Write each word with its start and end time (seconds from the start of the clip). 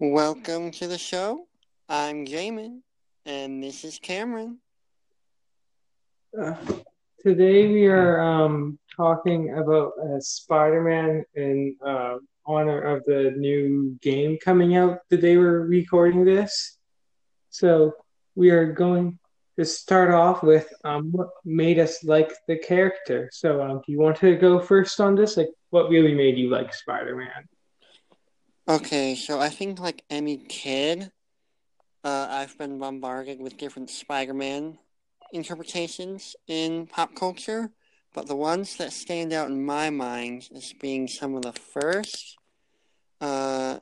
Welcome 0.00 0.70
to 0.72 0.86
the 0.86 0.96
show. 0.96 1.48
I'm 1.88 2.24
Jamin, 2.24 2.82
and 3.26 3.60
this 3.60 3.82
is 3.82 3.98
Cameron. 3.98 4.58
Uh, 6.40 6.54
today 7.20 7.66
we 7.66 7.88
are 7.88 8.20
um, 8.20 8.78
talking 8.94 9.54
about 9.58 9.94
uh, 10.00 10.20
Spider-Man 10.20 11.24
in 11.34 11.74
uh, 11.84 12.18
honor 12.46 12.80
of 12.80 13.02
the 13.06 13.34
new 13.36 13.98
game 14.00 14.38
coming 14.40 14.76
out 14.76 15.00
the 15.10 15.16
day 15.16 15.36
we're 15.36 15.66
recording 15.66 16.24
this. 16.24 16.78
So 17.50 17.94
we 18.36 18.50
are 18.50 18.72
going 18.72 19.18
to 19.58 19.64
start 19.64 20.14
off 20.14 20.44
with 20.44 20.72
um, 20.84 21.10
what 21.10 21.30
made 21.44 21.80
us 21.80 22.04
like 22.04 22.30
the 22.46 22.56
character. 22.56 23.30
So 23.32 23.60
um, 23.60 23.82
do 23.84 23.90
you 23.90 23.98
want 23.98 24.18
to 24.18 24.36
go 24.36 24.60
first 24.60 25.00
on 25.00 25.16
this? 25.16 25.36
Like, 25.36 25.50
what 25.70 25.90
really 25.90 26.14
made 26.14 26.38
you 26.38 26.50
like 26.50 26.72
Spider-Man? 26.72 27.48
Okay, 28.68 29.14
so 29.14 29.40
I 29.40 29.48
think 29.48 29.80
like 29.80 30.04
any 30.10 30.36
kid, 30.36 31.10
uh, 32.04 32.26
I've 32.28 32.58
been 32.58 32.78
bombarded 32.78 33.40
with 33.40 33.56
different 33.56 33.88
Spider-Man 33.88 34.76
interpretations 35.32 36.36
in 36.46 36.86
pop 36.86 37.14
culture, 37.14 37.70
but 38.14 38.26
the 38.26 38.36
ones 38.36 38.76
that 38.76 38.92
stand 38.92 39.32
out 39.32 39.48
in 39.48 39.64
my 39.64 39.88
mind 39.88 40.50
as 40.54 40.74
being 40.74 41.08
some 41.08 41.34
of 41.34 41.40
the 41.40 41.54
first 41.54 42.36
uh, 43.22 43.78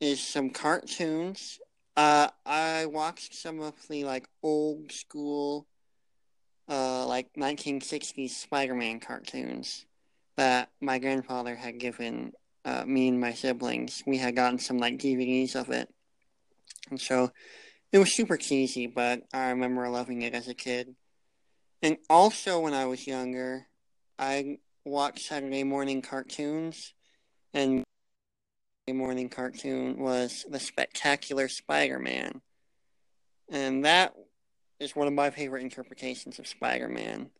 is 0.00 0.20
some 0.22 0.50
cartoons. 0.50 1.58
Uh, 1.96 2.28
I 2.46 2.86
watched 2.86 3.34
some 3.34 3.60
of 3.60 3.74
the 3.88 4.04
like 4.04 4.28
old 4.40 4.92
school, 4.92 5.66
uh, 6.68 7.06
like 7.08 7.26
1960s 7.36 8.36
Spider-Man 8.36 9.00
cartoons 9.00 9.84
that 10.36 10.70
my 10.80 11.00
grandfather 11.00 11.56
had 11.56 11.80
given 11.80 12.34
uh, 12.64 12.84
me 12.84 13.08
and 13.08 13.20
my 13.20 13.32
siblings. 13.32 14.02
We 14.06 14.18
had 14.18 14.36
gotten 14.36 14.58
some 14.58 14.78
like 14.78 14.98
DVDs 14.98 15.54
of 15.54 15.70
it, 15.70 15.88
and 16.90 17.00
so 17.00 17.30
it 17.92 17.98
was 17.98 18.14
super 18.14 18.36
cheesy, 18.36 18.86
but 18.86 19.22
I 19.32 19.50
remember 19.50 19.88
loving 19.88 20.22
it 20.22 20.34
as 20.34 20.48
a 20.48 20.54
kid. 20.54 20.94
And 21.82 21.98
also, 22.08 22.60
when 22.60 22.74
I 22.74 22.86
was 22.86 23.06
younger, 23.06 23.66
I 24.18 24.58
watched 24.84 25.26
Saturday 25.26 25.64
morning 25.64 26.00
cartoons, 26.00 26.94
and 27.52 27.84
Saturday 28.86 28.98
morning 28.98 29.28
cartoon 29.28 29.98
was 29.98 30.46
The 30.48 30.60
Spectacular 30.60 31.48
Spider-Man, 31.48 32.40
and 33.50 33.84
that 33.84 34.14
is 34.80 34.96
one 34.96 35.06
of 35.06 35.12
my 35.12 35.30
favorite 35.30 35.62
interpretations 35.62 36.38
of 36.38 36.46
Spider-Man. 36.46 37.30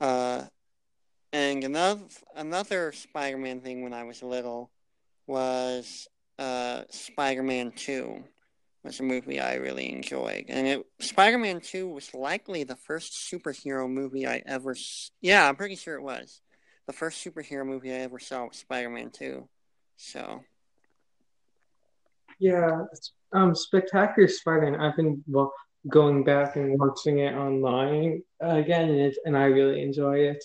Uh, 0.00 0.44
and 1.32 1.64
another 1.64 2.00
another 2.36 2.92
Spider-Man 2.92 3.60
thing 3.60 3.82
when 3.82 3.92
I 3.92 4.04
was 4.04 4.22
little 4.22 4.70
was 5.26 6.08
uh, 6.38 6.82
Spider-Man 6.90 7.72
Two 7.72 8.24
was 8.82 8.98
a 9.00 9.02
movie 9.02 9.40
I 9.40 9.54
really 9.54 9.92
enjoyed, 9.92 10.46
and 10.48 10.66
it 10.66 10.86
Spider-Man 11.00 11.60
Two 11.60 11.88
was 11.88 12.14
likely 12.14 12.64
the 12.64 12.76
first 12.76 13.12
superhero 13.30 13.88
movie 13.88 14.26
I 14.26 14.42
ever. 14.46 14.74
Yeah, 15.20 15.48
I'm 15.48 15.56
pretty 15.56 15.76
sure 15.76 15.96
it 15.96 16.02
was 16.02 16.40
the 16.86 16.92
first 16.92 17.24
superhero 17.24 17.64
movie 17.64 17.92
I 17.92 17.98
ever 17.98 18.18
saw 18.18 18.46
was 18.46 18.56
Spider-Man 18.56 19.10
Two. 19.10 19.48
So. 19.96 20.42
Yeah, 22.38 22.84
um, 23.34 23.54
Spectacular 23.54 24.26
Spider-Man. 24.26 24.80
I've 24.80 24.96
been 24.96 25.22
well, 25.28 25.52
going 25.88 26.24
back 26.24 26.56
and 26.56 26.78
watching 26.78 27.18
it 27.18 27.34
online 27.34 28.22
again, 28.40 28.88
and, 28.88 29.14
and 29.26 29.36
I 29.36 29.44
really 29.44 29.82
enjoy 29.82 30.20
it. 30.20 30.42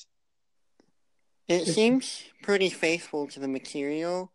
It 1.47 1.65
seems 1.67 2.23
pretty 2.41 2.69
faithful 2.69 3.27
to 3.27 3.39
the 3.39 3.47
material, 3.47 4.31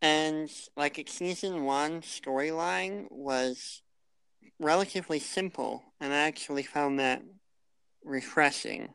and 0.00 0.50
like 0.76 0.98
its 0.98 1.12
season 1.12 1.64
one 1.64 2.02
storyline 2.02 3.06
was 3.10 3.82
relatively 4.58 5.20
simple, 5.20 5.84
and 6.00 6.12
I 6.12 6.18
actually 6.18 6.64
found 6.64 6.98
that 6.98 7.22
refreshing. 8.04 8.88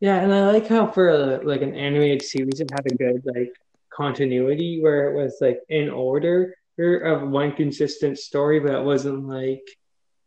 Yeah, 0.00 0.16
and 0.16 0.34
I 0.34 0.50
like 0.50 0.66
how 0.66 0.88
for 0.88 1.38
like 1.44 1.62
an 1.62 1.74
animated 1.74 2.22
series, 2.22 2.60
it 2.60 2.70
had 2.72 2.86
a 2.86 2.96
good 2.96 3.22
like 3.24 3.52
continuity 3.90 4.80
where 4.82 5.10
it 5.10 5.14
was 5.14 5.38
like 5.40 5.60
in 5.68 5.88
order 5.88 6.56
of 6.78 7.30
one 7.30 7.52
consistent 7.52 8.18
story, 8.18 8.58
but 8.58 8.74
it 8.74 8.84
wasn't 8.84 9.28
like 9.28 9.62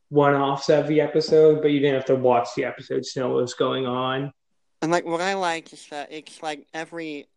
one 0.10 0.34
offs 0.34 0.70
every 0.70 1.02
episode, 1.02 1.62
but 1.62 1.72
you 1.72 1.82
didn't 1.82 1.96
have 1.96 2.06
to 2.06 2.16
watch 2.16 2.48
the 2.56 2.64
episodes 2.64 3.12
to 3.12 3.20
know 3.20 3.28
what 3.28 3.42
was 3.42 3.54
going 3.54 3.86
on. 3.86 4.32
And 4.82 4.92
like 4.92 5.06
what 5.06 5.22
I 5.22 5.34
like 5.34 5.74
is 5.74 5.88
that 5.90 6.12
it's 6.12 6.44
like 6.44 6.68
every, 6.74 7.28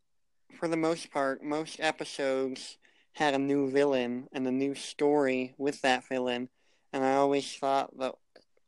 for 0.59 0.69
the 0.69 0.77
most 0.77 1.11
part, 1.11 1.43
most 1.43 1.81
episodes 1.81 2.77
had 3.13 3.35
a 3.35 3.39
new 3.39 3.71
villain 3.71 4.29
and 4.33 4.47
a 4.47 4.53
new 4.53 4.75
story 4.75 5.55
with 5.59 5.81
that 5.83 6.07
villain, 6.09 6.49
and 6.93 7.05
I 7.05 7.15
always 7.15 7.53
thought 7.55 7.97
the 7.99 8.13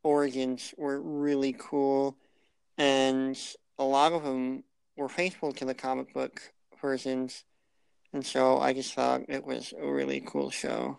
origins 0.03 0.75
were 0.77 1.01
really 1.01 1.55
cool, 1.59 2.17
and 2.79 3.39
a 3.79 3.85
lot 3.85 4.13
of 4.13 4.25
them 4.25 4.65
were 4.97 5.09
faithful 5.09 5.53
to 5.53 5.65
the 5.65 5.75
comic 5.75 6.13
book 6.13 6.41
versions, 6.81 7.45
and 8.13 8.25
so 8.25 8.59
I 8.59 8.73
just 8.73 8.95
thought 8.95 9.23
it 9.29 9.45
was 9.45 9.73
a 9.81 9.87
really 9.87 10.23
cool 10.27 10.51
show. 10.51 10.99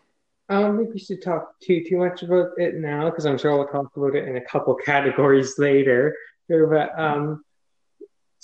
I 0.50 0.62
don't 0.62 0.78
think 0.78 0.94
we 0.94 1.00
should 1.00 1.22
talk 1.22 1.60
too 1.62 1.84
too 1.88 1.98
much 1.98 2.22
about 2.24 2.52
it 2.58 2.76
now 2.76 3.10
because 3.10 3.26
I'm 3.26 3.38
sure 3.38 3.56
we'll 3.56 3.68
talk 3.68 3.96
about 3.96 4.16
it 4.16 4.28
in 4.28 4.38
a 4.38 4.46
couple 4.46 4.76
categories 4.76 5.56
later. 5.58 6.16
But 6.50 6.98
um, 7.00 7.44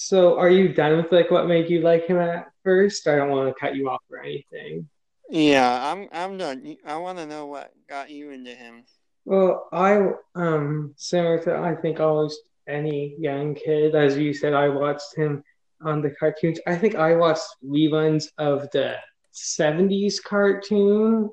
so, 0.02 0.40
are 0.40 0.50
you 0.50 0.70
done 0.70 0.96
with 0.96 1.12
like 1.12 1.30
what 1.30 1.50
made 1.50 1.70
you 1.70 1.82
like 1.82 2.08
him 2.08 2.20
at 2.20 2.48
first? 2.64 3.06
I 3.06 3.18
don't 3.18 3.32
want 3.32 3.50
to 3.50 3.60
cut 3.60 3.76
you 3.76 3.90
off 3.90 4.00
or 4.10 4.24
anything. 4.24 4.88
Yeah, 5.30 5.92
I'm. 5.92 6.08
I'm 6.14 6.38
done. 6.38 6.78
I 6.86 6.96
want 6.96 7.18
to 7.18 7.26
know 7.26 7.48
what 7.48 7.74
got 7.90 8.10
you 8.10 8.30
into 8.30 8.52
him. 8.52 8.86
Well, 9.26 9.68
I 9.74 10.12
um 10.36 10.94
similar 10.96 11.44
to 11.44 11.58
I 11.58 11.76
think 11.76 12.00
almost 12.00 12.40
any 12.66 13.14
young 13.20 13.56
kid, 13.56 13.94
as 13.94 14.18
you 14.18 14.34
said, 14.34 14.54
I 14.54 14.70
watched 14.70 15.18
him 15.18 15.44
on 15.82 16.02
the 16.02 16.12
cartoons. 16.12 16.62
I 16.66 16.78
think 16.78 16.96
I 16.96 17.18
watched 17.18 17.44
reruns 17.62 18.30
of 18.38 18.72
the 18.72 18.96
'70s 19.34 20.24
cartoon 20.24 21.30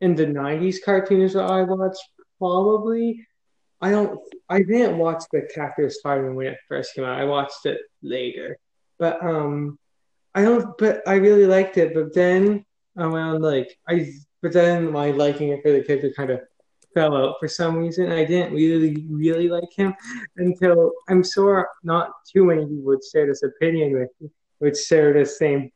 and 0.00 0.16
the 0.16 0.26
'90s 0.26 0.78
cartoons 0.84 1.34
that 1.34 1.44
I 1.44 1.62
watched 1.62 2.02
probably. 2.38 3.24
I 3.80 3.92
don't. 3.92 4.18
I 4.48 4.62
didn't 4.64 4.98
watch 4.98 5.22
the 5.30 5.42
Spectacular 5.42 5.88
Spider-Man 5.88 6.34
when 6.34 6.46
it 6.48 6.58
first 6.66 6.96
came 6.96 7.04
out. 7.04 7.20
I 7.20 7.24
watched 7.24 7.64
it 7.64 7.78
later, 8.02 8.58
but 8.98 9.22
um, 9.24 9.78
I 10.34 10.42
don't. 10.42 10.76
But 10.78 11.02
I 11.06 11.14
really 11.14 11.46
liked 11.46 11.78
it. 11.78 11.94
But 11.94 12.14
then 12.14 12.64
around 12.96 13.42
like 13.42 13.78
I, 13.88 14.10
but 14.42 14.52
then 14.52 14.90
my 14.92 15.10
liking 15.10 15.50
it 15.50 15.62
for 15.62 15.72
the 15.72 15.82
character 15.82 16.12
kind 16.16 16.30
of 16.30 16.40
fell 16.94 17.16
out 17.16 17.36
for 17.38 17.48
some 17.48 17.76
reason. 17.76 18.10
I 18.10 18.24
didn't 18.24 18.54
really, 18.54 19.06
really 19.08 19.48
like 19.48 19.72
him 19.74 19.94
until 20.36 20.92
I'm 21.08 21.22
sure 21.22 21.68
not 21.82 22.10
too 22.32 22.44
many 22.44 22.62
people 22.62 22.84
would 22.84 23.04
share 23.04 23.26
this 23.26 23.42
opinion 23.42 23.92
with 23.92 24.10
me, 24.20 24.30
would 24.60 24.76
share 24.76 25.12
the 25.12 25.24
same 25.26 25.70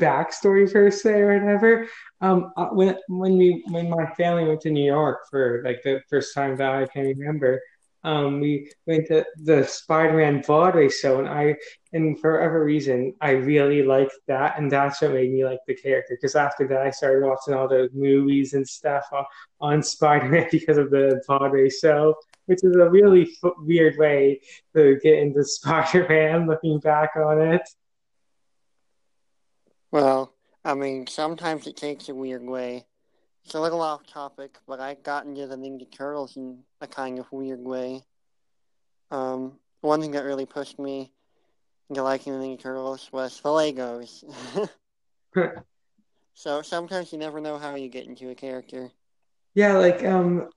backstory 0.00 0.72
per 0.72 0.90
se 0.90 1.12
or 1.12 1.38
whatever. 1.38 1.86
Um, 2.20 2.52
uh, 2.56 2.68
when 2.68 2.96
when 3.08 3.36
we 3.36 3.62
when 3.68 3.90
my 3.90 4.06
family 4.14 4.44
went 4.44 4.60
to 4.62 4.70
New 4.70 4.84
York 4.84 5.20
for 5.30 5.62
like 5.64 5.82
the 5.82 6.00
first 6.08 6.34
time 6.34 6.56
that 6.56 6.72
I 6.72 6.86
can 6.86 7.04
remember, 7.04 7.60
um, 8.02 8.40
we 8.40 8.70
went 8.86 9.06
to 9.08 9.26
the 9.36 9.64
Spider-Man 9.64 10.42
Broadway 10.46 10.88
show, 10.88 11.18
and 11.18 11.28
I, 11.28 11.56
and 11.92 12.18
for 12.18 12.34
whatever 12.34 12.64
reason, 12.64 13.14
I 13.20 13.32
really 13.32 13.82
liked 13.82 14.14
that, 14.26 14.58
and 14.58 14.72
that's 14.72 15.02
what 15.02 15.12
made 15.12 15.30
me 15.30 15.44
like 15.44 15.58
the 15.66 15.74
character. 15.74 16.16
Because 16.16 16.34
after 16.34 16.66
that, 16.68 16.80
I 16.80 16.90
started 16.90 17.26
watching 17.26 17.52
all 17.52 17.68
the 17.68 17.90
movies 17.92 18.54
and 18.54 18.66
stuff 18.66 19.04
on, 19.12 19.24
on 19.60 19.82
Spider-Man 19.82 20.48
because 20.50 20.78
of 20.78 20.90
the 20.90 21.22
Broadway 21.26 21.68
show, 21.68 22.14
which 22.46 22.64
is 22.64 22.74
a 22.76 22.88
really 22.88 23.30
f- 23.44 23.52
weird 23.58 23.98
way 23.98 24.40
to 24.74 24.98
get 25.02 25.18
into 25.18 25.44
Spider-Man. 25.44 26.46
Looking 26.46 26.80
back 26.80 27.10
on 27.16 27.40
it. 27.40 27.68
Well, 29.90 30.32
I 30.64 30.74
mean, 30.74 31.06
sometimes 31.06 31.66
it 31.66 31.76
takes 31.76 32.08
a 32.08 32.14
weird 32.14 32.44
way. 32.44 32.86
It's 33.44 33.54
a 33.54 33.60
little 33.60 33.80
off 33.80 34.06
topic, 34.06 34.56
but 34.66 34.80
I 34.80 34.94
got 34.94 35.26
into 35.26 35.46
the 35.46 35.56
Ninja 35.56 35.90
Turtles 35.90 36.36
in 36.36 36.58
a 36.80 36.86
kind 36.86 37.18
of 37.18 37.30
weird 37.32 37.60
way. 37.60 38.02
Um, 39.10 39.58
one 39.80 40.00
thing 40.00 40.12
that 40.12 40.24
really 40.24 40.46
pushed 40.46 40.78
me 40.78 41.12
into 41.88 42.02
liking 42.02 42.32
the 42.32 42.38
Ninja 42.38 42.60
Turtles 42.60 43.10
was 43.12 43.40
the 43.40 43.48
Legos. 43.48 44.24
so 46.34 46.62
sometimes 46.62 47.12
you 47.12 47.18
never 47.18 47.40
know 47.40 47.58
how 47.58 47.74
you 47.74 47.88
get 47.88 48.06
into 48.06 48.30
a 48.30 48.34
character. 48.34 48.90
Yeah, 49.54 49.78
like 49.78 50.04
um, 50.04 50.48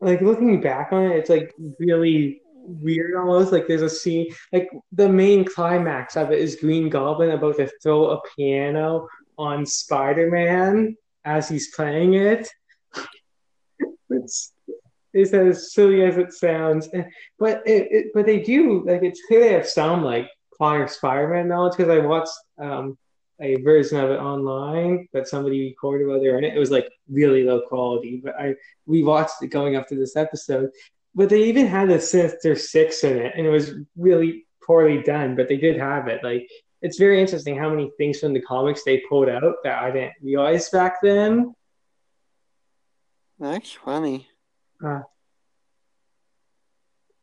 like 0.00 0.20
looking 0.20 0.60
back 0.60 0.92
on 0.92 1.04
it, 1.04 1.16
it's 1.16 1.30
like 1.30 1.52
really 1.80 2.42
weird 2.54 3.16
almost. 3.16 3.50
Like 3.50 3.66
there's 3.66 3.82
a 3.82 3.90
scene, 3.90 4.32
like 4.52 4.68
the 4.92 5.08
main 5.08 5.44
climax 5.44 6.16
of 6.16 6.30
it 6.30 6.38
is 6.38 6.56
Green 6.56 6.88
Goblin 6.88 7.30
about 7.30 7.56
to 7.56 7.68
throw 7.82 8.10
a 8.10 8.20
piano 8.36 9.08
on 9.38 9.66
Spider 9.66 10.30
Man 10.30 10.96
as 11.26 11.48
he's 11.48 11.74
playing 11.74 12.14
it. 12.14 12.48
it's 14.08 14.52
it's 15.12 15.32
as 15.32 15.72
silly 15.72 16.02
as 16.04 16.18
it 16.18 16.32
sounds, 16.32 16.88
but 17.38 17.62
it, 17.66 17.88
it 17.90 18.06
but 18.14 18.26
they 18.26 18.40
do 18.40 18.84
like 18.86 19.02
it's 19.02 19.22
clear 19.26 19.40
they 19.40 19.52
have 19.52 19.66
some 19.66 20.04
like 20.04 20.28
prior 20.56 20.86
Spider-Man 20.86 21.48
knowledge 21.48 21.76
because 21.76 21.90
I 21.90 21.98
watched 21.98 22.32
um 22.58 22.96
a 23.40 23.56
version 23.56 23.98
of 23.98 24.10
it 24.10 24.18
online 24.18 25.08
that 25.12 25.28
somebody 25.28 25.60
recorded 25.60 26.06
while 26.06 26.20
they 26.20 26.28
were 26.28 26.38
in 26.38 26.44
it. 26.44 26.56
It 26.56 26.58
was 26.58 26.70
like 26.70 26.88
really 27.10 27.44
low 27.44 27.60
quality, 27.60 28.20
but 28.24 28.34
I 28.38 28.54
we 28.86 29.02
watched 29.02 29.42
it 29.42 29.48
going 29.48 29.76
up 29.76 29.86
to 29.88 29.96
this 29.96 30.16
episode. 30.16 30.70
But 31.14 31.30
they 31.30 31.44
even 31.44 31.66
had 31.66 31.90
a 31.90 32.00
Sinister 32.00 32.54
Six 32.54 33.02
in 33.04 33.18
it, 33.18 33.32
and 33.36 33.46
it 33.46 33.50
was 33.50 33.72
really 33.96 34.46
poorly 34.62 35.02
done. 35.02 35.34
But 35.34 35.48
they 35.48 35.56
did 35.56 35.78
have 35.78 36.08
it. 36.08 36.22
Like 36.22 36.48
it's 36.86 36.98
very 36.98 37.20
interesting 37.20 37.58
how 37.58 37.68
many 37.68 37.90
things 37.98 38.20
from 38.20 38.32
the 38.32 38.40
comics 38.40 38.84
they 38.84 39.02
pulled 39.08 39.28
out 39.28 39.56
that 39.64 39.82
I 39.82 39.90
didn't 39.90 40.14
realize 40.22 40.70
back 40.70 41.02
then. 41.02 41.52
That's 43.40 43.72
funny. 43.72 44.28
Uh, 44.82 45.00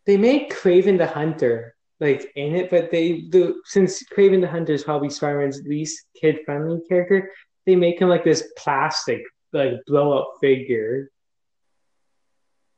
they 0.05 0.17
made 0.17 0.49
Kraven 0.49 0.97
the 0.97 1.07
Hunter 1.07 1.75
like 2.01 2.29
in 2.35 2.55
it, 2.55 2.69
but 2.69 2.91
they 2.91 3.21
do 3.21 3.61
since 3.63 4.03
Kraven 4.03 4.41
the 4.41 4.49
Hunter 4.49 4.73
is 4.73 4.83
probably 4.83 5.09
Spider-Man's 5.09 5.61
least 5.63 6.05
kid-friendly 6.19 6.81
character, 6.89 7.31
they 7.65 7.77
make 7.77 8.01
him 8.01 8.09
like 8.09 8.25
this 8.25 8.51
plastic 8.57 9.21
like 9.53 9.75
blow-up 9.87 10.33
figure, 10.41 11.09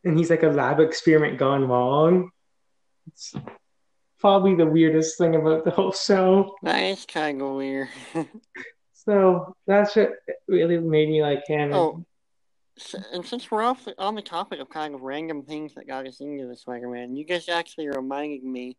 and 0.03 0.15
he's 0.17 0.29
like 0.29 0.43
a 0.43 0.49
lab 0.49 0.79
experiment 0.79 1.39
gone 1.39 1.67
wrong. 1.67 2.29
It's 3.07 3.33
probably 4.19 4.55
the 4.55 4.65
weirdest 4.65 5.17
thing 5.17 5.35
about 5.35 5.65
the 5.65 5.71
whole 5.71 5.91
show. 5.91 6.55
That 6.63 6.83
is 6.83 7.05
kind 7.05 7.41
of 7.41 7.55
weird. 7.55 7.89
so 8.93 9.55
that's 9.67 9.95
what 9.95 10.13
really 10.47 10.77
made 10.77 11.09
me 11.09 11.21
like 11.21 11.45
him. 11.47 11.73
Oh, 11.73 12.05
and 13.13 13.25
since 13.25 13.49
we're 13.49 13.61
off 13.63 13.85
the, 13.85 13.95
on 14.01 14.15
the 14.15 14.21
topic 14.21 14.59
of 14.59 14.69
kind 14.69 14.93
of 14.93 15.01
random 15.01 15.43
things 15.43 15.73
that 15.75 15.87
got 15.87 16.07
us 16.07 16.19
into 16.19 16.47
the 16.47 16.55
Spider-Man, 16.55 17.15
you 17.15 17.23
guys 17.23 17.47
actually 17.47 17.87
reminded 17.87 18.43
me 18.43 18.77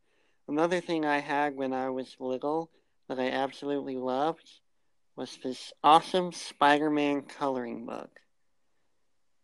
another 0.49 0.81
thing 0.81 1.05
I 1.05 1.19
had 1.19 1.57
when 1.57 1.73
I 1.73 1.89
was 1.89 2.17
little 2.21 2.71
that 3.09 3.19
I 3.19 3.31
absolutely 3.31 3.97
loved 3.97 4.51
was 5.17 5.39
this 5.43 5.73
awesome 5.83 6.33
Spider-Man 6.33 7.23
coloring 7.23 7.87
book. 7.87 8.11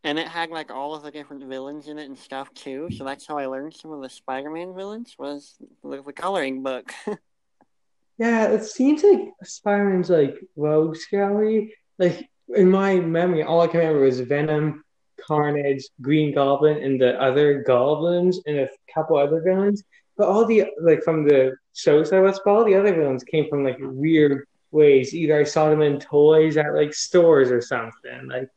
And 0.04 0.18
it 0.18 0.26
had 0.26 0.50
like 0.50 0.70
all 0.70 0.94
of 0.94 1.02
the 1.02 1.10
different 1.10 1.44
villains 1.44 1.88
in 1.88 1.98
it 1.98 2.06
and 2.06 2.18
stuff 2.18 2.52
too. 2.54 2.88
So 2.96 3.04
that's 3.04 3.26
how 3.26 3.38
I 3.38 3.46
learned 3.46 3.74
some 3.74 3.92
of 3.92 4.02
the 4.02 4.08
Spider-Man 4.08 4.74
villains 4.74 5.14
was 5.18 5.56
the, 5.84 6.02
the 6.02 6.12
coloring 6.12 6.62
book. 6.62 6.92
yeah, 8.18 8.46
it 8.48 8.64
seems 8.64 9.02
like 9.04 9.32
Spider-Man's 9.44 10.10
like 10.10 10.36
rogues 10.56 11.06
gallery. 11.10 11.74
Like 11.98 12.28
in 12.48 12.70
my 12.70 12.96
memory, 12.96 13.44
all 13.44 13.60
I 13.60 13.68
can 13.68 13.80
remember 13.80 14.00
was 14.00 14.20
Venom, 14.20 14.84
Carnage, 15.20 15.84
Green 16.00 16.34
Goblin, 16.34 16.82
and 16.82 17.00
the 17.00 17.20
other 17.22 17.62
goblins, 17.62 18.40
and 18.46 18.58
a 18.58 18.68
couple 18.92 19.16
other 19.16 19.40
villains. 19.40 19.84
But 20.16 20.28
all 20.28 20.44
the 20.44 20.66
like 20.80 21.02
from 21.02 21.24
the 21.24 21.56
shows 21.74 22.12
I 22.12 22.20
watched, 22.20 22.40
all 22.46 22.64
the 22.64 22.74
other 22.74 22.94
villains 22.94 23.24
came 23.24 23.48
from 23.48 23.64
like 23.64 23.78
weird 23.80 24.46
ways. 24.70 25.14
Either 25.14 25.40
I 25.40 25.44
saw 25.44 25.70
them 25.70 25.82
in 25.82 26.00
toys 26.00 26.56
at 26.56 26.74
like 26.74 26.92
stores 26.92 27.50
or 27.50 27.60
something. 27.60 28.28
Like, 28.28 28.48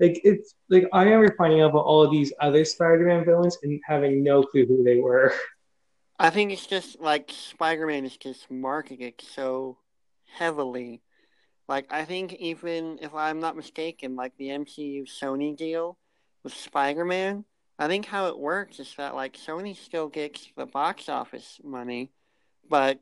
like 0.00 0.20
it's 0.24 0.54
like 0.68 0.84
I 0.92 1.02
remember 1.04 1.34
finding 1.36 1.60
out 1.60 1.70
about 1.70 1.84
all 1.84 2.02
of 2.02 2.10
these 2.10 2.32
other 2.40 2.64
Spider-Man 2.64 3.24
villains 3.24 3.58
and 3.62 3.80
having 3.86 4.22
no 4.22 4.42
clue 4.42 4.66
who 4.66 4.82
they 4.84 4.98
were. 4.98 5.32
I 6.18 6.30
think 6.30 6.52
it's 6.52 6.66
just 6.66 7.00
like 7.00 7.30
Spider-Man 7.32 8.04
is 8.04 8.16
just 8.16 8.50
marketed 8.50 9.14
so 9.20 9.78
heavily 10.26 11.02
like, 11.68 11.92
I 11.92 12.04
think 12.06 12.32
even 12.34 12.98
if 13.02 13.14
I'm 13.14 13.40
not 13.40 13.56
mistaken, 13.56 14.16
like 14.16 14.32
the 14.38 14.48
MCU 14.48 15.04
Sony 15.06 15.54
deal 15.54 15.98
with 16.42 16.54
Spider 16.54 17.04
Man, 17.04 17.44
I 17.78 17.88
think 17.88 18.06
how 18.06 18.26
it 18.26 18.38
works 18.38 18.80
is 18.80 18.92
that, 18.96 19.14
like, 19.14 19.36
Sony 19.36 19.76
still 19.76 20.08
gets 20.08 20.48
the 20.56 20.66
box 20.66 21.08
office 21.08 21.60
money, 21.62 22.10
but 22.68 22.98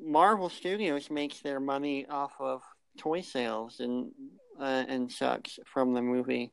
Marvel 0.00 0.48
Studios 0.48 1.10
makes 1.10 1.40
their 1.40 1.60
money 1.60 2.06
off 2.06 2.32
of 2.38 2.62
toy 2.98 3.20
sales 3.20 3.80
and 3.80 4.10
uh, 4.58 4.84
and 4.88 5.10
such 5.10 5.58
from 5.66 5.94
the 5.94 6.02
movie. 6.02 6.52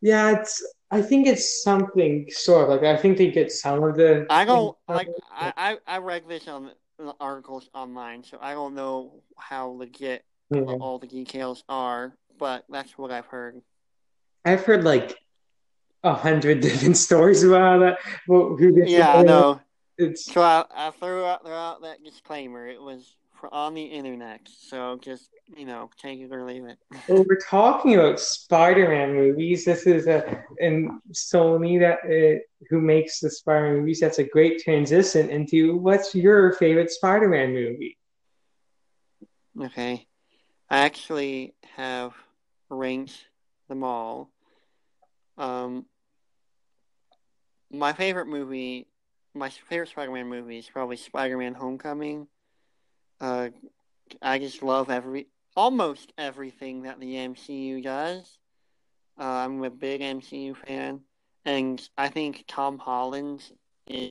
Yeah, 0.00 0.38
it's. 0.38 0.64
I 0.90 1.02
think 1.02 1.26
it's 1.26 1.62
something 1.62 2.26
sort 2.30 2.64
of 2.64 2.68
like 2.70 2.82
I 2.82 2.96
think 2.96 3.18
they 3.18 3.30
get 3.30 3.52
some 3.52 3.82
of 3.82 3.96
the. 3.96 4.26
I 4.30 4.44
don't 4.44 4.76
like. 4.88 5.08
I 5.30 5.52
I, 5.56 5.96
I 5.96 5.98
read 5.98 6.28
this 6.28 6.48
on 6.48 6.70
the 6.98 7.14
articles 7.20 7.68
online, 7.74 8.24
so 8.24 8.38
I 8.40 8.54
don't 8.54 8.74
know 8.74 9.22
how 9.36 9.68
legit 9.68 10.24
mm-hmm. 10.52 10.80
all 10.80 10.98
the 10.98 11.06
details 11.06 11.62
are, 11.68 12.16
but 12.38 12.64
that's 12.68 12.96
what 12.96 13.10
I've 13.10 13.26
heard. 13.26 13.60
I've 14.44 14.64
heard 14.64 14.84
like 14.84 15.16
a 16.04 16.14
hundred 16.14 16.60
different 16.62 16.96
stories 16.96 17.42
about 17.42 17.80
that. 17.80 17.98
Well, 18.26 18.56
who 18.56 18.82
yeah, 18.84 19.14
I 19.14 19.22
know. 19.22 19.60
It's 19.96 20.24
so 20.26 20.40
I, 20.40 20.64
I 20.74 20.90
threw 20.90 21.24
out, 21.24 21.44
threw 21.44 21.52
out 21.52 21.82
that 21.82 22.04
disclaimer. 22.04 22.68
It 22.68 22.80
was 22.80 23.16
on 23.52 23.74
the 23.74 23.84
internet, 23.84 24.40
so 24.46 24.98
just 25.00 25.30
you 25.56 25.64
know, 25.64 25.90
take 25.96 26.20
it 26.20 26.32
or 26.32 26.44
leave 26.44 26.64
it. 26.64 26.78
well, 27.08 27.24
we're 27.28 27.36
talking 27.36 27.94
about 27.94 28.20
Spider-Man 28.20 29.14
movies. 29.14 29.64
This 29.64 29.86
is 29.86 30.06
a 30.06 30.44
and 30.60 30.90
Sony 31.12 31.78
that 31.80 31.98
uh, 32.04 32.40
who 32.68 32.80
makes 32.80 33.20
the 33.20 33.30
Spider-Man 33.30 33.80
movies. 33.80 34.00
That's 34.00 34.18
a 34.18 34.24
great 34.24 34.62
transition 34.62 35.30
into 35.30 35.76
what's 35.76 36.14
your 36.14 36.52
favorite 36.54 36.90
Spider-Man 36.90 37.52
movie? 37.52 37.96
Okay, 39.60 40.06
I 40.70 40.78
actually 40.80 41.54
have 41.76 42.14
ranked 42.68 43.26
them 43.68 43.82
all. 43.82 44.30
Um, 45.36 45.86
my 47.70 47.92
favorite 47.92 48.26
movie, 48.26 48.86
my 49.34 49.48
favorite 49.50 49.88
Spider-Man 49.90 50.28
movie 50.28 50.58
is 50.58 50.68
probably 50.68 50.96
Spider-Man: 50.96 51.54
Homecoming. 51.54 52.28
Uh, 53.20 53.48
I 54.22 54.38
just 54.38 54.62
love 54.62 54.90
every 54.90 55.28
almost 55.56 56.12
everything 56.16 56.82
that 56.82 57.00
the 57.00 57.14
MCU 57.14 57.82
does. 57.82 58.38
Uh, 59.18 59.24
I'm 59.24 59.62
a 59.64 59.70
big 59.70 60.00
MCU 60.00 60.56
fan, 60.56 61.00
and 61.44 61.88
I 61.98 62.08
think 62.08 62.44
Tom 62.46 62.78
Holland 62.78 63.42
is 63.86 64.10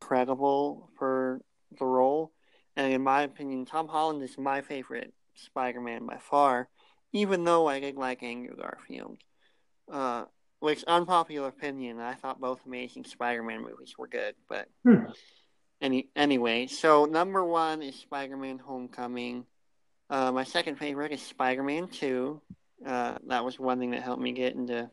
incredible 0.00 0.90
for 0.98 1.40
the 1.78 1.86
role. 1.86 2.32
And 2.76 2.92
in 2.92 3.02
my 3.02 3.22
opinion, 3.22 3.64
Tom 3.64 3.88
Holland 3.88 4.22
is 4.22 4.36
my 4.38 4.60
favorite 4.60 5.12
Spider-Man 5.34 6.06
by 6.06 6.18
far, 6.18 6.68
even 7.12 7.44
though 7.44 7.66
I 7.66 7.80
did 7.80 7.96
like 7.96 8.22
Andrew 8.22 8.56
Garfield. 8.56 9.18
Uh, 9.90 10.24
which 10.60 10.84
unpopular 10.84 11.48
opinion, 11.48 12.00
I 12.00 12.14
thought 12.14 12.40
both 12.40 12.60
Amazing 12.66 13.04
Spider-Man 13.04 13.62
movies 13.62 13.94
were 13.96 14.08
good, 14.08 14.34
but 14.48 14.68
hmm. 14.84 15.04
Any 15.80 16.08
anyway. 16.16 16.66
So 16.66 17.04
number 17.04 17.44
one 17.44 17.82
is 17.82 17.96
Spider-Man: 17.96 18.58
Homecoming. 18.58 19.44
Uh, 20.10 20.32
my 20.32 20.44
second 20.44 20.76
favorite 20.76 21.12
is 21.12 21.22
Spider-Man 21.22 21.88
Two. 21.88 22.40
Uh, 22.84 23.18
that 23.26 23.44
was 23.44 23.58
one 23.58 23.78
thing 23.78 23.90
that 23.90 24.02
helped 24.02 24.22
me 24.22 24.32
get 24.32 24.54
into 24.54 24.90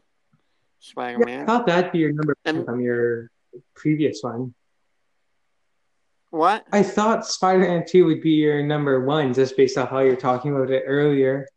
Spider-Man. 0.80 1.28
Yeah, 1.28 1.44
I 1.44 1.46
thought 1.46 1.68
that'd 1.68 1.92
be 1.92 2.00
your 2.00 2.14
number 2.14 2.36
and, 2.46 2.66
from 2.66 2.82
your 2.82 3.30
previous 3.76 4.20
one. 4.22 4.54
What? 6.32 6.66
I 6.72 6.84
thought 6.84 7.26
Spider-Man 7.26 7.86
Two 7.88 8.06
would 8.06 8.22
be 8.22 8.32
your 8.32 8.62
number 8.64 9.06
one, 9.06 9.34
just 9.34 9.56
based 9.56 9.78
off 9.78 9.90
how 9.90 10.00
you're 10.00 10.16
talking 10.16 10.56
about 10.56 10.70
it 10.70 10.84
earlier. 10.86 11.48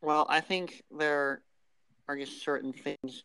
Well, 0.00 0.26
I 0.28 0.40
think 0.40 0.84
there 0.96 1.42
are 2.06 2.16
just 2.16 2.44
certain 2.44 2.72
things. 2.72 3.24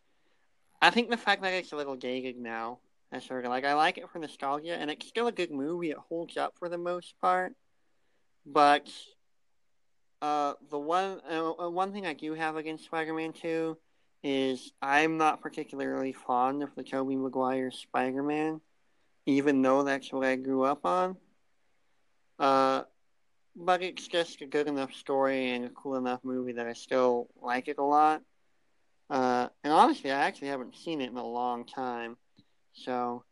I 0.82 0.90
think 0.90 1.08
the 1.08 1.16
fact 1.16 1.42
that 1.42 1.52
it's 1.52 1.72
a 1.72 1.76
little 1.76 1.94
dated 1.94 2.36
now, 2.36 2.80
that's 3.14 3.28
sort 3.28 3.44
of 3.44 3.50
like 3.50 3.64
I 3.64 3.74
like 3.74 3.96
it 3.96 4.10
for 4.10 4.18
nostalgia, 4.18 4.74
and 4.74 4.90
it's 4.90 5.06
still 5.06 5.28
a 5.28 5.32
good 5.32 5.52
movie. 5.52 5.90
It 5.90 5.96
holds 6.08 6.36
up 6.36 6.54
for 6.58 6.68
the 6.68 6.78
most 6.78 7.14
part. 7.20 7.54
But 8.44 8.90
uh, 10.20 10.54
the 10.68 10.78
one 10.78 11.20
uh, 11.30 11.70
one 11.70 11.92
thing 11.92 12.06
I 12.06 12.14
do 12.14 12.34
have 12.34 12.56
against 12.56 12.86
Spider-Man 12.86 13.32
Two 13.32 13.78
is 14.24 14.72
I'm 14.82 15.16
not 15.16 15.40
particularly 15.40 16.12
fond 16.12 16.64
of 16.64 16.74
the 16.74 16.82
Tobey 16.82 17.14
Maguire 17.14 17.70
Spider-Man, 17.70 18.60
even 19.26 19.62
though 19.62 19.84
that's 19.84 20.12
what 20.12 20.26
I 20.26 20.34
grew 20.34 20.64
up 20.64 20.84
on. 20.84 21.16
Uh, 22.40 22.82
but 23.54 23.80
it's 23.80 24.08
just 24.08 24.40
a 24.40 24.46
good 24.46 24.66
enough 24.66 24.92
story 24.92 25.50
and 25.50 25.66
a 25.66 25.70
cool 25.70 25.94
enough 25.94 26.18
movie 26.24 26.54
that 26.54 26.66
I 26.66 26.72
still 26.72 27.28
like 27.40 27.68
it 27.68 27.78
a 27.78 27.84
lot. 27.84 28.22
Uh, 29.08 29.50
and 29.62 29.72
honestly, 29.72 30.10
I 30.10 30.22
actually 30.22 30.48
haven't 30.48 30.74
seen 30.74 31.00
it 31.00 31.10
in 31.10 31.16
a 31.16 31.24
long 31.24 31.64
time. 31.64 32.16
So, 32.74 33.24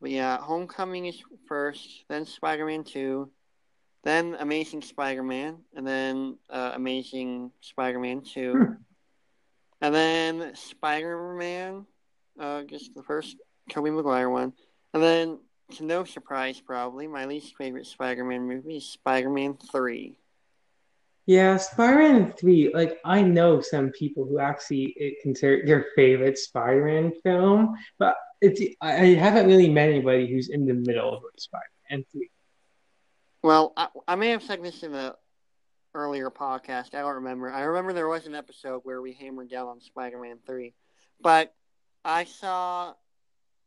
but 0.00 0.10
yeah, 0.10 0.38
Homecoming 0.38 1.06
is 1.06 1.20
first, 1.48 2.04
then 2.08 2.24
Spider-Man 2.26 2.84
Two, 2.84 3.30
then 4.02 4.36
Amazing 4.38 4.82
Spider-Man, 4.82 5.58
and 5.74 5.86
then 5.86 6.38
uh, 6.48 6.72
Amazing 6.74 7.50
Spider-Man 7.60 8.22
2. 8.22 8.52
Hmm. 8.52 8.72
And 9.82 9.94
then 9.94 10.54
Spider-Man, 10.54 11.86
uh, 12.38 12.62
just 12.62 12.94
the 12.94 13.02
first 13.02 13.36
Tobey 13.70 13.90
Maguire 13.90 14.28
one. 14.28 14.52
And 14.92 15.02
then, 15.02 15.38
to 15.76 15.84
no 15.84 16.04
surprise 16.04 16.60
probably, 16.60 17.06
my 17.06 17.26
least 17.26 17.56
favorite 17.56 17.86
Spider-Man 17.86 18.46
movie 18.46 18.76
is 18.76 18.86
Spider-Man 18.86 19.56
3. 19.70 20.16
Yeah, 21.26 21.56
Spider-Man 21.58 22.32
3, 22.38 22.72
like, 22.74 22.98
I 23.04 23.22
know 23.22 23.60
some 23.60 23.90
people 23.90 24.26
who 24.26 24.38
actually 24.38 25.16
consider 25.22 25.62
their 25.64 25.86
favorite 25.94 26.38
Spider-Man 26.38 27.12
film, 27.22 27.74
but 27.98 28.16
it's 28.40 28.60
I 28.80 29.06
haven't 29.14 29.46
really 29.46 29.68
met 29.68 29.88
anybody 29.88 30.26
who's 30.26 30.48
in 30.48 30.66
the 30.66 30.74
middle 30.74 31.16
of 31.16 31.22
Spider-Man 31.36 32.04
3. 32.10 32.30
Well, 33.42 33.72
I, 33.76 33.88
I 34.08 34.14
may 34.16 34.30
have 34.30 34.42
said 34.42 34.62
this 34.62 34.82
in 34.82 34.94
a 34.94 35.14
earlier 35.94 36.30
podcast. 36.30 36.94
I 36.94 37.00
don't 37.00 37.16
remember. 37.16 37.50
I 37.50 37.62
remember 37.62 37.92
there 37.92 38.08
was 38.08 38.26
an 38.26 38.34
episode 38.34 38.80
where 38.84 39.02
we 39.02 39.12
hammered 39.12 39.50
down 39.50 39.68
on 39.68 39.80
Spider-Man 39.80 40.38
Three, 40.46 40.74
but 41.20 41.54
I 42.04 42.24
saw 42.24 42.94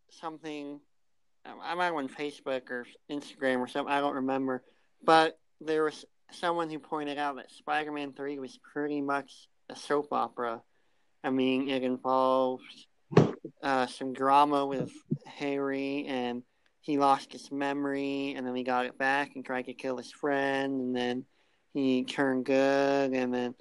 something. 0.10 0.80
I 1.46 1.76
might 1.76 1.92
on 1.92 2.08
Facebook 2.08 2.72
or 2.72 2.88
Instagram 3.12 3.60
or 3.60 3.68
something. 3.68 3.94
I 3.94 4.00
don't 4.00 4.16
remember, 4.16 4.64
but 5.04 5.38
there 5.60 5.84
was 5.84 6.06
someone 6.32 6.70
who 6.70 6.80
pointed 6.80 7.18
out 7.18 7.36
that 7.36 7.52
Spider-Man 7.52 8.14
Three 8.14 8.40
was 8.40 8.58
pretty 8.72 9.02
much 9.02 9.48
a 9.70 9.76
soap 9.76 10.08
opera. 10.12 10.62
I 11.24 11.30
mean, 11.30 11.70
it 11.70 11.84
involved 11.84 12.86
uh, 13.64 13.88
some 13.88 14.14
drama 14.14 14.66
with 14.66 14.92
Harry, 15.26 16.06
and 16.08 16.44
he 16.82 16.98
lost 16.98 17.32
his 17.32 17.52
memory, 17.52 18.34
and 18.36 18.46
then 18.46 18.56
he 18.56 18.64
got 18.64 18.86
it 18.86 18.98
back 18.98 19.32
and 19.36 19.46
tried 19.46 19.64
to 19.64 19.74
kill 19.74 19.98
his 19.98 20.12
friend, 20.12 20.82
and 20.82 20.96
then 20.96 21.26
he 21.74 22.04
turned 22.04 22.46
good, 22.46 23.14
and 23.14 23.34
then 23.34 23.56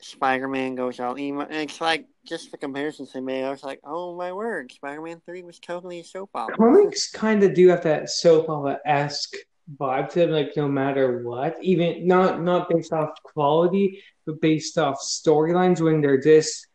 Spider 0.00 0.46
Man 0.46 0.74
goes 0.74 1.00
all 1.00 1.18
emo. 1.18 1.42
And 1.42 1.54
it's 1.54 1.80
like 1.80 2.06
just 2.26 2.50
the 2.50 2.58
comparisons 2.58 3.12
they 3.12 3.20
made. 3.20 3.44
I 3.44 3.50
was 3.50 3.62
like, 3.62 3.80
oh 3.84 4.16
my 4.16 4.32
word, 4.32 4.70
Spider 4.72 5.00
Man 5.00 5.22
Three 5.24 5.42
was 5.42 5.58
totally 5.58 6.00
a 6.00 6.04
soap 6.04 6.30
opera. 6.34 6.56
Comics 6.56 7.10
kind 7.10 7.42
of 7.42 7.54
do 7.54 7.68
have 7.68 7.82
that 7.84 8.10
soap 8.10 8.48
opera 8.48 8.78
esque 8.84 9.34
vibe 9.80 10.10
to 10.10 10.20
them, 10.20 10.30
like 10.30 10.52
no 10.56 10.68
matter 10.68 11.22
what, 11.22 11.56
even 11.62 12.06
not 12.06 12.42
not 12.42 12.68
based 12.68 12.92
off 12.92 13.10
quality, 13.22 14.02
but 14.26 14.40
based 14.40 14.76
off 14.76 15.00
storylines 15.00 15.80
when 15.80 16.02
they're 16.02 16.20
just 16.20 16.66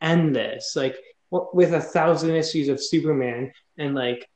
endless. 0.00 0.74
Like 0.74 0.96
with 1.52 1.74
a 1.74 1.80
thousand 1.80 2.30
issues 2.30 2.68
of 2.68 2.82
Superman 2.82 3.52
and 3.78 3.94
like 3.94 4.28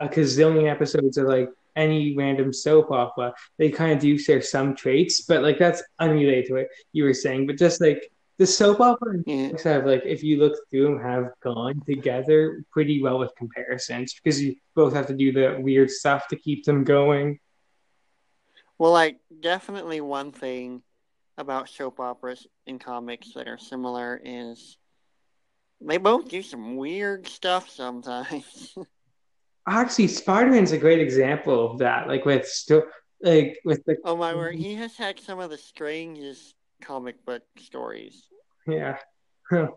a 0.00 0.08
gazillion 0.08 0.70
episodes 0.70 1.16
of 1.16 1.26
like 1.26 1.48
any 1.74 2.14
random 2.16 2.52
soap 2.52 2.90
opera, 2.90 3.34
they 3.58 3.70
kind 3.70 3.92
of 3.92 3.98
do 3.98 4.18
share 4.18 4.42
some 4.42 4.74
traits, 4.76 5.22
but 5.22 5.42
like 5.42 5.58
that's 5.58 5.82
unrelated 5.98 6.46
to 6.46 6.54
what 6.54 6.68
you 6.92 7.04
were 7.04 7.14
saying. 7.14 7.46
But 7.46 7.56
just 7.56 7.80
like 7.80 8.10
the 8.38 8.46
soap 8.46 8.80
opera 8.80 9.18
and 9.26 9.60
have 9.60 9.86
like 9.86 10.02
if 10.04 10.22
you 10.22 10.38
look 10.38 10.54
through 10.70 10.84
them 10.84 11.00
have 11.00 11.30
gone 11.42 11.80
together 11.86 12.64
pretty 12.70 13.02
well 13.02 13.18
with 13.18 13.34
comparisons 13.36 14.14
because 14.14 14.42
you 14.42 14.56
both 14.74 14.94
have 14.94 15.06
to 15.06 15.14
do 15.14 15.32
the 15.32 15.58
weird 15.60 15.90
stuff 15.90 16.28
to 16.28 16.36
keep 16.36 16.64
them 16.64 16.84
going. 16.84 17.38
Well, 18.78 18.92
like 18.92 19.18
definitely 19.40 20.00
one 20.00 20.32
thing 20.32 20.82
about 21.38 21.68
soap 21.68 22.00
operas 22.00 22.46
in 22.66 22.78
comics 22.78 23.32
that 23.34 23.48
are 23.48 23.58
similar 23.58 24.20
is 24.24 24.76
they 25.86 25.98
both 25.98 26.28
do 26.28 26.42
some 26.42 26.76
weird 26.76 27.26
stuff 27.26 27.68
sometimes. 27.70 28.74
Actually, 29.68 30.08
Spider 30.08 30.50
Man's 30.50 30.72
a 30.72 30.78
great 30.78 31.00
example 31.00 31.70
of 31.70 31.78
that. 31.78 32.08
Like 32.08 32.24
with 32.24 32.48
like 33.22 33.58
with 33.64 33.84
the 33.84 33.96
oh 34.04 34.16
my 34.16 34.34
word, 34.34 34.56
he 34.56 34.74
has 34.74 34.96
had 34.96 35.20
some 35.20 35.38
of 35.38 35.50
the 35.50 35.58
strangest 35.58 36.54
comic 36.82 37.24
book 37.24 37.42
stories. 37.58 38.26
Yeah. 38.66 38.96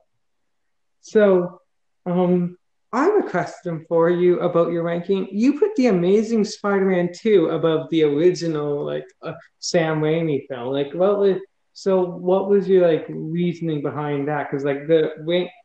so, 1.01 1.61
um, 2.05 2.57
I 2.91 3.03
have 3.03 3.25
a 3.25 3.29
question 3.29 3.85
for 3.87 4.09
you 4.09 4.39
about 4.39 4.71
your 4.71 4.83
ranking. 4.83 5.27
You 5.31 5.59
put 5.59 5.75
the 5.75 5.87
Amazing 5.87 6.45
Spider-Man 6.45 7.09
two 7.15 7.47
above 7.47 7.89
the 7.89 8.03
original, 8.03 8.85
like 8.85 9.05
uh, 9.21 9.33
Sam 9.59 9.99
Raimi 9.99 10.47
film. 10.47 10.73
Like, 10.73 10.93
what 10.93 11.19
was 11.19 11.37
so? 11.75 12.03
What 12.03 12.49
was 12.49 12.67
your 12.67 12.87
like 12.87 13.05
reasoning 13.09 13.83
behind 13.83 14.27
that? 14.29 14.49
Because 14.49 14.65
like 14.65 14.87
the 14.87 15.11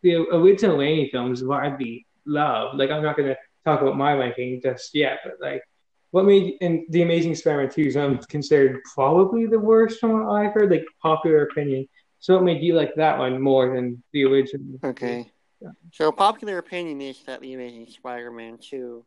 the 0.02 0.16
original 0.32 0.76
Raimi 0.76 1.10
films 1.10 1.42
widely 1.42 2.06
loved. 2.26 2.76
Like, 2.76 2.90
I'm 2.90 3.02
not 3.02 3.16
gonna 3.16 3.36
talk 3.64 3.80
about 3.80 3.96
my 3.96 4.12
ranking 4.12 4.60
just 4.60 4.94
yet, 4.94 5.20
but 5.24 5.34
like, 5.40 5.62
what 6.10 6.24
made 6.24 6.56
and 6.60 6.82
the 6.90 7.02
Amazing 7.02 7.36
Spider-Man 7.36 7.70
two 7.70 7.82
is 7.82 7.96
um, 7.96 8.18
considered 8.28 8.80
probably 8.94 9.46
the 9.46 9.58
worst 9.58 10.00
from 10.00 10.26
what 10.26 10.34
I've 10.34 10.52
heard, 10.52 10.70
like 10.70 10.84
popular 11.00 11.42
opinion. 11.42 11.88
So 12.18 12.34
what 12.34 12.44
made 12.44 12.62
you 12.62 12.74
like 12.74 12.94
that 12.96 13.18
one 13.18 13.40
more 13.40 13.74
than 13.74 14.02
the 14.12 14.24
original? 14.24 14.78
Okay. 14.84 15.30
Yeah. 15.62 15.70
So 15.92 16.10
popular 16.10 16.58
opinion 16.58 17.00
is 17.00 17.22
that 17.26 17.40
the 17.40 17.54
Amazing 17.54 17.86
Spider-Man 17.88 18.58
two 18.58 19.04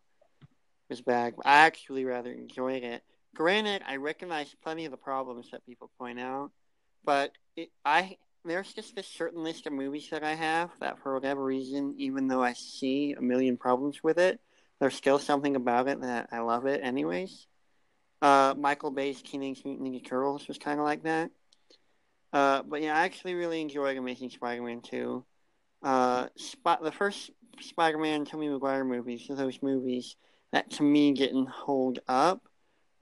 was 0.89 1.01
bad. 1.01 1.33
I 1.43 1.57
actually 1.65 2.05
rather 2.05 2.31
enjoyed 2.31 2.83
it. 2.83 3.03
Granted, 3.35 3.81
I 3.87 3.95
recognize 3.97 4.55
plenty 4.63 4.85
of 4.85 4.91
the 4.91 4.97
problems 4.97 5.49
that 5.51 5.65
people 5.65 5.89
point 5.99 6.19
out, 6.19 6.51
but 7.05 7.31
it, 7.55 7.69
I 7.85 8.17
there's 8.45 8.73
just 8.73 8.95
this 8.95 9.07
certain 9.07 9.43
list 9.43 9.67
of 9.67 9.73
movies 9.73 10.09
that 10.11 10.23
I 10.23 10.33
have 10.35 10.69
that 10.81 10.99
for 11.01 11.13
whatever 11.13 11.43
reason, 11.43 11.95
even 11.97 12.27
though 12.27 12.43
I 12.43 12.53
see 12.53 13.13
a 13.13 13.21
million 13.21 13.57
problems 13.57 14.03
with 14.03 14.19
it, 14.19 14.39
there's 14.79 14.95
still 14.95 15.19
something 15.19 15.55
about 15.55 15.87
it 15.87 16.01
that 16.01 16.27
I 16.31 16.39
love 16.39 16.65
it 16.65 16.81
anyways. 16.83 17.47
Uh, 18.21 18.53
Michael 18.57 18.91
Bay's 18.91 19.21
Teenage 19.21 19.63
Mutant 19.63 19.87
Ninja 19.87 20.05
Turtles 20.05 20.47
was 20.47 20.57
kind 20.57 20.79
of 20.79 20.85
like 20.85 21.03
that. 21.03 21.31
Uh, 22.33 22.63
but 22.63 22.81
yeah, 22.81 22.95
I 22.97 23.03
actually 23.03 23.35
really 23.35 23.61
enjoyed 23.61 23.97
Amazing 23.97 24.31
Spider-Man 24.31 24.81
2. 24.81 25.23
Uh, 25.83 26.27
Spot 26.35 26.81
the 26.81 26.91
first 26.91 27.31
Spider-Man 27.59 28.25
Tobey 28.25 28.47
Maguire 28.49 28.83
movies 28.83 29.27
those 29.29 29.61
movies 29.61 30.15
that 30.51 30.69
to 30.71 30.83
me 30.83 31.13
didn't 31.13 31.49
hold 31.49 31.99
up. 32.07 32.41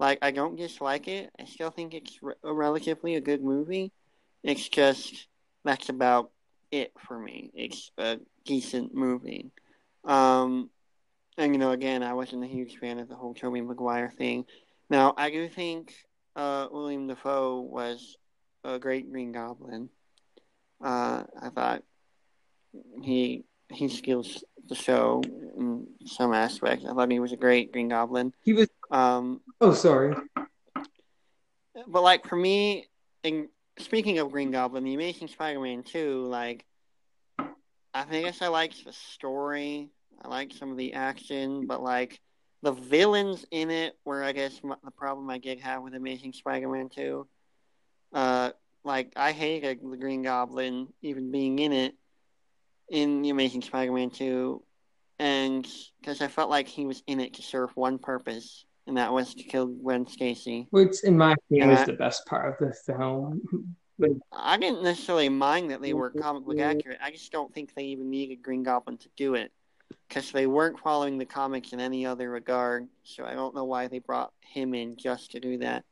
Like 0.02 0.18
I 0.24 0.32
don't 0.32 0.56
dislike 0.58 1.08
it. 1.08 1.30
I 1.40 1.46
still 1.46 1.70
think 1.70 1.94
it's 1.94 2.18
re- 2.24 2.34
a 2.44 2.52
relatively 2.52 3.16
a 3.16 3.22
good 3.22 3.44
movie. 3.44 3.92
It's 4.44 4.68
just 4.68 5.28
that's 5.64 5.90
about 5.90 6.32
it 6.72 6.92
for 6.98 7.20
me. 7.20 7.52
It's 7.54 7.92
a 8.00 8.18
decent 8.44 8.96
movie. 8.96 9.52
Um, 10.04 10.72
and 11.38 11.54
you 11.54 11.60
know, 11.60 11.70
again, 11.70 12.02
I 12.02 12.14
wasn't 12.14 12.44
a 12.44 12.48
huge 12.48 12.78
fan 12.78 12.98
of 12.98 13.10
the 13.10 13.16
whole 13.16 13.36
Tobey 13.36 13.62
Maguire 13.62 14.12
thing. 14.18 14.46
Now, 14.90 15.14
I 15.16 15.30
do 15.30 15.48
think 15.48 15.94
uh, 16.36 16.68
William 16.72 17.06
Dafoe 17.06 17.62
was 17.62 18.18
a 18.64 18.80
great 18.80 19.12
Green 19.12 19.32
Goblin. 19.32 19.88
Uh, 20.84 21.26
I 21.40 21.50
thought 21.50 21.84
he 23.04 23.44
he 23.70 23.88
steals 23.88 24.44
the 24.68 24.76
show 24.76 25.22
some 26.06 26.34
aspects. 26.34 26.86
I 26.86 26.94
thought 26.94 27.12
he 27.12 27.20
was 27.20 27.32
a 27.32 27.38
great 27.38 27.72
Green 27.72 27.90
Goblin. 27.90 28.34
He 28.44 28.54
was. 28.54 28.70
Um, 28.90 29.42
oh, 29.60 29.74
sorry. 29.74 30.16
But 31.88 32.04
like 32.04 32.28
for 32.28 32.36
me, 32.36 32.88
in 33.24 33.50
speaking 33.80 34.20
of 34.20 34.32
Green 34.32 34.52
Goblin, 34.52 34.84
the 34.84 34.94
Amazing 34.94 35.30
Spider-Man 35.30 35.84
2, 35.84 36.26
like, 36.26 36.66
I 37.94 38.04
think 38.04 38.42
I 38.42 38.48
liked 38.48 38.84
the 38.86 38.94
story. 38.94 39.90
I 40.24 40.28
liked 40.28 40.54
some 40.54 40.72
of 40.72 40.78
the 40.78 40.94
action, 40.94 41.66
but 41.68 41.82
like 41.82 42.20
the 42.62 42.72
villains 42.72 43.46
in 43.52 43.70
it 43.70 43.98
were, 44.06 44.24
I 44.24 44.32
guess, 44.32 44.60
the 44.60 44.92
problem 44.92 45.30
I 45.30 45.40
did 45.40 45.60
have 45.60 45.82
with 45.82 45.96
Amazing 45.96 46.34
Spider-Man 46.34 46.90
2. 46.90 47.28
Uh, 48.14 48.52
like 48.84 49.14
I 49.16 49.32
hated 49.32 49.80
the 49.84 49.98
Green 49.98 50.22
Goblin 50.22 50.88
even 51.02 51.32
being 51.32 51.60
in 51.60 51.72
it 51.72 51.96
in 52.90 53.22
the 53.22 53.30
Amazing 53.30 53.62
Spider-Man 53.62 54.10
2, 54.12 54.62
and 55.22 55.68
because 56.00 56.20
I 56.20 56.28
felt 56.28 56.50
like 56.50 56.68
he 56.68 56.88
was 56.88 57.04
in 57.06 57.20
it 57.20 57.36
to 57.36 57.44
serve 57.44 57.70
one 57.76 58.00
purpose, 58.00 58.66
and 58.88 58.98
that 58.98 59.14
was 59.14 59.36
to 59.36 59.44
kill 59.44 59.68
Gwen 59.68 60.08
Stacy. 60.08 60.68
Which, 60.72 61.04
in 61.04 61.16
my 61.16 61.34
opinion, 61.34 61.70
was 61.70 61.86
the 61.86 61.94
best 61.94 62.26
part 62.26 62.60
of 62.60 62.68
the 62.68 62.74
film. 62.74 63.40
I 64.34 64.58
didn't 64.58 64.82
necessarily 64.82 65.30
mind 65.30 65.70
that 65.70 65.80
they 65.80 65.94
were 65.94 66.10
comic 66.10 66.44
book 66.44 66.60
accurate. 66.60 66.98
I 67.04 67.12
just 67.12 67.32
don't 67.32 67.54
think 67.54 67.76
they 67.76 67.84
even 67.84 68.10
needed 68.10 68.42
Green 68.42 68.64
Goblin 68.64 68.98
to 68.98 69.10
do 69.16 69.36
it 69.36 69.52
because 70.08 70.32
they 70.32 70.48
weren't 70.48 70.80
following 70.80 71.20
the 71.20 71.26
comics 71.26 71.72
in 71.72 71.80
any 71.80 72.04
other 72.04 72.28
regard. 72.28 72.88
So 73.04 73.24
I 73.24 73.36
don't 73.36 73.54
know 73.54 73.66
why 73.66 73.90
they 73.90 74.00
brought 74.00 74.34
him 74.40 74.74
in 74.74 74.98
just 74.98 75.34
to 75.34 75.40
do 75.40 75.60
that. 75.60 75.86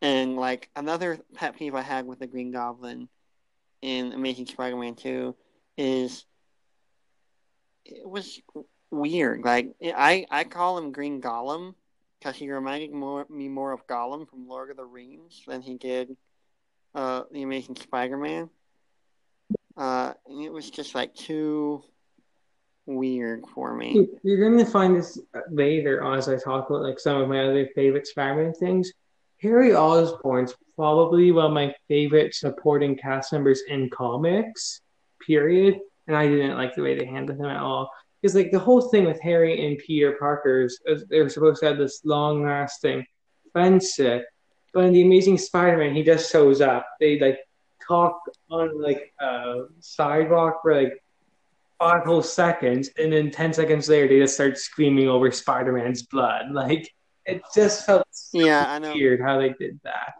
And 0.00 0.36
like 0.36 0.70
another 0.74 1.18
pet 1.34 1.58
peeve 1.58 1.74
I 1.74 1.82
had 1.82 2.06
with 2.06 2.18
the 2.18 2.26
Green 2.26 2.50
Goblin 2.50 3.10
in 3.82 4.14
Amazing 4.14 4.46
Spider-Man 4.46 4.94
2 4.94 5.36
is 5.76 6.24
it 7.84 8.08
was 8.08 8.40
weird. 8.90 9.44
Like 9.44 9.74
I 9.82 10.26
I 10.30 10.44
call 10.44 10.78
him 10.78 10.92
Green 10.92 11.20
Gollum 11.20 11.74
because 12.18 12.36
he 12.36 12.50
reminded 12.50 12.92
more, 12.92 13.26
me 13.28 13.48
more 13.48 13.72
of 13.72 13.86
Gollum 13.86 14.28
from 14.28 14.48
Lord 14.48 14.70
of 14.70 14.76
the 14.78 14.84
Rings 14.84 15.42
than 15.46 15.60
he 15.60 15.74
did 15.74 16.16
uh, 16.94 17.24
the 17.30 17.42
Amazing 17.42 17.76
Spider-Man. 17.76 18.48
Uh, 19.76 20.14
and 20.26 20.42
it 20.42 20.52
was 20.52 20.70
just 20.70 20.94
like 20.94 21.14
too 21.14 21.82
weird 22.86 23.44
for 23.54 23.74
me. 23.74 24.08
You're 24.22 24.48
going 24.48 24.64
to 24.64 24.70
find 24.70 24.96
this 24.96 25.18
later 25.50 26.02
on 26.02 26.18
as 26.18 26.28
I 26.28 26.36
talk 26.36 26.70
about 26.70 26.82
like 26.82 27.00
some 27.00 27.20
of 27.20 27.28
my 27.28 27.44
other 27.44 27.68
favorite 27.74 28.06
Spider-Man 28.06 28.54
things. 28.54 28.92
Harry 29.42 29.74
Osborn's 29.74 30.54
probably 30.76 31.32
one 31.32 31.46
of 31.46 31.52
my 31.52 31.74
favorite 31.88 32.34
supporting 32.34 32.96
cast 32.96 33.32
members 33.32 33.62
in 33.68 33.90
comics. 33.90 34.80
Period. 35.26 35.80
And 36.06 36.16
I 36.16 36.26
didn't 36.26 36.56
like 36.56 36.74
the 36.74 36.82
way 36.82 36.98
they 36.98 37.06
handled 37.06 37.38
him 37.38 37.46
at 37.46 37.60
all 37.60 37.90
because 38.20 38.34
like 38.34 38.50
the 38.50 38.58
whole 38.58 38.80
thing 38.80 39.04
with 39.04 39.20
Harry 39.20 39.66
and 39.66 39.76
Peter 39.78 40.16
Parker's, 40.18 40.78
they 41.10 41.20
were 41.20 41.28
supposed 41.28 41.60
to 41.60 41.66
have 41.66 41.76
this 41.76 42.00
long-lasting 42.04 43.04
friendship, 43.52 44.26
but 44.72 44.84
in 44.84 44.92
the 44.94 45.02
Amazing 45.02 45.36
Spider-Man, 45.38 45.94
he 45.94 46.02
just 46.02 46.32
shows 46.32 46.60
up. 46.62 46.86
They 47.00 47.18
like 47.18 47.38
talk 47.86 48.18
on 48.50 48.80
like 48.80 49.12
a 49.20 49.64
sidewalk 49.80 50.60
for 50.62 50.74
like 50.74 51.02
five 51.78 52.04
whole 52.04 52.22
seconds, 52.22 52.88
and 52.98 53.12
then 53.12 53.30
ten 53.30 53.52
seconds 53.52 53.90
later, 53.90 54.08
they 54.08 54.20
just 54.20 54.34
start 54.34 54.56
screaming 54.56 55.08
over 55.08 55.30
Spider-Man's 55.30 56.04
blood. 56.04 56.46
Like 56.52 56.90
it 57.26 57.42
just 57.54 57.84
felt 57.84 58.06
so 58.10 58.38
Yeah, 58.38 58.64
I 58.66 58.78
know. 58.78 58.94
weird 58.94 59.20
how 59.20 59.38
they 59.38 59.50
did 59.58 59.80
that. 59.84 60.14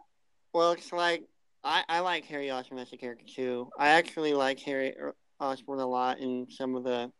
Well, 0.52 0.72
it's 0.72 0.92
like 0.92 1.24
I, 1.64 1.84
I 1.88 2.00
like 2.00 2.26
Harry 2.26 2.50
Osborn 2.50 2.80
as 2.80 2.92
a 2.92 2.98
character 2.98 3.24
too. 3.26 3.70
I 3.78 3.88
actually 3.88 4.34
like 4.34 4.60
Harry 4.60 4.94
Osborn 5.40 5.80
a 5.80 5.86
lot 5.86 6.18
in 6.18 6.46
some 6.50 6.74
of 6.76 6.84
the 6.84 7.10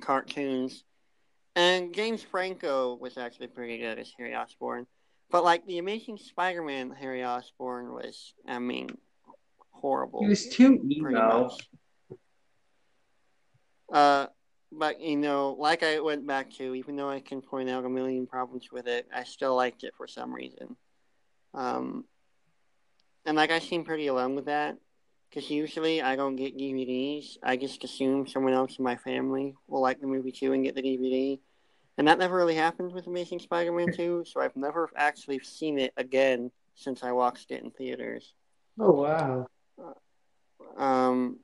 cartoons, 0.00 0.84
and 1.56 1.94
James 1.94 2.22
Franco 2.22 2.96
was 3.00 3.18
actually 3.18 3.48
pretty 3.48 3.78
good 3.78 3.98
as 3.98 4.12
Harry 4.16 4.34
Osborn. 4.34 4.86
But 5.30 5.44
like 5.44 5.66
the 5.66 5.78
Amazing 5.78 6.18
Spider-Man, 6.18 6.90
Harry 6.98 7.22
Osborn 7.22 7.92
was, 7.92 8.32
I 8.46 8.58
mean, 8.58 8.88
horrible. 9.70 10.22
He 10.22 10.28
was 10.28 10.48
too 10.48 10.80
emo. 10.90 11.50
Uh, 13.92 14.26
but 14.72 15.00
you 15.00 15.16
know, 15.16 15.56
like 15.58 15.82
I 15.82 16.00
went 16.00 16.26
back 16.26 16.50
to, 16.54 16.74
even 16.74 16.96
though 16.96 17.10
I 17.10 17.20
can 17.20 17.42
point 17.42 17.68
out 17.68 17.84
a 17.84 17.88
million 17.88 18.26
problems 18.26 18.68
with 18.72 18.86
it, 18.86 19.06
I 19.14 19.24
still 19.24 19.54
liked 19.54 19.84
it 19.84 19.94
for 19.96 20.06
some 20.06 20.32
reason. 20.32 20.76
Um, 21.54 22.04
and 23.24 23.36
like 23.36 23.50
I 23.50 23.58
seem 23.58 23.84
pretty 23.84 24.06
alone 24.06 24.34
with 24.34 24.46
that, 24.46 24.76
because 25.28 25.50
usually 25.50 26.00
I 26.02 26.16
don't 26.16 26.36
get 26.36 26.56
DVDs. 26.56 27.36
I 27.42 27.56
just 27.56 27.84
assume 27.84 28.26
someone 28.26 28.54
else 28.54 28.78
in 28.78 28.84
my 28.84 28.96
family 28.96 29.54
will 29.66 29.80
like 29.80 30.00
the 30.00 30.06
movie 30.06 30.32
too 30.32 30.52
and 30.52 30.64
get 30.64 30.74
the 30.74 30.82
DVD. 30.82 31.38
And 31.98 32.06
that 32.06 32.18
never 32.18 32.36
really 32.36 32.54
happened 32.54 32.92
with 32.92 33.08
Amazing 33.08 33.40
Spider-Man 33.40 33.92
2, 33.92 34.24
so 34.24 34.40
I've 34.40 34.56
never 34.56 34.88
actually 34.96 35.40
seen 35.40 35.78
it 35.78 35.92
again 35.96 36.52
since 36.74 37.02
I 37.02 37.10
watched 37.12 37.50
it 37.50 37.62
in 37.62 37.70
theaters. 37.72 38.34
Oh 38.78 38.92
wow. 38.92 39.46
Um, 40.76 41.40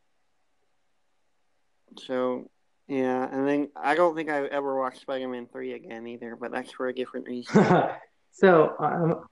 so 1.98 2.48
yeah, 2.86 3.28
and 3.32 3.48
then 3.48 3.68
I 3.74 3.94
don't 3.94 4.14
think 4.14 4.30
I 4.30 4.46
ever 4.46 4.78
watched 4.78 5.00
Spider-Man 5.00 5.48
three 5.50 5.72
again 5.72 6.06
either, 6.06 6.36
but 6.36 6.52
that's 6.52 6.70
for 6.70 6.88
a 6.88 6.94
different 6.94 7.26
reason. 7.26 7.66
so 8.30 8.74
um, 8.78 9.24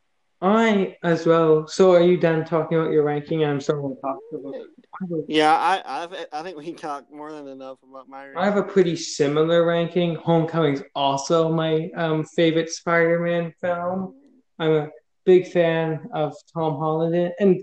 I 0.43 0.97
as 1.05 1.25
well. 1.25 1.69
So 1.69 1.93
are 1.93 2.03
you 2.03 2.17
done 2.17 2.45
talking 2.45 2.77
about 2.77 2.91
your 2.91 3.05
ranking? 3.05 3.45
I'm 3.45 3.61
sorry, 3.61 3.81
to 3.81 4.01
talk 4.01 4.19
about. 4.35 5.25
yeah, 5.29 5.55
I 5.55 6.03
I've, 6.03 6.27
I 6.33 6.43
think 6.43 6.59
we 6.59 6.73
talked 6.73 7.13
more 7.13 7.31
than 7.31 7.47
enough 7.47 7.79
about 7.89 8.09
my. 8.09 8.33
I 8.37 8.45
have 8.45 8.57
a 8.57 8.63
pretty 8.65 8.97
similar 8.97 9.65
ranking. 9.65 10.17
Homecoming's 10.17 10.83
also 10.97 11.53
my 11.53 11.91
um, 11.97 12.25
favorite 12.25 12.71
Spider-Man 12.71 13.55
film. 13.61 14.17
I'm 14.59 14.73
a 14.73 14.89
big 15.25 15.47
fan 15.47 16.09
of 16.13 16.35
Tom 16.53 16.77
Holland, 16.77 17.33
and 17.39 17.61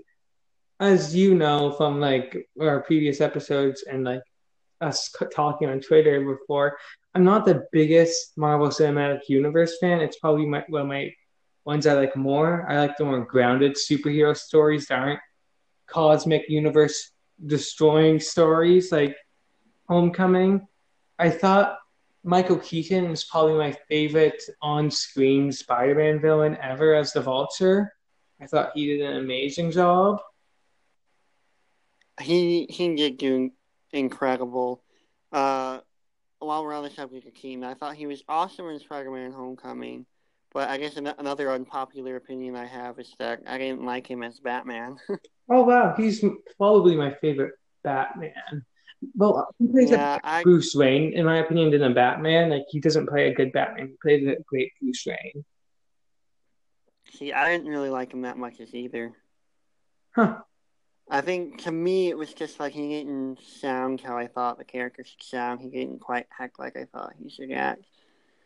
as 0.79 1.13
you 1.13 1.35
know 1.35 1.73
from 1.73 1.99
like 1.99 2.47
our 2.61 2.81
previous 2.83 3.19
episodes 3.19 3.83
and 3.83 4.05
like 4.05 4.21
us 4.79 5.13
talking 5.33 5.67
on 5.67 5.81
Twitter 5.81 6.23
before, 6.23 6.77
I'm 7.13 7.25
not 7.25 7.45
the 7.45 7.65
biggest 7.73 8.37
Marvel 8.37 8.69
Cinematic 8.69 9.27
Universe 9.27 9.77
fan. 9.81 9.99
It's 9.99 10.17
probably 10.17 10.45
my, 10.45 10.59
of 10.59 10.87
my 10.87 11.11
ones 11.69 11.85
I 11.85 11.93
like 11.93 12.15
more. 12.15 12.65
I 12.67 12.79
like 12.79 12.97
the 12.97 13.05
more 13.05 13.23
grounded 13.23 13.75
superhero 13.75 14.35
stories 14.35 14.87
that 14.87 14.97
aren't 14.97 15.19
cosmic 15.85 16.49
universe 16.49 17.11
destroying 17.45 18.19
stories 18.19 18.91
like 18.91 19.15
Homecoming. 19.87 20.67
I 21.19 21.29
thought 21.29 21.77
Michael 22.23 22.57
Keaton 22.57 23.05
is 23.11 23.23
probably 23.23 23.53
my 23.53 23.77
favorite 23.87 24.41
on-screen 24.63 25.51
Spider-Man 25.51 26.19
villain 26.19 26.57
ever 26.59 26.95
as 26.95 27.13
the 27.13 27.21
Vulture. 27.21 27.93
I 28.41 28.47
thought 28.47 28.71
he 28.73 28.87
did 28.87 29.01
an 29.01 29.17
amazing 29.17 29.69
job. 29.69 30.21
He 32.19 32.65
he 32.67 32.95
did 32.95 33.17
do 33.17 33.51
incredible. 33.91 34.81
Uh, 35.31 35.81
while 36.39 36.63
we're 36.63 36.73
on 36.73 36.83
the 36.83 36.89
subject 36.89 37.27
of 37.27 37.35
Keaton, 37.35 37.63
I 37.63 37.75
thought 37.75 37.95
he 37.95 38.07
was 38.07 38.23
awesome 38.27 38.67
in 38.69 38.79
Spider-Man: 38.79 39.33
Homecoming. 39.33 40.07
But 40.53 40.69
I 40.69 40.77
guess 40.77 40.97
an- 40.97 41.13
another 41.17 41.51
unpopular 41.51 42.15
opinion 42.15 42.55
I 42.55 42.65
have 42.65 42.99
is 42.99 43.13
that 43.19 43.41
I 43.47 43.57
didn't 43.57 43.83
like 43.83 44.07
him 44.07 44.23
as 44.23 44.39
Batman. 44.39 44.97
oh 45.51 45.63
wow, 45.63 45.93
he's 45.95 46.23
probably 46.57 46.95
my 46.95 47.13
favorite 47.21 47.53
Batman. 47.83 48.65
Well, 49.15 49.47
he 49.59 49.67
plays 49.67 49.91
yeah, 49.91 50.15
a 50.15 50.19
I, 50.23 50.43
Bruce 50.43 50.75
Wayne, 50.75 51.13
in 51.13 51.25
my 51.25 51.37
opinion, 51.37 51.71
than 51.71 51.83
a 51.83 51.93
Batman. 51.93 52.49
Like 52.49 52.65
he 52.69 52.79
doesn't 52.79 53.07
play 53.07 53.27
a 53.29 53.33
good 53.33 53.51
Batman. 53.53 53.89
He 53.89 53.95
plays 54.01 54.27
a 54.27 54.41
great 54.43 54.71
Bruce 54.81 55.05
Wayne. 55.05 55.45
see, 57.13 57.31
I 57.31 57.51
didn't 57.51 57.69
really 57.69 57.89
like 57.89 58.13
him 58.13 58.23
that 58.23 58.37
much 58.37 58.59
as 58.59 58.73
either. 58.73 59.13
Huh. 60.15 60.39
I 61.09 61.21
think 61.21 61.63
to 61.63 61.71
me 61.71 62.09
it 62.09 62.17
was 62.17 62.33
just 62.33 62.59
like 62.59 62.73
he 62.73 62.89
didn't 62.89 63.39
sound 63.41 64.01
how 64.01 64.17
I 64.17 64.27
thought 64.27 64.57
the 64.57 64.63
character 64.63 65.03
should 65.03 65.23
sound. 65.23 65.61
He 65.61 65.69
didn't 65.69 65.99
quite 65.99 66.27
act 66.39 66.59
like 66.59 66.75
I 66.75 66.85
thought 66.85 67.13
he 67.17 67.29
should 67.29 67.51
act. 67.51 67.85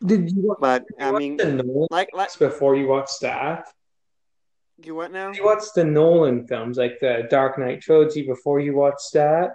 Did 0.04 0.30
you 0.30 0.42
watch, 0.42 0.58
But 0.60 0.84
you 0.98 1.06
I 1.06 1.12
mean, 1.12 1.36
the 1.36 1.52
Nolan 1.52 1.88
like, 1.90 2.10
like, 2.12 2.38
before 2.38 2.76
you 2.76 2.88
watched 2.88 3.20
that? 3.22 3.66
you 4.82 4.94
what 4.94 5.12
now? 5.12 5.32
You 5.32 5.44
watch 5.44 5.64
the 5.74 5.84
Nolan 5.84 6.46
films, 6.46 6.76
like 6.76 6.98
the 7.00 7.26
Dark 7.30 7.58
Knight 7.58 7.80
trilogy, 7.80 8.26
before 8.26 8.60
you 8.60 8.74
watched 8.74 9.12
that? 9.14 9.52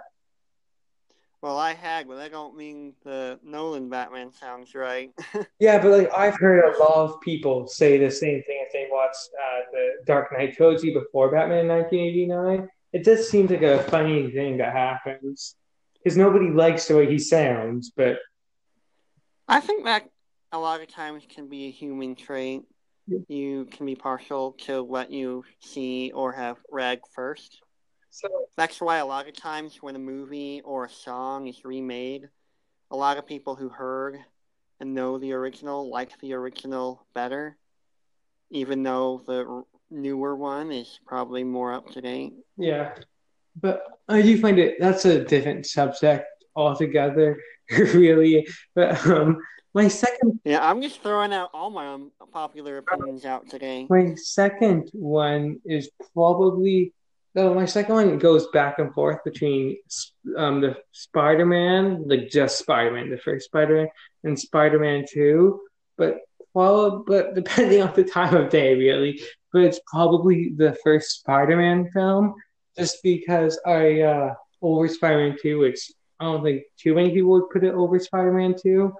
Well, 1.42 1.56
I 1.56 1.72
had, 1.72 2.06
but 2.06 2.16
that 2.16 2.32
don't 2.32 2.54
mean 2.54 2.94
the 3.02 3.38
Nolan 3.42 3.88
Batman 3.88 4.30
sounds 4.32 4.74
right. 4.74 5.10
Yeah, 5.58 5.80
but 5.80 5.90
like 5.90 6.10
I've 6.14 6.36
heard 6.38 6.64
a 6.64 6.78
lot 6.78 6.96
of 6.96 7.20
people 7.20 7.66
say 7.66 7.96
the 7.96 8.10
same 8.10 8.42
thing 8.42 8.64
if 8.66 8.72
they 8.72 8.88
watched 8.90 9.28
uh, 9.38 9.60
the 9.72 9.88
Dark 10.06 10.32
Knight 10.32 10.54
trilogy 10.56 10.92
before 10.92 11.30
Batman 11.30 11.60
in 11.60 11.68
1989. 11.68 12.68
It 12.92 13.04
just 13.04 13.30
seems 13.30 13.50
like 13.50 13.62
a 13.62 13.82
funny 13.84 14.30
thing 14.32 14.58
that 14.58 14.72
happens 14.72 15.54
because 15.94 16.16
nobody 16.16 16.50
likes 16.50 16.88
the 16.88 16.96
way 16.96 17.08
he 17.08 17.18
sounds. 17.18 17.90
But 17.94 18.18
I 19.48 19.60
think 19.60 19.84
that 19.84 20.09
a 20.52 20.58
lot 20.58 20.80
of 20.80 20.88
times 20.88 21.22
can 21.28 21.48
be 21.48 21.66
a 21.66 21.70
human 21.70 22.14
trait. 22.14 22.62
You 23.28 23.66
can 23.70 23.86
be 23.86 23.96
partial 23.96 24.52
to 24.66 24.84
what 24.84 25.10
you 25.10 25.44
see 25.60 26.12
or 26.14 26.32
have 26.32 26.58
read 26.70 27.00
first. 27.12 27.60
so 28.10 28.28
That's 28.56 28.80
why 28.80 28.98
a 28.98 29.06
lot 29.06 29.26
of 29.28 29.34
times 29.34 29.78
when 29.80 29.96
a 29.96 30.00
movie 30.00 30.60
or 30.64 30.84
a 30.84 30.90
song 30.90 31.48
is 31.48 31.64
remade, 31.64 32.28
a 32.90 32.96
lot 32.96 33.18
of 33.18 33.26
people 33.26 33.56
who 33.56 33.68
heard 33.68 34.18
and 34.78 34.94
know 34.94 35.18
the 35.18 35.32
original 35.32 35.90
like 35.90 36.18
the 36.20 36.34
original 36.34 37.04
better, 37.14 37.56
even 38.50 38.82
though 38.82 39.22
the 39.26 39.64
newer 39.90 40.36
one 40.36 40.70
is 40.70 41.00
probably 41.04 41.42
more 41.42 41.72
up 41.72 41.90
to 41.90 42.00
date. 42.00 42.32
yeah, 42.56 42.94
but 43.60 43.82
I 44.08 44.22
do 44.22 44.40
find 44.40 44.58
it 44.58 44.76
that's 44.78 45.04
a 45.04 45.24
different 45.24 45.66
subject 45.66 46.26
altogether, 46.54 47.40
really. 47.70 48.46
But 48.74 49.04
um, 49.06 49.38
my 49.74 49.88
second 49.88 50.40
Yeah, 50.44 50.68
I'm 50.68 50.82
just 50.82 51.00
throwing 51.00 51.32
out 51.32 51.50
all 51.54 51.70
my 51.70 51.86
unpopular 51.86 52.78
opinions 52.78 53.24
out 53.24 53.48
today. 53.48 53.86
My 53.88 54.14
second 54.16 54.90
one 54.92 55.60
is 55.64 55.90
probably 56.12 56.92
no. 57.34 57.54
My 57.54 57.66
second 57.66 57.94
one 57.94 58.18
goes 58.18 58.48
back 58.48 58.78
and 58.78 58.92
forth 58.92 59.22
between 59.24 59.76
um 60.36 60.60
the 60.60 60.76
Spider-Man, 60.92 62.04
like 62.06 62.28
just 62.30 62.58
Spider-Man, 62.58 63.10
the 63.10 63.18
first 63.18 63.46
Spider-Man, 63.46 63.88
and 64.24 64.38
Spider-Man 64.38 65.04
Two. 65.12 65.60
But 65.96 66.18
follow, 66.52 67.04
but 67.06 67.34
depending 67.34 67.82
on 67.86 67.94
the 67.94 68.04
time 68.04 68.34
of 68.34 68.50
day, 68.50 68.74
really. 68.74 69.20
But 69.52 69.62
it's 69.62 69.80
probably 69.86 70.52
the 70.56 70.76
first 70.82 71.20
Spider-Man 71.20 71.90
film, 71.92 72.34
just 72.76 72.98
because 73.02 73.60
I 73.66 74.00
uh 74.00 74.34
over 74.62 74.88
Spider-Man 74.88 75.38
Two, 75.40 75.60
which 75.60 75.90
I 76.18 76.24
don't 76.24 76.42
think 76.42 76.62
too 76.76 76.94
many 76.94 77.10
people 77.10 77.30
would 77.30 77.50
put 77.50 77.64
it 77.64 77.74
over 77.74 77.98
Spider-Man 77.98 78.56
Two. 78.60 78.92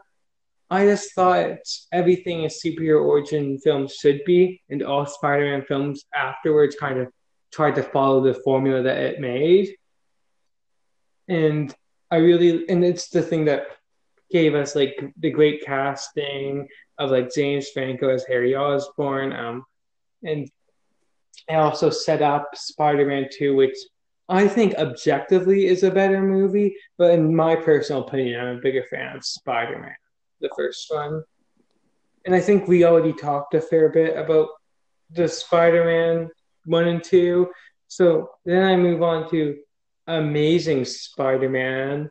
I 0.72 0.84
just 0.84 1.14
thought 1.14 1.58
everything 1.90 2.44
a 2.44 2.48
superhero 2.48 3.04
origin 3.04 3.58
film 3.58 3.88
should 3.88 4.22
be, 4.24 4.62
and 4.70 4.84
all 4.84 5.04
Spider-Man 5.04 5.64
films 5.66 6.04
afterwards 6.14 6.76
kind 6.78 7.00
of 7.00 7.08
tried 7.52 7.74
to 7.74 7.82
follow 7.82 8.22
the 8.22 8.34
formula 8.34 8.82
that 8.82 8.98
it 8.98 9.20
made. 9.20 9.74
And 11.28 11.74
I 12.10 12.16
really, 12.16 12.68
and 12.68 12.84
it's 12.84 13.08
the 13.08 13.22
thing 13.22 13.46
that 13.46 13.64
gave 14.30 14.54
us 14.54 14.76
like 14.76 14.96
the 15.18 15.30
great 15.30 15.64
casting 15.64 16.68
of 16.98 17.10
like 17.10 17.34
James 17.34 17.68
Franco 17.70 18.08
as 18.08 18.24
Harry 18.24 18.54
Osborn, 18.54 19.32
um, 19.32 19.64
and 20.22 20.48
it 21.48 21.54
also 21.54 21.90
set 21.90 22.22
up 22.22 22.48
Spider-Man 22.54 23.26
Two, 23.36 23.56
which 23.56 23.76
I 24.28 24.46
think 24.46 24.74
objectively 24.74 25.66
is 25.66 25.82
a 25.82 25.90
better 25.90 26.22
movie, 26.22 26.76
but 26.96 27.10
in 27.12 27.34
my 27.34 27.56
personal 27.56 28.06
opinion, 28.06 28.38
I'm 28.38 28.58
a 28.58 28.60
bigger 28.60 28.84
fan 28.88 29.16
of 29.16 29.24
Spider-Man 29.24 29.96
the 30.40 30.50
first 30.56 30.86
one. 30.88 31.22
And 32.26 32.34
I 32.34 32.40
think 32.40 32.68
we 32.68 32.84
already 32.84 33.12
talked 33.12 33.54
a 33.54 33.60
fair 33.60 33.88
bit 33.88 34.16
about 34.16 34.48
the 35.10 35.28
Spider 35.28 35.84
Man 35.84 36.30
1 36.64 36.88
and 36.88 37.02
2. 37.02 37.48
So 37.88 38.30
then 38.44 38.64
I 38.64 38.76
move 38.76 39.02
on 39.02 39.30
to 39.30 39.56
Amazing 40.06 40.84
Spider 40.84 41.48
Man. 41.48 42.10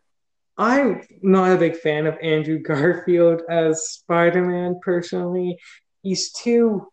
I'm 0.57 1.01
not 1.21 1.53
a 1.53 1.57
big 1.57 1.77
fan 1.77 2.05
of 2.05 2.17
Andrew 2.21 2.59
Garfield 2.63 3.43
as 3.49 3.89
Spider 3.89 4.45
Man 4.45 4.79
personally. 4.83 5.57
He's 6.01 6.31
too 6.31 6.87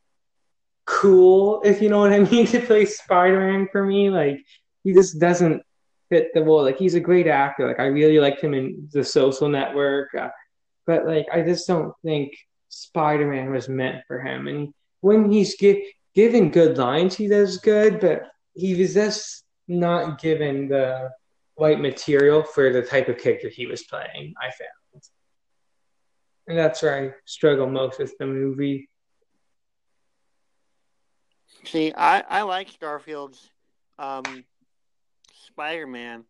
cool, 0.84 1.62
if 1.64 1.82
you 1.82 1.88
know 1.88 1.98
what 2.00 2.12
I 2.12 2.20
mean, 2.20 2.46
to 2.48 2.60
play 2.60 2.84
Spider 2.84 3.40
Man 3.40 3.68
for 3.70 3.84
me. 3.84 4.10
Like, 4.10 4.40
he 4.84 4.92
just 4.92 5.18
doesn't 5.18 5.62
fit 6.08 6.32
the 6.32 6.44
role. 6.44 6.62
Like, 6.62 6.78
he's 6.78 6.94
a 6.94 7.00
great 7.00 7.26
actor. 7.26 7.66
Like, 7.66 7.80
I 7.80 7.86
really 7.86 8.20
liked 8.20 8.40
him 8.40 8.54
in 8.54 8.88
The 8.92 9.02
Social 9.02 9.48
Network. 9.48 10.14
Uh, 10.14 10.28
but 10.86 11.06
like 11.06 11.26
I 11.32 11.42
just 11.42 11.66
don't 11.66 11.92
think 12.02 12.32
Spider 12.68 13.30
Man 13.30 13.50
was 13.50 13.68
meant 13.68 14.04
for 14.06 14.20
him. 14.20 14.48
And 14.48 14.74
when 15.00 15.30
he's 15.30 15.56
gi- 15.56 15.92
given 16.14 16.50
good 16.50 16.78
lines, 16.78 17.16
he 17.16 17.28
does 17.28 17.58
good, 17.58 18.00
but 18.00 18.22
he 18.54 18.74
was 18.74 18.94
just 18.94 19.44
not 19.68 20.20
given 20.20 20.68
the 20.68 21.10
right 21.58 21.80
material 21.80 22.42
for 22.42 22.72
the 22.72 22.82
type 22.82 23.08
of 23.08 23.18
character 23.18 23.48
he 23.48 23.66
was 23.66 23.84
playing, 23.84 24.34
I 24.40 24.50
found. 24.50 25.02
And 26.48 26.56
that's 26.56 26.82
where 26.82 27.04
I 27.04 27.14
struggle 27.24 27.68
most 27.68 27.98
with 27.98 28.16
the 28.18 28.26
movie. 28.26 28.88
See, 31.64 31.92
I, 31.92 32.20
I 32.20 32.42
like 32.42 32.78
Garfield's 32.78 33.50
um, 33.98 34.44
Spider 35.46 35.86
Man. 35.88 36.24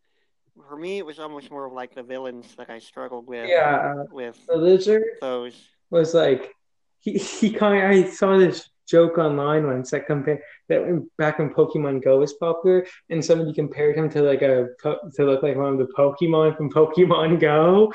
For 0.67 0.77
me, 0.77 0.97
it 0.97 1.05
was 1.05 1.19
almost 1.19 1.51
more 1.51 1.65
of 1.65 1.73
like 1.73 1.93
the 1.93 2.03
villains 2.03 2.55
that 2.57 2.69
I 2.69 2.79
struggled 2.79 3.27
with. 3.27 3.49
Yeah, 3.49 4.03
with 4.11 4.39
the 4.47 4.55
lizard 4.55 5.03
those 5.21 5.55
was 5.89 6.13
like 6.13 6.53
he 6.99 7.17
he 7.17 7.51
kind. 7.51 7.83
Of, 7.83 8.05
I 8.05 8.09
saw 8.09 8.37
this 8.37 8.69
joke 8.87 9.17
online 9.17 9.67
once 9.67 9.91
that 9.91 10.07
compared 10.07 10.39
that 10.69 11.07
back 11.17 11.39
when 11.39 11.53
Pokemon 11.53 12.03
Go 12.03 12.19
was 12.19 12.33
popular, 12.33 12.85
and 13.09 13.23
somebody 13.23 13.53
compared 13.53 13.97
him 13.97 14.09
to 14.11 14.21
like 14.21 14.41
a 14.41 14.69
to 14.83 15.25
look 15.25 15.43
like 15.43 15.57
one 15.57 15.73
of 15.73 15.77
the 15.77 15.93
Pokemon 15.97 16.57
from 16.57 16.71
Pokemon 16.71 17.39
Go. 17.39 17.91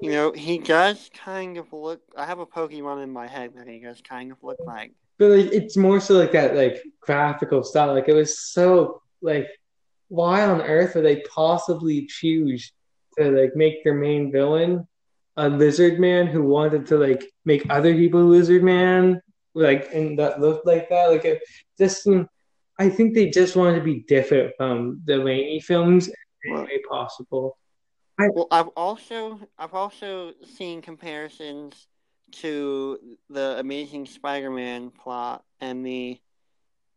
You 0.00 0.12
know, 0.12 0.32
he 0.32 0.58
does 0.58 1.10
kind 1.14 1.58
of 1.58 1.72
look. 1.72 2.00
I 2.16 2.24
have 2.26 2.38
a 2.38 2.46
Pokemon 2.46 3.02
in 3.02 3.10
my 3.10 3.26
head 3.26 3.52
that 3.56 3.68
he 3.68 3.80
does 3.80 4.00
kind 4.00 4.32
of 4.32 4.38
look 4.42 4.58
like. 4.64 4.92
But 5.18 5.30
like, 5.30 5.52
it's 5.52 5.76
more 5.76 6.00
so 6.00 6.14
like 6.14 6.32
that, 6.32 6.56
like 6.56 6.82
graphical 7.00 7.62
style. 7.62 7.92
Like 7.92 8.08
it 8.08 8.14
was 8.14 8.38
so 8.38 9.02
like, 9.20 9.48
why 10.10 10.44
on 10.44 10.60
earth 10.60 10.94
would 10.94 11.04
they 11.04 11.22
possibly 11.22 12.06
choose 12.06 12.72
to 13.18 13.30
like 13.30 13.56
make 13.56 13.82
their 13.82 13.94
main 13.94 14.30
villain 14.30 14.86
a 15.36 15.48
lizard 15.48 15.98
man 15.98 16.26
who 16.26 16.42
wanted 16.42 16.86
to 16.86 16.98
like 16.98 17.24
make 17.44 17.64
other 17.70 17.94
people 17.94 18.22
lizard 18.24 18.62
man? 18.62 19.22
like 19.54 19.92
and 19.92 20.18
that 20.18 20.40
looked 20.40 20.66
like 20.66 20.88
that. 20.88 21.06
Like 21.06 21.24
it 21.24 21.42
just 21.78 22.06
I 22.78 22.88
think 22.88 23.14
they 23.14 23.30
just 23.30 23.56
wanted 23.56 23.76
to 23.76 23.84
be 23.84 24.00
different 24.00 24.54
from 24.56 25.02
the 25.04 25.14
Raimi 25.14 25.62
films 25.62 26.08
in 26.08 26.56
any 26.56 26.62
way 26.62 26.82
possible. 26.88 27.58
I, 28.18 28.28
well, 28.32 28.48
I've 28.50 28.68
also 28.68 29.40
I've 29.58 29.74
also 29.74 30.32
seen 30.56 30.82
comparisons 30.82 31.86
to 32.32 32.98
the 33.28 33.58
Amazing 33.58 34.06
Spider-Man 34.06 34.90
plot 34.90 35.44
and 35.60 35.84
the 35.84 36.20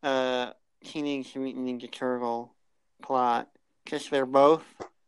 uh, 0.04 0.52
Teenage 0.84 1.36
Mutant 1.36 1.66
Ninja 1.66 1.92
Turtle 1.92 2.54
plot 3.04 3.50
because 3.84 4.10
they're 4.10 4.26
both 4.26 4.64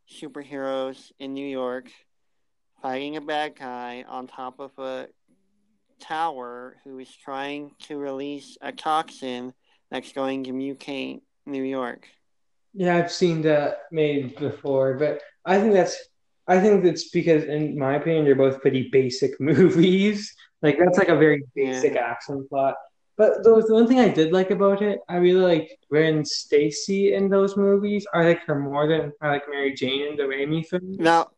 superheroes 0.08 1.10
in 1.18 1.34
New 1.34 1.46
York 1.46 1.90
fighting 2.82 3.16
a 3.16 3.20
bad 3.20 3.56
guy 3.58 4.04
on 4.08 4.26
top 4.26 4.60
of 4.60 4.70
a 4.78 5.08
tower 6.00 6.76
who 6.84 6.98
is 6.98 7.10
trying 7.10 7.72
to 7.80 7.98
release 7.98 8.56
a 8.60 8.70
toxin 8.70 9.52
that's 9.90 10.12
going 10.12 10.44
to 10.44 10.52
mutate 10.52 11.20
New 11.46 11.62
York. 11.62 12.06
Yeah, 12.74 12.96
I've 12.96 13.10
seen 13.10 13.42
that 13.42 13.78
made 13.90 14.36
before, 14.36 14.94
but 14.94 15.22
I 15.44 15.58
think 15.58 15.72
that's 15.72 15.96
I 16.48 16.60
think 16.60 16.84
that's 16.84 17.08
because, 17.08 17.44
in 17.44 17.76
my 17.76 17.96
opinion, 17.96 18.24
they're 18.24 18.36
both 18.36 18.60
pretty 18.60 18.88
basic 18.90 19.40
movies. 19.40 20.34
Like 20.62 20.78
that's 20.78 20.98
like 20.98 21.08
a 21.08 21.16
very 21.16 21.42
basic 21.54 21.94
yeah. 21.94 22.00
action 22.00 22.46
plot. 22.48 22.74
But 23.16 23.42
the, 23.42 23.64
the 23.66 23.74
one 23.74 23.86
thing 23.86 23.98
I 23.98 24.08
did 24.08 24.32
like 24.32 24.50
about 24.50 24.82
it, 24.82 25.00
I 25.08 25.16
really 25.16 25.40
like 25.40 25.78
Gwen 25.90 26.24
Stacy 26.24 27.14
in 27.14 27.30
those 27.30 27.56
movies. 27.56 28.06
I 28.12 28.24
like 28.24 28.40
her 28.46 28.58
more 28.58 28.86
than 28.86 29.12
I 29.22 29.28
like 29.28 29.44
Mary 29.48 29.74
Jane 29.74 30.06
in 30.06 30.16
the 30.16 30.24
Raimi 30.24 30.66
film. 30.66 30.96
Now, 30.98 31.30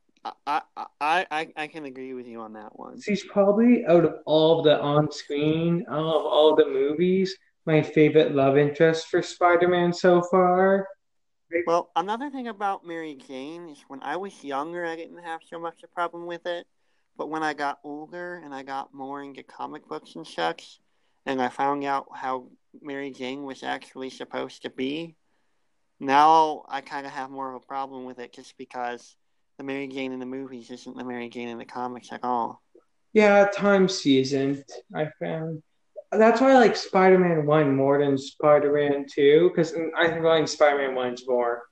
I, 0.47 0.63
I, 0.77 1.27
I, 1.31 1.49
I 1.57 1.67
can 1.69 1.85
agree 1.85 2.15
with 2.15 2.27
you 2.27 2.41
on 2.41 2.53
that 2.55 2.77
one. 2.77 3.01
She's 3.01 3.25
probably 3.25 3.87
out 3.87 4.05
of 4.05 4.17
all 4.27 4.63
the 4.63 4.79
on 4.81 5.11
screen, 5.13 5.85
out 5.89 5.99
of 5.99 6.27
all 6.27 6.57
the 6.57 6.67
movies, 6.67 7.37
my 7.65 7.81
favorite 7.81 8.35
love 8.35 8.59
interest 8.59 9.07
for 9.07 9.23
Spider 9.23 9.69
Man 9.69 9.93
so 9.93 10.21
far. 10.23 10.89
Well, 11.67 11.91
another 11.97 12.29
thing 12.29 12.49
about 12.49 12.85
Mary 12.85 13.15
Jane 13.15 13.69
is 13.69 13.79
when 13.89 14.03
I 14.03 14.17
was 14.17 14.45
younger, 14.45 14.85
I 14.85 14.97
didn't 14.97 15.23
have 15.23 15.41
so 15.49 15.59
much 15.59 15.83
of 15.85 15.91
a 15.91 15.95
problem 15.95 16.27
with 16.27 16.45
it. 16.47 16.67
But 17.17 17.31
when 17.31 17.43
I 17.43 17.53
got 17.53 17.79
older 17.85 18.41
and 18.45 18.55
I 18.55 18.63
got 18.63 18.95
more 18.95 19.23
into 19.23 19.43
comic 19.43 19.89
books 19.89 20.15
and 20.15 20.27
such, 20.27 20.79
and 21.29 21.43
I 21.43 21.51
found 21.51 21.85
out 21.85 22.07
how 22.15 22.47
Mary 22.81 23.11
Jane 23.11 23.45
was 23.45 23.63
actually 23.63 24.09
supposed 24.09 24.63
to 24.63 24.71
be, 24.71 25.15
now 26.01 26.65
I 26.69 26.81
kind 26.81 27.07
of 27.07 27.13
have 27.13 27.31
more 27.31 27.55
of 27.55 27.63
a 27.63 27.67
problem 27.67 28.07
with 28.07 28.19
it 28.19 28.33
just 28.33 28.57
because 28.57 29.15
the 29.59 29.65
Mary 29.65 29.89
Jane 29.89 30.13
in 30.13 30.21
the 30.21 30.27
movies 30.27 30.71
isn't 30.71 30.97
the 30.97 31.05
Mary 31.05 31.29
Jane 31.29 31.49
in 31.49 31.59
the 31.59 31.67
comics 31.67 32.13
at 32.13 32.25
all. 32.25 32.63
Yeah, 33.13 33.47
time 33.55 33.91
seasoned, 33.91 34.65
I 34.95 35.09
found. 35.21 35.63
That's 36.11 36.41
why 36.41 36.53
I 36.53 36.59
like 36.59 36.77
Spider 36.77 37.19
Man 37.19 37.45
1 37.45 37.77
more 37.77 38.03
than 38.03 38.17
Spider 38.17 38.73
Man 38.73 39.05
2, 39.07 39.51
because 39.51 39.75
I 39.99 40.09
think 40.09 40.25
like 40.25 40.49
Spider 40.49 40.79
Man 40.79 40.95
1 40.95 41.13
is 41.13 41.29
more 41.29 41.65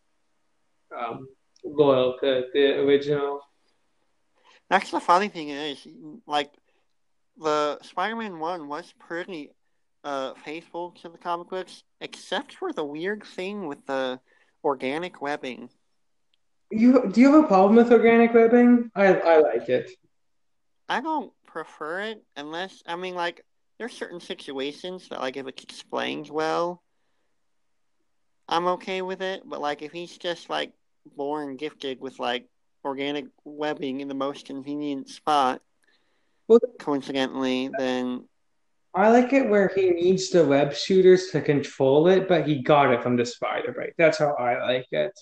um, 0.95 1.29
loyal 1.65 2.19
to 2.21 2.45
the 2.53 2.81
original. 2.81 3.41
That's 4.69 4.91
the 4.91 5.01
funny 5.01 5.29
thing 5.29 5.49
is, 5.49 5.87
like, 6.27 6.53
the 7.39 7.79
Spider 7.83 8.17
Man 8.17 8.39
1 8.39 8.69
was 8.69 8.93
pretty 8.99 9.51
uh, 10.05 10.35
faithful 10.45 10.93
to 11.03 11.09
the 11.09 11.19
comic 11.19 11.49
books, 11.49 11.83
except 12.01 12.55
for 12.55 12.73
the 12.73 12.85
weird 12.85 13.25
thing 13.25 13.67
with 13.67 13.85
the 13.87 14.21
organic 14.65 15.21
webbing. 15.21 15.69
You 16.71 17.09
do 17.11 17.21
you 17.21 17.33
have 17.33 17.45
a 17.45 17.47
problem 17.47 17.77
with 17.77 17.93
organic 17.93 18.35
webbing? 18.35 18.91
I 18.95 19.15
I 19.15 19.39
like 19.39 19.69
it. 19.69 19.91
I 20.89 21.01
don't 21.01 21.33
prefer 21.47 22.01
it 22.01 22.25
unless 22.37 22.83
I 22.87 22.97
mean 22.97 23.15
like 23.15 23.45
there's 23.79 23.93
certain 23.93 24.21
situations 24.21 25.09
that 25.09 25.21
like 25.21 25.37
if 25.37 25.47
it's 25.47 25.63
explained 25.63 26.29
well, 26.31 26.83
I'm 28.49 28.67
okay 28.69 29.03
with 29.03 29.23
it. 29.23 29.43
But 29.45 29.61
like 29.61 29.83
if 29.83 29.93
he's 29.93 30.17
just 30.19 30.51
like 30.51 30.73
born 31.17 31.57
gifted 31.57 32.01
with 32.01 32.19
like 32.19 32.49
organic 32.85 33.27
webbing 33.45 34.01
in 34.01 34.09
the 34.09 34.15
most 34.15 34.47
convenient 34.47 35.09
spot, 35.09 35.63
coincidentally, 36.79 37.71
then 37.77 38.29
I 38.95 39.11
like 39.11 39.33
it 39.33 39.49
where 39.49 39.71
he 39.75 39.91
needs 39.91 40.31
the 40.31 40.45
web 40.45 40.73
shooters 40.73 41.31
to 41.31 41.41
control 41.41 42.09
it, 42.09 42.29
but 42.29 42.47
he 42.47 42.63
got 42.63 42.93
it 42.93 43.03
from 43.03 43.17
the 43.17 43.27
spider 43.27 43.75
bite. 43.77 43.95
That's 43.99 44.19
how 44.19 44.35
I 44.35 44.63
like 44.65 44.87
it 44.91 45.13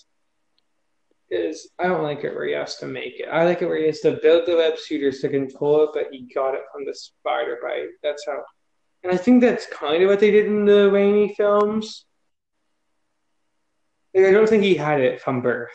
is 1.29 1.69
I 1.79 1.87
don't 1.87 2.03
like 2.03 2.23
it 2.23 2.35
where 2.35 2.45
he 2.45 2.53
has 2.53 2.77
to 2.77 2.87
make 2.87 3.19
it. 3.19 3.27
I 3.31 3.45
like 3.45 3.61
it 3.61 3.67
where 3.67 3.77
he 3.77 3.87
has 3.87 3.99
to 4.01 4.19
build 4.21 4.45
the 4.45 4.57
web 4.57 4.77
shooters 4.77 5.19
to 5.21 5.29
control 5.29 5.83
it, 5.83 5.89
but 5.93 6.07
he 6.11 6.31
got 6.33 6.55
it 6.55 6.61
from 6.71 6.85
the 6.85 6.93
spider 6.93 7.57
bite. 7.61 7.89
That's 8.03 8.25
how. 8.25 8.43
And 9.03 9.13
I 9.13 9.17
think 9.17 9.41
that's 9.41 9.67
kind 9.67 10.01
of 10.03 10.09
what 10.09 10.19
they 10.19 10.31
did 10.31 10.47
in 10.47 10.65
the 10.65 10.89
Raimi 10.89 11.35
films. 11.35 12.05
Like, 14.13 14.25
I 14.25 14.31
don't 14.31 14.47
think 14.47 14.63
he 14.63 14.75
had 14.75 15.01
it 15.01 15.21
from 15.21 15.41
birth. 15.41 15.73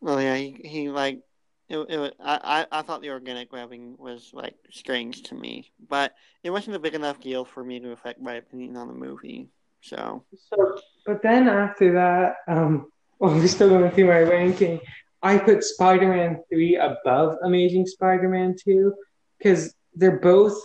Well, 0.00 0.20
yeah, 0.20 0.36
he, 0.36 0.60
he 0.64 0.88
like 0.88 1.20
it, 1.68 1.78
it 1.88 2.14
I, 2.18 2.66
I 2.72 2.82
thought 2.82 3.00
the 3.00 3.10
organic 3.10 3.52
webbing 3.52 3.96
was 3.98 4.30
like 4.32 4.56
strange 4.70 5.22
to 5.24 5.34
me, 5.34 5.70
but 5.88 6.14
it 6.42 6.50
wasn't 6.50 6.76
a 6.76 6.80
big 6.80 6.94
enough 6.94 7.20
deal 7.20 7.44
for 7.44 7.62
me 7.62 7.78
to 7.80 7.92
affect 7.92 8.20
my 8.20 8.34
opinion 8.34 8.76
on 8.76 8.88
the 8.88 8.94
movie. 8.94 9.48
So, 9.80 10.24
so 10.48 10.80
but 11.06 11.22
then 11.22 11.48
after 11.48 11.92
that, 11.92 12.36
um, 12.48 12.90
well, 13.18 13.34
we're 13.34 13.46
still 13.46 13.68
going 13.68 13.90
through 13.92 14.08
my 14.08 14.20
ranking. 14.20 14.80
I 15.22 15.38
put 15.38 15.62
Spider-Man 15.62 16.42
three 16.48 16.76
above 16.76 17.36
Amazing 17.44 17.86
Spider-Man 17.86 18.56
two 18.62 18.94
because 19.38 19.74
they're 19.94 20.18
both 20.18 20.58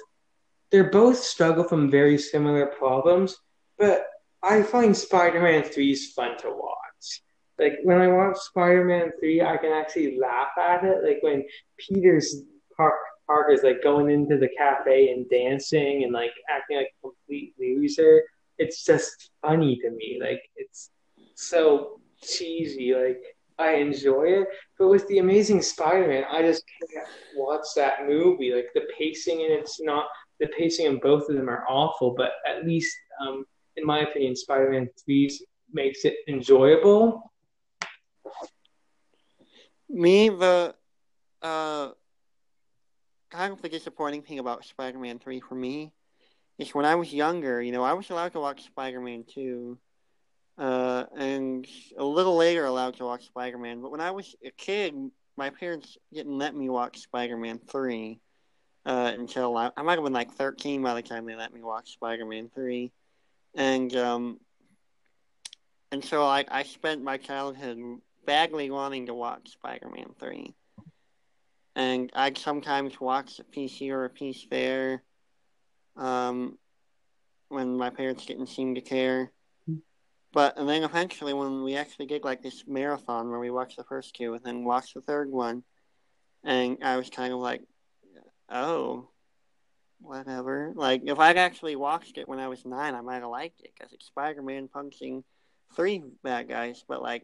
they're 0.72 0.90
both 0.90 1.20
struggle 1.20 1.64
from 1.64 1.92
very 1.92 2.18
similar 2.18 2.66
problems, 2.66 3.38
but 3.78 4.08
I 4.42 4.64
find 4.64 4.98
Spider-Man 4.98 5.64
three 5.64 5.92
is 5.92 6.14
fun 6.14 6.38
to 6.40 6.50
watch. 6.50 6.85
Like 7.58 7.80
when 7.84 8.00
I 8.00 8.08
watch 8.08 8.38
Spider-Man 8.38 9.12
three, 9.20 9.42
I 9.42 9.58
can 9.58 9.72
actually 9.72 10.18
laugh 10.18 10.50
at 10.60 10.84
it. 10.84 11.04
Like 11.04 11.20
when 11.22 11.44
Peter's 11.78 12.44
Park 12.76 12.96
Parker's 13.28 13.64
like 13.64 13.82
going 13.82 14.10
into 14.10 14.38
the 14.38 14.50
cafe 14.58 15.10
and 15.12 15.28
dancing 15.30 16.04
and 16.04 16.14
like 16.14 16.32
acting 16.50 16.78
like 16.78 16.88
a 16.88 17.02
complete 17.02 17.56
loser 17.60 18.22
it's 18.58 18.84
just 18.86 19.32
funny 19.42 19.78
to 19.78 19.92
me. 19.92 20.20
Like 20.22 20.42
it's 20.56 20.92
so 21.36 22.00
cheesy. 22.22 22.94
Like 22.94 23.22
I 23.58 23.76
enjoy 23.76 24.24
it, 24.24 24.48
but 24.78 24.90
with 24.90 25.08
the 25.08 25.20
Amazing 25.20 25.62
Spider-Man, 25.62 26.26
I 26.30 26.42
just 26.42 26.64
can't 26.94 27.08
watch 27.36 27.66
that 27.76 28.06
movie. 28.08 28.54
Like 28.54 28.68
the 28.74 28.84
pacing 28.98 29.42
and 29.42 29.54
it's 29.54 29.82
not 29.82 30.06
the 30.40 30.48
pacing 30.48 30.88
in 30.88 31.00
both 31.00 31.30
of 31.30 31.36
them 31.36 31.50
are 31.50 31.66
awful, 31.70 32.14
but 32.16 32.32
at 32.48 32.66
least 32.66 32.96
um, 33.22 33.46
in 33.78 33.86
my 33.86 34.00
opinion, 34.02 34.36
Spider-Man 34.36 34.90
Three 35.04 35.30
makes 35.72 36.06
it 36.06 36.16
enjoyable. 36.28 37.32
Me, 39.90 40.30
the 40.30 40.76
uh, 41.42 41.90
kind 43.30 43.54
of 43.54 43.62
the 43.62 43.70
disappointing 43.70 44.22
thing 44.22 44.40
about 44.40 44.66
Spider-Man 44.66 45.20
Three 45.20 45.40
for 45.40 45.56
me 45.56 45.92
is 46.58 46.74
when 46.74 46.86
I 46.86 46.96
was 46.96 47.14
younger, 47.14 47.62
you 47.62 47.72
know, 47.72 47.84
I 47.84 47.94
was 47.94 48.10
allowed 48.10 48.34
to 48.34 48.40
watch 48.40 48.64
Spider 48.66 49.02
Man 49.02 49.26
2, 49.34 49.78
uh, 50.58 51.04
and 51.18 51.68
a 51.98 52.04
little 52.04 52.36
later 52.38 52.66
allowed 52.66 52.96
to 52.96 53.06
watch 53.06 53.26
Spider 53.26 53.58
Man. 53.58 53.82
But 53.82 53.92
when 53.92 54.02
I 54.02 54.12
was 54.12 54.36
a 54.44 54.52
kid, 54.52 54.96
my 55.38 55.50
parents 55.50 55.98
didn't 56.14 56.38
let 56.38 56.56
me 56.56 56.70
watch 56.70 57.00
Spider 57.00 57.38
Man 57.38 57.60
three 57.60 58.20
uh, 58.86 59.12
until 59.18 59.56
I, 59.58 59.72
I 59.76 59.82
might 59.82 59.96
have 59.96 60.04
been 60.04 60.14
like 60.14 60.32
thirteen 60.32 60.82
by 60.82 60.94
the 60.94 61.02
time 61.02 61.26
they 61.26 61.36
let 61.36 61.54
me 61.54 61.62
watch 61.62 61.94
Spider 61.94 62.26
Man 62.26 62.50
three, 62.54 62.92
and 63.54 63.94
um, 63.98 64.40
and 65.92 66.04
so 66.04 66.24
I 66.24 66.46
I 66.50 66.64
spent 66.64 67.04
my 67.04 67.18
childhood 67.18 67.78
badly 68.26 68.70
wanting 68.70 69.08
to 69.08 69.14
watch 69.14 69.52
Spider 69.52 69.90
Man 69.90 70.14
three, 70.20 70.54
and 71.76 72.12
I'd 72.14 72.38
sometimes 72.38 73.00
watch 73.00 73.40
a 73.40 73.44
piece 73.44 73.78
here 73.78 74.00
or 74.00 74.06
a 74.06 74.10
piece 74.10 74.46
there, 74.50 75.04
um, 75.96 76.58
when 77.50 77.78
my 77.78 77.90
parents 77.90 78.26
didn't 78.26 78.48
seem 78.48 78.76
to 78.76 78.82
care. 78.82 79.32
But 80.34 80.58
and 80.58 80.68
then 80.68 80.84
eventually, 80.84 81.34
when 81.34 81.64
we 81.64 81.78
actually 81.78 82.08
did 82.08 82.26
like 82.26 82.42
this 82.42 82.66
marathon 82.68 83.30
where 83.30 83.40
we 83.40 83.52
watched 83.52 83.78
the 83.78 83.86
first 83.86 84.16
two 84.16 84.34
and 84.34 84.44
then 84.44 84.66
watched 84.66 84.94
the 84.94 85.02
third 85.02 85.32
one, 85.32 85.64
and 86.44 86.78
I 86.84 86.98
was 86.98 87.10
kind 87.10 87.32
of 87.32 87.40
like, 87.40 87.62
oh, 88.50 89.08
whatever. 90.02 90.74
Like 90.76 91.04
if 91.06 91.20
I'd 91.20 91.38
actually 91.38 91.78
watched 91.78 92.18
it 92.18 92.28
when 92.28 92.40
I 92.40 92.50
was 92.50 92.66
nine, 92.66 92.96
I 92.96 93.02
might 93.02 93.22
have 93.22 93.30
liked 93.30 93.62
it 93.62 93.72
because 93.74 93.94
it's 93.94 94.08
Spider-Man 94.08 94.68
punching 94.68 95.24
three 95.74 96.04
bad 96.22 96.50
guys. 96.50 96.84
But 96.86 97.02
like 97.02 97.24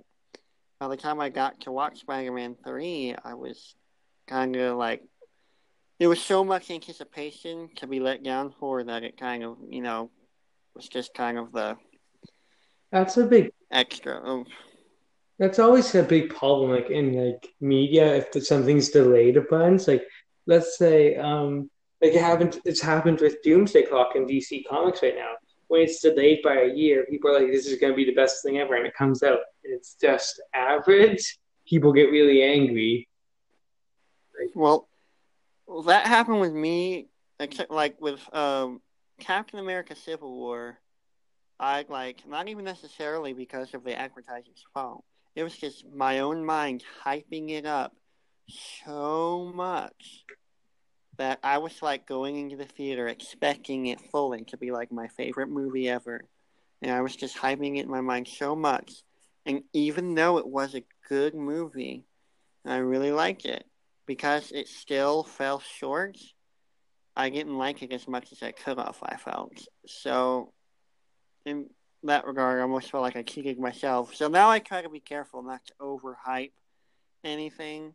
by 0.82 0.88
the 0.88 0.98
time 0.98 1.22
I 1.22 1.30
got 1.30 1.62
to 1.62 1.72
watch 1.72 2.00
Spider-Man 2.00 2.56
three, 2.66 3.16
I 3.24 3.36
was 3.36 3.76
kind 4.28 4.56
of 4.56 4.78
like. 4.78 5.04
There 6.00 6.10
was 6.10 6.20
so 6.20 6.44
much 6.44 6.72
anticipation 6.72 7.70
to 7.76 7.86
be 7.86 8.00
let 8.00 8.24
down 8.24 8.52
for 8.60 8.84
that 8.86 9.04
it 9.04 9.16
kind 9.20 9.44
of, 9.44 9.58
you 9.70 9.82
know, 9.84 10.10
was 10.74 10.90
just 10.90 11.14
kind 11.14 11.38
of 11.38 11.52
the 11.52 11.78
That's 12.92 13.16
a 13.18 13.26
big. 13.26 13.52
extra. 13.72 14.20
Oh, 14.26 14.46
That's 15.38 15.60
always 15.60 15.94
a 15.94 16.02
big 16.02 16.34
problem, 16.34 16.72
like 16.72 16.90
in 16.90 17.14
like 17.14 17.48
media, 17.62 18.16
if 18.16 18.44
something's 18.44 18.90
delayed 18.90 19.38
a 19.38 19.42
bunch. 19.42 19.88
Like, 19.88 20.04
let's 20.48 20.80
say, 20.80 21.16
um, 21.16 21.70
like 22.02 22.14
it 22.14 22.22
happened. 22.22 22.60
It's 22.66 22.82
happened 22.82 23.20
with 23.20 23.44
Doomsday 23.44 23.84
Clock 23.84 24.16
in 24.16 24.26
DC 24.26 24.64
Comics 24.68 25.04
right 25.04 25.16
now. 25.16 25.34
When 25.72 25.80
it's 25.80 26.02
delayed 26.02 26.42
by 26.44 26.64
a 26.64 26.74
year, 26.74 27.06
people 27.10 27.32
are 27.32 27.40
like, 27.40 27.50
"This 27.50 27.66
is 27.66 27.80
going 27.80 27.94
to 27.94 27.96
be 27.96 28.04
the 28.04 28.14
best 28.14 28.44
thing 28.44 28.58
ever," 28.58 28.76
and 28.76 28.86
it 28.86 28.94
comes 28.94 29.24
out 29.24 29.40
and 29.64 29.74
it's 29.74 29.96
just 29.96 30.42
average. 30.54 31.40
People 31.66 31.94
get 31.94 32.12
really 32.12 32.44
angry. 32.44 33.08
Well, 34.54 34.90
that 35.86 36.08
happened 36.08 36.42
with 36.42 36.52
me, 36.52 37.08
except 37.40 37.72
like 37.72 37.96
with 38.02 38.20
um, 38.36 38.82
Captain 39.22 39.60
America: 39.60 39.96
Civil 39.96 40.36
War. 40.36 40.78
I 41.58 41.86
like 41.88 42.28
not 42.28 42.50
even 42.50 42.66
necessarily 42.66 43.32
because 43.32 43.74
of 43.74 43.86
the 43.86 43.98
advertiser's 43.98 44.66
fault. 44.74 45.06
It 45.38 45.44
was 45.44 45.56
just 45.56 45.86
my 45.90 46.20
own 46.20 46.44
mind 46.44 46.84
hyping 47.06 47.50
it 47.50 47.66
up 47.66 47.96
so 48.84 49.54
much 49.56 50.26
that 51.18 51.40
I 51.44 51.58
was 51.58 51.82
like 51.82 52.08
going 52.08 52.38
into 52.38 52.56
the 52.56 52.66
theater 52.66 53.08
expecting 53.08 53.88
it 53.88 54.00
fully 54.12 54.44
to 54.46 54.58
be 54.58 54.72
like 54.72 54.92
my 54.92 55.08
favorite 55.08 55.50
movie 55.50 55.90
ever. 55.90 56.24
And 56.82 56.92
I 56.92 57.02
was 57.02 57.16
just 57.16 57.38
hyping 57.38 57.78
it 57.78 57.86
in 57.86 57.92
my 57.92 58.02
mind 58.02 58.28
so 58.28 58.56
much. 58.56 59.04
And 59.46 59.64
even 59.74 60.16
though 60.16 60.38
it 60.38 60.48
was 60.48 60.76
a 60.76 60.84
good 61.10 61.36
movie, 61.36 62.06
I 62.66 62.78
really 62.78 63.12
liked 63.12 63.46
it 63.46 63.66
because 64.06 64.52
it 64.52 64.68
still 64.68 65.24
fell 65.24 65.60
short. 65.60 66.18
I 67.16 67.30
didn't 67.30 67.58
like 67.58 67.84
it 67.84 67.92
as 67.92 68.08
much 68.08 68.32
as 68.32 68.42
I 68.42 68.52
could 68.52 68.78
have, 68.78 68.98
I 69.04 69.18
felt. 69.18 69.54
So, 69.86 70.54
in 71.46 71.70
that 72.04 72.26
regard, 72.26 72.60
I 72.60 72.64
almost 72.64 72.90
felt 72.90 73.04
like 73.04 73.16
I 73.16 73.24
cheated 73.24 73.60
myself. 73.60 74.16
So 74.16 74.28
now 74.28 74.50
I 74.50 74.60
try 74.60 74.82
to 74.82 74.90
be 74.90 75.00
careful 75.00 75.44
not 75.44 75.62
to 75.68 75.74
overhype 75.82 76.52
anything 77.24 77.94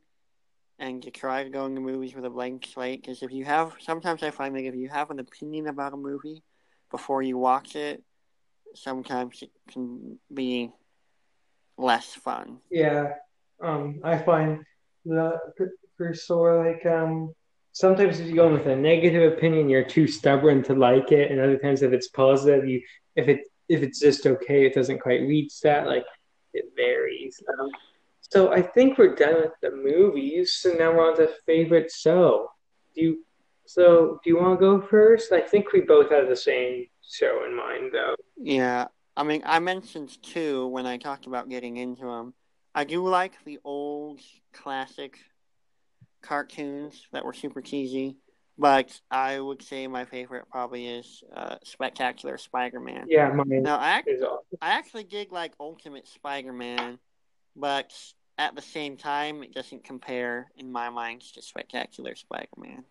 and 0.79 1.03
to 1.03 1.11
try 1.11 1.43
going 1.43 1.53
to 1.53 1.59
go 1.59 1.67
into 1.67 1.81
movies 1.81 2.15
with 2.15 2.25
a 2.25 2.31
blank 2.31 2.67
slate. 2.67 3.03
Because 3.03 3.23
if 3.23 3.33
you 3.33 3.45
have, 3.45 3.75
sometimes 3.79 4.23
I 4.23 4.31
find 4.31 4.55
that 4.57 4.65
if 4.65 4.75
you 4.75 4.89
have 4.89 5.11
an 5.11 5.19
opinion 5.19 5.69
about 5.69 5.95
a 5.95 5.97
movie 5.97 6.43
before 6.91 7.23
you 7.23 7.39
watch 7.39 7.77
it, 7.77 8.03
sometimes 8.75 9.43
it 9.43 9.51
can 9.71 10.19
be 10.33 10.71
less 11.79 12.15
fun. 12.15 12.59
Yeah, 12.71 13.15
um, 13.62 14.01
I 14.05 14.19
find 14.19 14.65
that 15.07 15.41
for 15.97 16.15
sure, 16.15 16.65
like, 16.65 16.85
um, 16.85 17.35
sometimes 17.73 18.21
if 18.21 18.27
you 18.27 18.35
go 18.35 18.49
in 18.49 18.55
with 18.55 18.67
a 18.67 18.77
negative 18.77 19.33
opinion, 19.33 19.69
you're 19.69 19.85
too 19.85 20.07
stubborn 20.07 20.62
to 20.65 20.75
like 20.75 21.12
it, 21.12 21.31
and 21.31 21.41
other 21.41 21.59
times 21.59 21.83
if 21.83 21.93
it's 21.93 22.09
positive, 22.09 22.69
you 22.69 22.83
if 23.15 23.29
it 23.29 23.41
if 23.69 23.83
it's 23.83 23.99
just 23.99 24.27
okay, 24.27 24.67
it 24.67 24.75
doesn't 24.75 25.01
quite 25.01 25.23
reach 25.23 25.61
that. 25.61 25.87
Like, 25.87 26.05
it 26.53 26.67
varies. 26.77 27.43
Um, 27.59 27.71
so 28.31 28.53
I 28.53 28.62
think 28.62 28.99
we're 28.99 29.15
done 29.15 29.37
with 29.37 29.53
the 29.62 29.71
movies. 29.71 30.55
So 30.55 30.73
now 30.73 30.93
we're 30.93 31.11
on 31.11 31.17
to 31.17 31.31
favorite 31.47 31.91
show. 31.91 32.51
Do 32.95 33.03
you? 33.03 33.25
So 33.67 34.21
do 34.23 34.31
you 34.31 34.39
want 34.39 34.59
to 34.59 34.65
go 34.65 34.87
first? 34.87 35.33
I 35.33 35.41
think 35.41 35.73
we 35.73 35.81
both 35.81 36.11
have 36.11 36.29
the 36.29 36.37
same 36.37 36.87
show 37.09 37.45
in 37.45 37.57
mind, 37.57 37.91
though. 37.93 38.15
Yeah, 38.37 38.87
I 39.17 39.23
mean, 39.23 39.43
I 39.45 39.59
mentioned 39.59 40.23
two 40.23 40.67
when 40.69 40.87
I 40.87 40.99
talked 40.99 41.27
about 41.27 41.49
getting 41.49 41.77
into 41.77 42.03
them. 42.03 42.35
I 42.75 42.85
do 42.85 43.07
like 43.07 43.33
the 43.45 43.59
old 43.65 44.21
classic 44.53 45.19
cartoons 46.23 47.07
that 47.12 47.25
were 47.25 47.33
super 47.33 47.62
cheesy, 47.62 48.19
but 48.59 49.01
I 49.11 49.41
would 49.41 49.62
say 49.62 49.87
my 49.87 50.05
favorite 50.05 50.45
probably 50.51 50.87
is 50.87 51.23
uh, 51.35 51.57
Spectacular 51.65 52.37
Spider-Man. 52.37 53.07
Yeah, 53.09 53.33
mine 53.33 53.62
Now, 53.62 53.79
I, 53.79 54.03
is 54.07 54.23
awesome. 54.23 54.45
I 54.61 54.71
actually 54.73 55.05
did 55.05 55.33
like 55.33 55.55
Ultimate 55.59 56.07
Spider-Man, 56.07 56.99
but 57.57 57.92
at 58.38 58.55
the 58.55 58.62
same 58.62 58.97
time, 58.97 59.42
it 59.42 59.55
doesn't 59.55 59.85
compare 59.85 60.51
in 60.57 60.71
my 60.71 60.90
mind 60.90 61.23
to 61.35 61.42
Spectacular 61.42 62.14
Spider-Man. 62.14 62.85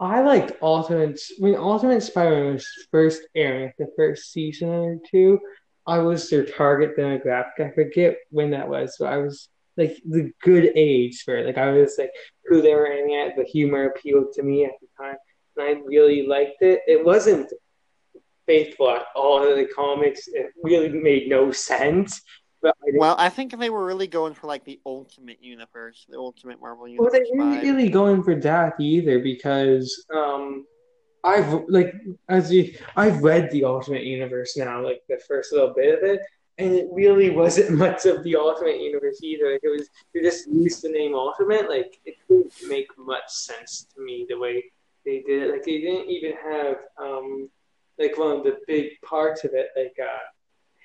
I 0.00 0.22
liked 0.22 0.52
Ultimate 0.62 1.18
when 1.38 1.56
Ultimate 1.56 2.02
Spider-Man 2.02 2.54
was 2.54 2.68
first 2.90 3.22
airing, 3.34 3.72
the 3.78 3.88
first 3.96 4.32
season 4.32 4.68
or 4.68 4.98
two. 5.10 5.40
I 5.86 5.98
was 5.98 6.28
their 6.28 6.44
target 6.44 6.96
demographic. 6.96 7.60
I 7.60 7.70
forget 7.70 8.16
when 8.30 8.50
that 8.50 8.68
was, 8.68 8.96
but 8.98 9.12
I 9.12 9.16
was 9.18 9.48
like 9.76 9.96
the 10.04 10.32
good 10.42 10.70
age 10.76 11.22
for 11.22 11.36
it. 11.36 11.46
Like 11.46 11.58
I 11.58 11.70
was 11.70 11.96
like 11.98 12.12
who 12.44 12.60
they 12.60 12.74
were 12.74 12.86
aiming 12.86 13.16
at. 13.16 13.36
The 13.36 13.44
humor 13.44 13.86
appealed 13.86 14.32
to 14.34 14.42
me 14.42 14.64
at 14.64 14.72
the 14.80 14.88
time, 15.00 15.16
and 15.56 15.66
I 15.66 15.80
really 15.84 16.26
liked 16.26 16.60
it. 16.60 16.80
It 16.86 17.04
wasn't 17.04 17.52
faithful 18.46 18.90
at 18.90 19.06
all 19.14 19.42
to 19.42 19.54
the 19.54 19.68
comics. 19.74 20.28
It 20.28 20.52
really 20.62 20.88
made 20.88 21.28
no 21.28 21.52
sense. 21.52 22.20
But 22.60 22.76
I 22.82 22.90
Well, 22.94 23.14
I 23.18 23.28
think 23.28 23.56
they 23.58 23.70
were 23.70 23.86
really 23.86 24.06
going 24.06 24.34
for 24.34 24.46
like 24.46 24.64
the 24.64 24.80
Ultimate 24.84 25.42
Universe, 25.42 26.06
the 26.08 26.18
Ultimate 26.18 26.60
Marvel 26.60 26.88
universe. 26.88 27.12
Well, 27.12 27.20
Universe. 27.20 27.30
they 27.30 27.38
weren't 27.38 27.60
vibe. 27.60 27.62
really 27.62 27.88
going 27.90 28.22
for 28.22 28.34
that 28.34 28.80
either 28.80 29.20
because 29.20 30.04
um, 30.14 30.66
I've 31.24 31.64
like 31.68 31.94
as 32.28 32.52
you 32.52 32.74
I've 32.96 33.22
read 33.22 33.50
the 33.50 33.64
Ultimate 33.64 34.04
Universe 34.04 34.56
now, 34.56 34.82
like 34.82 35.02
the 35.08 35.20
first 35.28 35.52
little 35.52 35.72
bit 35.74 35.98
of 35.98 36.08
it, 36.08 36.20
and 36.58 36.74
it 36.74 36.88
really 36.92 37.30
wasn't 37.30 37.70
much 37.84 38.06
of 38.06 38.24
the 38.24 38.36
Ultimate 38.36 38.80
Universe 38.80 39.20
either. 39.22 39.52
Like 39.52 39.60
it 39.62 39.68
was 39.68 39.88
you 40.14 40.22
just 40.22 40.48
used 40.48 40.82
the 40.82 40.90
name 40.90 41.14
Ultimate, 41.14 41.68
like 41.68 41.98
it 42.04 42.16
didn't 42.28 42.52
make 42.68 42.88
much 42.96 43.28
sense 43.28 43.86
to 43.94 44.02
me 44.02 44.26
the 44.28 44.38
way 44.38 44.64
they 45.04 45.22
did 45.26 45.44
it. 45.44 45.52
Like 45.52 45.64
they 45.64 45.80
didn't 45.80 46.10
even 46.10 46.32
have 46.44 46.76
um, 47.00 47.48
like 47.98 48.18
one 48.18 48.36
of 48.36 48.44
the 48.44 48.58
big 48.66 49.00
parts 49.02 49.44
of 49.44 49.52
it, 49.54 49.68
like 49.76 49.96
uh, 50.02 50.18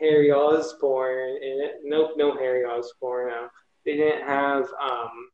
Harry 0.04 0.32
Osborn 0.32 1.38
in 1.42 1.62
it. 1.62 1.76
Nope, 1.84 2.12
no 2.18 2.36
Harry 2.36 2.66
Osborn. 2.66 3.30
No. 3.30 3.48
They 3.86 3.96
didn't 3.98 4.28
have 4.28 4.66
um, 4.82 5.30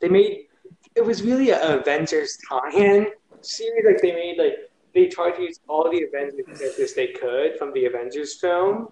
they 0.00 0.08
made 0.08 0.46
it 0.94 1.04
was 1.04 1.22
really 1.22 1.50
a 1.50 1.78
Avengers 1.78 2.38
tie-in 2.48 3.06
series. 3.40 3.84
Like 3.86 4.00
they 4.00 4.12
made 4.12 4.38
like 4.38 4.56
they 4.94 5.06
tried 5.06 5.36
to 5.36 5.42
use 5.42 5.60
all 5.68 5.90
the 5.90 6.02
Avengers 6.02 6.58
characters 6.58 6.94
they 6.94 7.08
could 7.08 7.58
from 7.58 7.72
the 7.72 7.84
Avengers 7.86 8.40
film, 8.40 8.88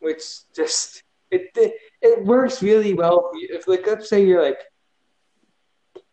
which 0.00 0.22
just 0.54 1.02
it 1.30 1.50
it, 1.56 1.74
it 2.02 2.24
works 2.24 2.62
really 2.62 2.94
well. 2.94 3.30
If 3.34 3.66
like 3.68 3.86
let's 3.86 4.08
say 4.08 4.24
you're 4.24 4.42
like 4.42 4.60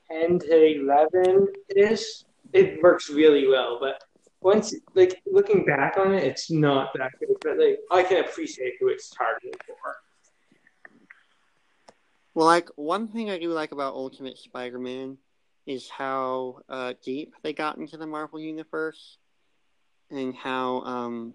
ten 0.09 0.39
to 0.39 0.81
eleven 0.81 1.47
ish, 1.75 2.23
it 2.53 2.81
works 2.81 3.09
really 3.09 3.47
well. 3.47 3.77
But 3.79 4.01
once 4.43 4.73
like 4.93 5.21
looking 5.25 5.65
back 5.65 5.97
on 5.97 6.13
it, 6.13 6.23
it's 6.23 6.51
not 6.51 6.91
that 6.95 7.11
good. 7.19 7.35
But 7.41 7.57
like 7.57 7.79
I 7.91 8.03
can 8.03 8.23
appreciate 8.23 8.73
who 8.79 8.89
it's 8.89 9.09
targeted 9.09 9.55
for. 9.65 9.75
Well, 12.33 12.47
like 12.47 12.69
one 12.75 13.07
thing 13.07 13.29
I 13.29 13.37
do 13.37 13.49
like 13.49 13.71
about 13.71 13.93
Ultimate 13.93 14.37
Spider-Man 14.37 15.17
is 15.65 15.89
how 15.89 16.59
uh, 16.67 16.93
deep 17.03 17.35
they 17.43 17.53
got 17.53 17.77
into 17.77 17.95
the 17.97 18.07
Marvel 18.07 18.39
universe, 18.39 19.17
and 20.09 20.35
how 20.35 20.81
um, 20.81 21.33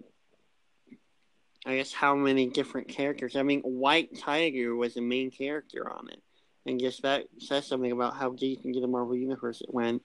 I 1.65 1.77
guess 1.77 1.93
how 1.93 2.15
many 2.15 2.47
different 2.47 2.89
characters. 2.89 3.35
I 3.35 3.43
mean, 3.43 3.61
White 3.61 4.17
Tiger 4.19 4.75
was 4.75 4.93
the 4.93 5.01
main 5.01 5.31
character 5.31 5.89
on 5.89 6.09
it, 6.09 6.21
and 6.65 6.79
just 6.79 7.01
that 7.03 7.25
says 7.39 7.65
something 7.65 7.91
about 7.91 8.17
how 8.17 8.31
deep 8.31 8.65
into 8.65 8.81
the 8.81 8.87
Marvel 8.87 9.15
universe 9.15 9.61
it 9.61 9.73
went. 9.73 10.01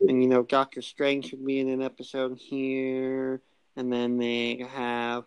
And 0.00 0.22
you 0.22 0.28
know, 0.28 0.42
Doctor 0.42 0.82
Strange 0.82 1.32
would 1.32 1.44
be 1.44 1.60
in 1.60 1.68
an 1.68 1.82
episode 1.82 2.38
here, 2.38 3.42
and 3.76 3.92
then 3.92 4.16
they 4.16 4.64
have 4.72 5.24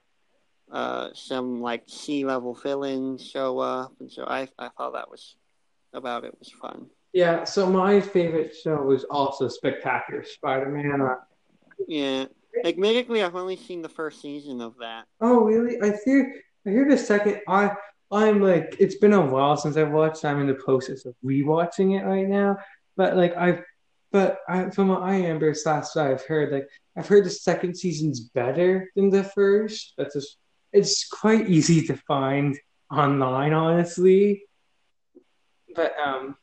uh, 0.71 1.09
some 1.13 1.61
like 1.61 1.83
sea 1.87 2.25
level 2.25 2.55
fill-ins 2.55 3.23
show 3.25 3.59
up, 3.59 3.93
and 3.99 4.11
so 4.11 4.23
I 4.23 4.47
I 4.57 4.69
thought 4.69 4.93
that 4.93 5.11
was 5.11 5.35
about 5.93 6.23
it 6.25 6.35
was 6.39 6.49
fun. 6.49 6.87
Yeah, 7.13 7.43
so 7.43 7.69
my 7.69 8.01
favorite 8.01 8.55
show 8.55 8.77
was 8.81 9.03
also 9.03 9.47
Spectacular 9.47 10.23
Spider-Man. 10.23 11.01
Uh, 11.01 11.15
Yeah, 11.87 12.25
admittedly, 12.65 13.21
I've 13.21 13.35
only 13.35 13.55
seen 13.55 13.83
the 13.83 13.89
first 13.89 14.19
season 14.19 14.61
of 14.61 14.73
that. 14.79 15.05
Oh, 15.21 15.41
really? 15.43 15.79
I 15.81 15.95
hear. 16.03 16.33
I 16.65 16.69
hear 16.71 16.89
the 16.89 16.97
second. 16.97 17.41
I. 17.47 17.71
I'm 18.11 18.41
like. 18.41 18.75
It's 18.79 18.95
been 18.95 19.13
a 19.13 19.23
while 19.23 19.57
since 19.57 19.77
I've 19.77 19.91
watched. 19.91 20.25
I'm 20.25 20.39
in 20.41 20.47
the 20.47 20.55
process 20.55 21.05
of 21.05 21.13
rewatching 21.23 21.99
it 21.99 22.03
right 22.03 22.27
now. 22.27 22.57
But 22.97 23.15
like 23.15 23.35
I've. 23.37 23.61
But 24.13 24.37
I, 24.47 24.69
from 24.69 24.89
what 24.89 25.01
I 25.01 25.17
remember, 25.17 25.53
last 25.65 25.97
I've 25.97 26.23
heard 26.23 26.53
like 26.53 26.69
I've 26.95 27.07
heard 27.07 27.25
the 27.25 27.31
second 27.31 27.75
season's 27.75 28.19
better 28.29 28.89
than 28.95 29.09
the 29.09 29.23
first. 29.23 29.95
That's 29.97 30.13
just. 30.13 30.37
It's 30.71 31.07
quite 31.07 31.49
easy 31.49 31.85
to 31.87 31.95
find 32.07 32.57
online, 32.91 33.53
honestly. 33.53 34.43
But 35.75 35.95
um. 35.99 36.37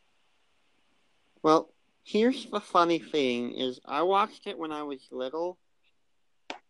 Well, 1.42 1.70
here's 2.02 2.46
the 2.46 2.61
funny 2.61 2.98
thing: 2.98 3.52
is 3.52 3.78
I 3.87 4.02
watched 4.02 4.48
it 4.48 4.59
when 4.59 4.72
I 4.72 4.83
was 4.83 5.06
little. 5.12 5.56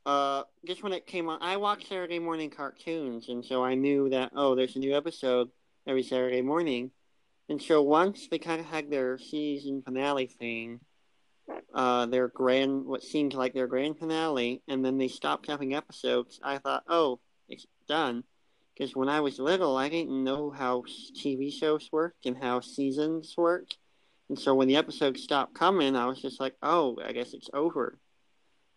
Uh, 0.04 0.42
just 0.66 0.82
when 0.82 0.92
it 0.92 1.06
came 1.06 1.30
on, 1.30 1.40
I 1.40 1.56
watched 1.56 1.88
Saturday 1.88 2.18
morning 2.18 2.50
cartoons, 2.50 3.30
and 3.30 3.42
so 3.42 3.64
I 3.64 3.74
knew 3.74 4.10
that 4.10 4.32
oh, 4.36 4.54
there's 4.54 4.76
a 4.76 4.78
new 4.78 4.94
episode 4.94 5.48
every 5.86 6.02
Saturday 6.02 6.42
morning. 6.42 6.90
And 7.48 7.60
so 7.60 7.82
once 7.82 8.28
they 8.30 8.38
kind 8.38 8.60
of 8.60 8.66
had 8.66 8.90
their 8.90 9.18
season 9.18 9.82
finale 9.82 10.26
thing, 10.26 10.78
uh, 11.74 12.06
their 12.06 12.28
grand, 12.28 12.84
what 12.84 13.02
seemed 13.02 13.34
like 13.34 13.54
their 13.54 13.66
grand 13.66 13.98
finale, 13.98 14.62
and 14.68 14.84
then 14.84 14.98
they 14.98 15.08
stopped 15.08 15.46
having 15.46 15.74
episodes, 15.74 16.40
I 16.42 16.58
thought, 16.58 16.84
oh, 16.88 17.20
it's 17.48 17.66
done. 17.88 18.24
Because 18.74 18.96
when 18.96 19.08
I 19.08 19.20
was 19.20 19.38
little, 19.38 19.76
I 19.76 19.88
didn't 19.88 20.24
know 20.24 20.50
how 20.50 20.84
TV 21.14 21.52
shows 21.52 21.88
worked 21.92 22.24
and 22.26 22.36
how 22.36 22.60
seasons 22.60 23.34
worked. 23.36 23.76
And 24.28 24.38
so 24.38 24.54
when 24.54 24.68
the 24.68 24.76
episodes 24.76 25.22
stopped 25.22 25.54
coming, 25.54 25.96
I 25.96 26.06
was 26.06 26.22
just 26.22 26.40
like, 26.40 26.54
oh, 26.62 26.96
I 27.04 27.12
guess 27.12 27.34
it's 27.34 27.50
over. 27.52 27.98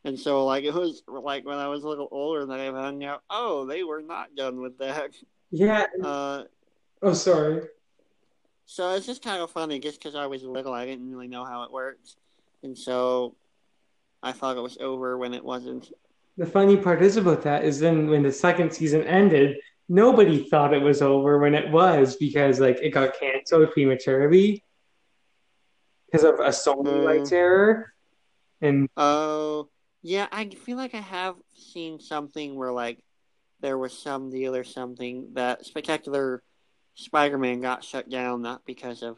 And 0.04 0.20
so, 0.20 0.46
like, 0.46 0.64
it 0.66 0.74
was 0.74 1.04
like 1.08 1.46
when 1.46 1.58
I 1.58 1.68
was 1.68 1.84
a 1.84 1.88
little 1.88 2.10
older 2.12 2.46
that 2.46 2.60
I 2.60 2.72
found 2.72 3.04
out, 3.04 3.22
oh, 3.30 3.66
they 3.66 3.84
were 3.84 4.02
not 4.02 4.36
done 4.36 4.60
with 4.62 4.78
that. 4.80 5.12
Yeah. 5.52 5.86
Uh, 6.04 6.44
Oh, 7.06 7.14
sorry. 7.14 7.64
so 8.66 8.96
it's 8.96 9.06
just 9.06 9.22
kind 9.24 9.42
of 9.42 9.52
funny, 9.52 9.80
just 9.80 10.00
because 10.00 10.16
I 10.16 10.26
was 10.26 10.42
little, 10.44 10.74
I 10.74 10.86
didn't 10.86 11.12
really 11.12 11.28
know 11.28 11.44
how 11.44 11.64
it 11.64 11.72
worked. 11.72 12.16
And 12.64 12.78
so 12.78 13.36
I 14.22 14.32
thought 14.32 14.58
it 14.58 14.62
was 14.62 14.78
over 14.80 15.18
when 15.18 15.34
it 15.34 15.44
wasn't. 15.44 15.92
The 16.38 16.46
funny 16.46 16.78
part 16.78 17.02
is 17.02 17.18
about 17.18 17.44
that 17.44 17.64
is 17.64 17.80
then 17.80 18.08
when 18.10 18.24
the 18.24 18.32
second 18.32 18.74
season 18.74 19.04
ended, 19.04 19.58
nobody 19.90 20.50
thought 20.50 20.74
it 20.74 20.82
was 20.82 21.02
over 21.02 21.40
when 21.40 21.54
it 21.54 21.72
was 21.72 22.16
because 22.16 22.60
like 22.60 22.80
it 22.82 22.90
got 22.90 23.20
canceled 23.20 23.72
prematurely 23.72 24.64
because 26.06 26.24
of 26.24 26.36
a 26.40 26.50
Sony 26.50 26.86
Mm. 26.86 27.06
rights 27.06 27.32
error. 27.32 27.94
And 28.62 28.88
Oh, 28.96 29.70
yeah, 30.02 30.28
I 30.32 30.50
feel 30.50 30.78
like 30.78 30.96
I 30.96 31.02
have 31.02 31.36
seen 31.56 32.00
something 32.00 32.56
where, 32.56 32.72
like, 32.72 33.04
there 33.62 33.78
was 33.78 33.98
some 33.98 34.30
deal 34.30 34.56
or 34.56 34.64
something 34.64 35.34
that 35.34 35.66
Spectacular 35.66 36.44
Spider 36.96 37.38
Man 37.38 37.62
got 37.62 37.84
shut 37.84 38.10
down, 38.10 38.42
not 38.42 38.66
because 38.66 39.02
of 39.04 39.18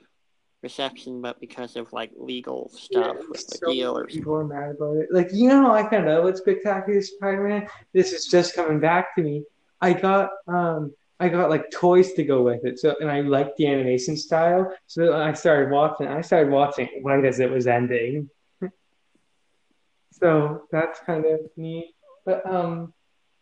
reception, 0.65 1.21
but 1.21 1.39
because 1.39 1.75
of, 1.75 1.93
like, 1.93 2.11
legal 2.17 2.69
stuff 2.73 3.17
with 3.29 3.45
the 3.47 3.57
so 3.59 3.71
deal 3.71 3.97
or 3.97 4.05
people 4.05 4.35
are 4.35 4.43
mad 4.43 4.71
about 4.75 4.97
it. 4.97 5.07
Like 5.11 5.29
you 5.31 5.47
know, 5.47 5.71
I 5.71 5.87
found 5.89 6.09
out 6.09 6.23
with 6.23 6.37
Spectacular 6.37 7.01
Spider-Man. 7.01 7.67
This 7.93 8.11
is 8.11 8.25
just 8.25 8.55
coming 8.55 8.79
back 8.79 9.15
to 9.15 9.21
me. 9.21 9.43
I 9.79 9.93
got 9.93 10.31
um 10.47 10.93
I 11.19 11.29
got 11.29 11.49
like 11.49 11.69
toys 11.71 12.13
to 12.13 12.23
go 12.23 12.41
with 12.41 12.65
it. 12.65 12.79
So 12.79 12.95
and 12.99 13.09
I 13.09 13.21
liked 13.21 13.57
the 13.57 13.67
animation 13.67 14.17
style. 14.17 14.73
So 14.87 15.15
I 15.15 15.33
started 15.33 15.71
watching. 15.71 16.07
I 16.07 16.21
started 16.21 16.51
watching 16.51 16.89
it 16.91 17.03
right 17.03 17.23
as 17.23 17.39
it 17.39 17.49
was 17.49 17.67
ending. 17.67 18.29
so 20.11 20.63
that's 20.71 20.99
kind 21.01 21.25
of 21.25 21.41
neat. 21.55 21.93
But 22.25 22.45
um, 22.49 22.93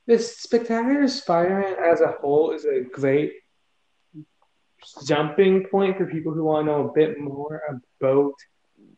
this 0.05 0.37
Spectacular 0.37 1.07
Spider-Man 1.07 1.75
as 1.79 2.01
a 2.01 2.15
whole 2.19 2.51
is 2.51 2.65
a 2.65 2.81
great 2.81 3.33
jumping 5.05 5.65
point 5.69 5.97
for 5.97 6.05
people 6.05 6.33
who 6.33 6.43
want 6.43 6.65
to 6.67 6.71
know 6.71 6.89
a 6.89 6.93
bit 6.93 7.19
more 7.19 7.61
about 7.99 8.33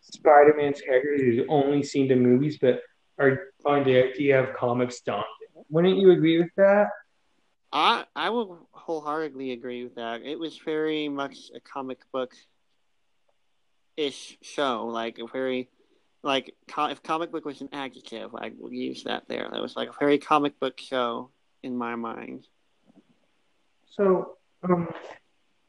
Spider-Man's 0.02 0.82
character 0.82 1.18
who's 1.18 1.46
only 1.50 1.84
seen 1.84 2.08
the 2.08 2.16
movies 2.16 2.58
but 2.60 2.82
are 3.18 3.48
find 3.64 3.86
the 3.86 3.96
idea 4.04 4.42
of 4.42 4.56
comics 4.56 5.02
daunting. 5.02 5.26
Wouldn't 5.70 5.98
you 5.98 6.12
agree 6.12 6.40
with 6.40 6.52
that? 6.58 6.88
I 7.72 8.06
I 8.16 8.30
will 8.30 8.68
wholeheartedly 8.72 9.52
agree 9.52 9.84
with 9.84 9.96
that. 9.96 10.22
It 10.22 10.38
was 10.40 10.58
very 10.58 11.10
much 11.10 11.52
a 11.56 11.60
comic 11.60 12.00
book 12.12 12.34
ish 13.98 14.38
show, 14.42 14.88
like 14.88 15.20
a 15.20 15.28
very 15.28 15.70
like 16.24 16.56
co- 16.68 16.88
if 16.88 17.04
comic 17.04 17.32
book 17.32 17.46
was 17.46 17.62
an 17.62 17.70
adjective, 17.72 18.36
I 18.36 18.52
would 18.58 18.74
use 18.74 19.04
that 19.04 19.28
there. 19.28 19.48
That 19.52 19.62
was 19.62 19.76
like 19.76 19.90
a 19.90 19.96
very 20.00 20.18
comic 20.18 20.60
book 20.60 20.80
show 20.80 21.32
in 21.64 21.78
my 21.78 21.96
mind. 21.96 22.48
So, 23.88 24.38
um, 24.64 24.90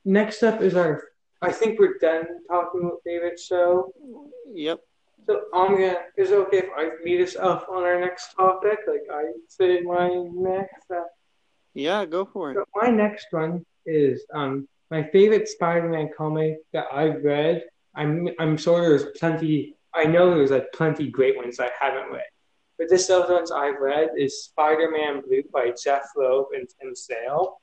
next 0.06 0.42
up 0.42 0.62
is 0.62 0.74
our. 0.74 1.02
I 1.42 1.52
think 1.52 1.78
we're 1.78 1.98
done 1.98 2.24
talking 2.48 2.80
about 2.80 3.02
David. 3.04 3.38
So. 3.38 3.92
Yep. 4.54 4.80
So 5.26 5.42
I'm 5.52 5.72
gonna. 5.72 5.98
Is 6.16 6.30
it 6.30 6.34
okay 6.46 6.58
if 6.58 6.70
I 6.76 6.90
lead 7.04 7.20
us 7.20 7.36
up 7.36 7.68
on 7.68 7.82
our 7.82 8.00
next 8.00 8.32
topic? 8.34 8.78
Like 8.88 9.02
I 9.12 9.24
say 9.48 9.80
my 9.82 10.08
next. 10.32 10.90
Uh, 10.90 11.02
Yeah, 11.74 12.06
go 12.06 12.24
for 12.24 12.52
it. 12.52 12.54
So 12.54 12.64
my 12.74 12.88
next 12.88 13.26
one 13.32 13.66
is 13.84 14.24
um 14.32 14.66
my 14.90 15.02
favorite 15.10 15.48
Spider-Man 15.48 16.10
comic 16.16 16.58
that 16.72 16.86
I've 16.92 17.22
read. 17.24 17.64
I'm 17.94 18.28
I'm 18.38 18.56
sure 18.56 18.80
there's 18.88 19.18
plenty. 19.18 19.76
I 19.94 20.04
know 20.04 20.34
there's 20.34 20.52
like 20.52 20.72
plenty 20.72 21.10
great 21.10 21.36
ones 21.36 21.58
I 21.58 21.70
haven't 21.78 22.12
read, 22.12 22.30
but 22.78 22.88
this 22.88 23.10
other 23.10 23.34
ones 23.34 23.50
I've 23.50 23.80
read 23.80 24.10
is 24.16 24.44
Spider-Man 24.44 25.22
Blue 25.26 25.42
by 25.52 25.72
Jeff 25.82 26.04
Loeb 26.16 26.46
and 26.54 26.68
Tim 26.80 26.94
Sale. 26.94 27.60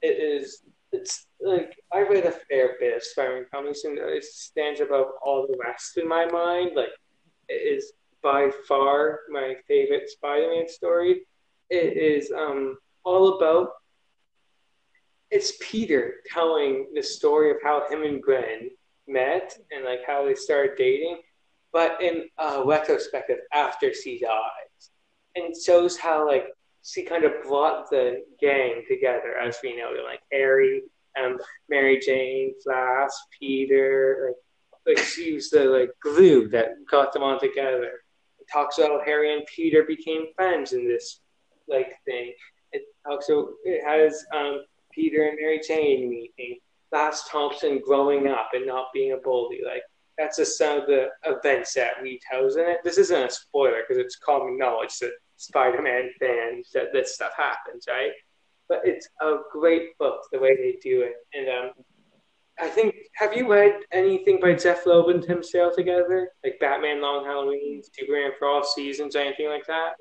It 0.00 0.16
is 0.20 0.62
it's 0.92 1.26
like 1.40 1.74
I 1.92 2.00
read 2.00 2.24
a 2.24 2.32
fair 2.32 2.76
bit 2.80 2.96
of 2.96 3.02
Spider-Man 3.02 3.46
comics 3.52 3.84
and 3.84 3.98
it 3.98 4.24
stands 4.24 4.80
above 4.80 5.06
all 5.24 5.46
the 5.46 5.58
rest 5.58 5.96
in 5.98 6.08
my 6.08 6.26
mind. 6.26 6.70
Like 6.74 6.88
it 7.48 7.54
is 7.54 7.92
by 8.22 8.50
far 8.66 9.20
my 9.30 9.54
favorite 9.66 10.08
Spider-Man 10.08 10.68
story. 10.68 11.22
It 11.70 11.96
is 11.96 12.32
um 12.32 12.76
all 13.04 13.36
about 13.36 13.70
it's 15.30 15.52
Peter 15.60 16.14
telling 16.32 16.88
the 16.94 17.02
story 17.02 17.50
of 17.50 17.58
how 17.62 17.86
him 17.90 18.02
and 18.02 18.22
Gwen 18.22 18.70
met 19.06 19.56
and 19.70 19.84
like 19.84 20.00
how 20.06 20.24
they 20.24 20.34
started 20.34 20.76
dating, 20.78 21.20
but 21.72 22.00
in 22.02 22.24
a 22.38 22.64
retrospective 22.64 23.38
after 23.52 23.92
she 23.92 24.20
dies. 24.20 24.90
And 25.36 25.54
shows 25.54 25.96
how 25.96 26.26
like 26.26 26.46
she 26.88 27.02
kind 27.02 27.24
of 27.24 27.32
brought 27.42 27.90
the 27.90 28.22
gang 28.40 28.82
together 28.88 29.36
as 29.36 29.58
we 29.62 29.76
know, 29.76 29.92
like 30.06 30.20
Harry, 30.32 30.82
um, 31.22 31.38
Mary 31.68 32.00
Jane, 32.00 32.54
Flash, 32.64 33.10
Peter, 33.38 34.28
like 34.28 34.36
like 34.96 35.04
she 35.04 35.34
was 35.34 35.50
the 35.50 35.64
like 35.64 35.90
glue 36.02 36.48
that 36.48 36.70
got 36.90 37.12
them 37.12 37.22
all 37.22 37.38
together. 37.38 38.00
It 38.38 38.46
talks 38.50 38.78
about 38.78 39.04
Harry 39.04 39.34
and 39.34 39.44
Peter 39.54 39.82
became 39.82 40.32
friends 40.34 40.72
in 40.72 40.88
this 40.88 41.20
like 41.68 41.92
thing. 42.06 42.32
It 42.72 42.82
also 43.08 43.50
it 43.64 43.84
has 43.84 44.24
um, 44.34 44.62
Peter 44.90 45.24
and 45.24 45.36
Mary 45.38 45.60
Jane 45.66 46.08
meeting, 46.08 46.58
Flash 46.88 47.16
Thompson 47.30 47.82
growing 47.84 48.28
up 48.28 48.50
and 48.54 48.66
not 48.66 48.86
being 48.94 49.12
a 49.12 49.18
bully. 49.18 49.60
Like 49.64 49.82
that's 50.16 50.38
just 50.38 50.56
some 50.56 50.80
of 50.80 50.86
the 50.86 51.08
events 51.26 51.74
that 51.74 51.98
retells 52.02 52.54
in 52.54 52.66
it. 52.66 52.78
This 52.82 52.96
isn't 52.96 53.26
a 53.26 53.30
spoiler 53.30 53.82
because 53.86 54.02
it's 54.02 54.16
common 54.16 54.56
knowledge 54.56 54.98
that 55.00 55.12
Spider-Man 55.38 56.10
fans 56.20 56.68
that 56.74 56.92
this 56.92 57.14
stuff 57.14 57.32
happens, 57.36 57.86
right? 57.88 58.12
But 58.68 58.82
it's 58.84 59.08
a 59.22 59.36
great 59.50 59.96
book 59.98 60.20
the 60.30 60.38
way 60.38 60.54
they 60.56 60.78
do 60.82 61.00
it, 61.02 61.14
and 61.32 61.48
um, 61.48 61.70
I 62.60 62.68
think 62.68 62.94
have 63.14 63.34
you 63.34 63.50
read 63.50 63.80
anything 63.92 64.40
by 64.40 64.54
Jeff 64.54 64.84
Loeb 64.84 65.08
and 65.08 65.22
Tim 65.22 65.42
Sale 65.42 65.72
together, 65.74 66.30
like 66.44 66.58
Batman 66.60 67.00
Long 67.00 67.24
Halloween, 67.24 67.82
Superman 67.92 68.32
for 68.38 68.48
All 68.48 68.64
Seasons, 68.64 69.16
anything 69.16 69.48
like 69.48 69.66
that? 69.66 69.92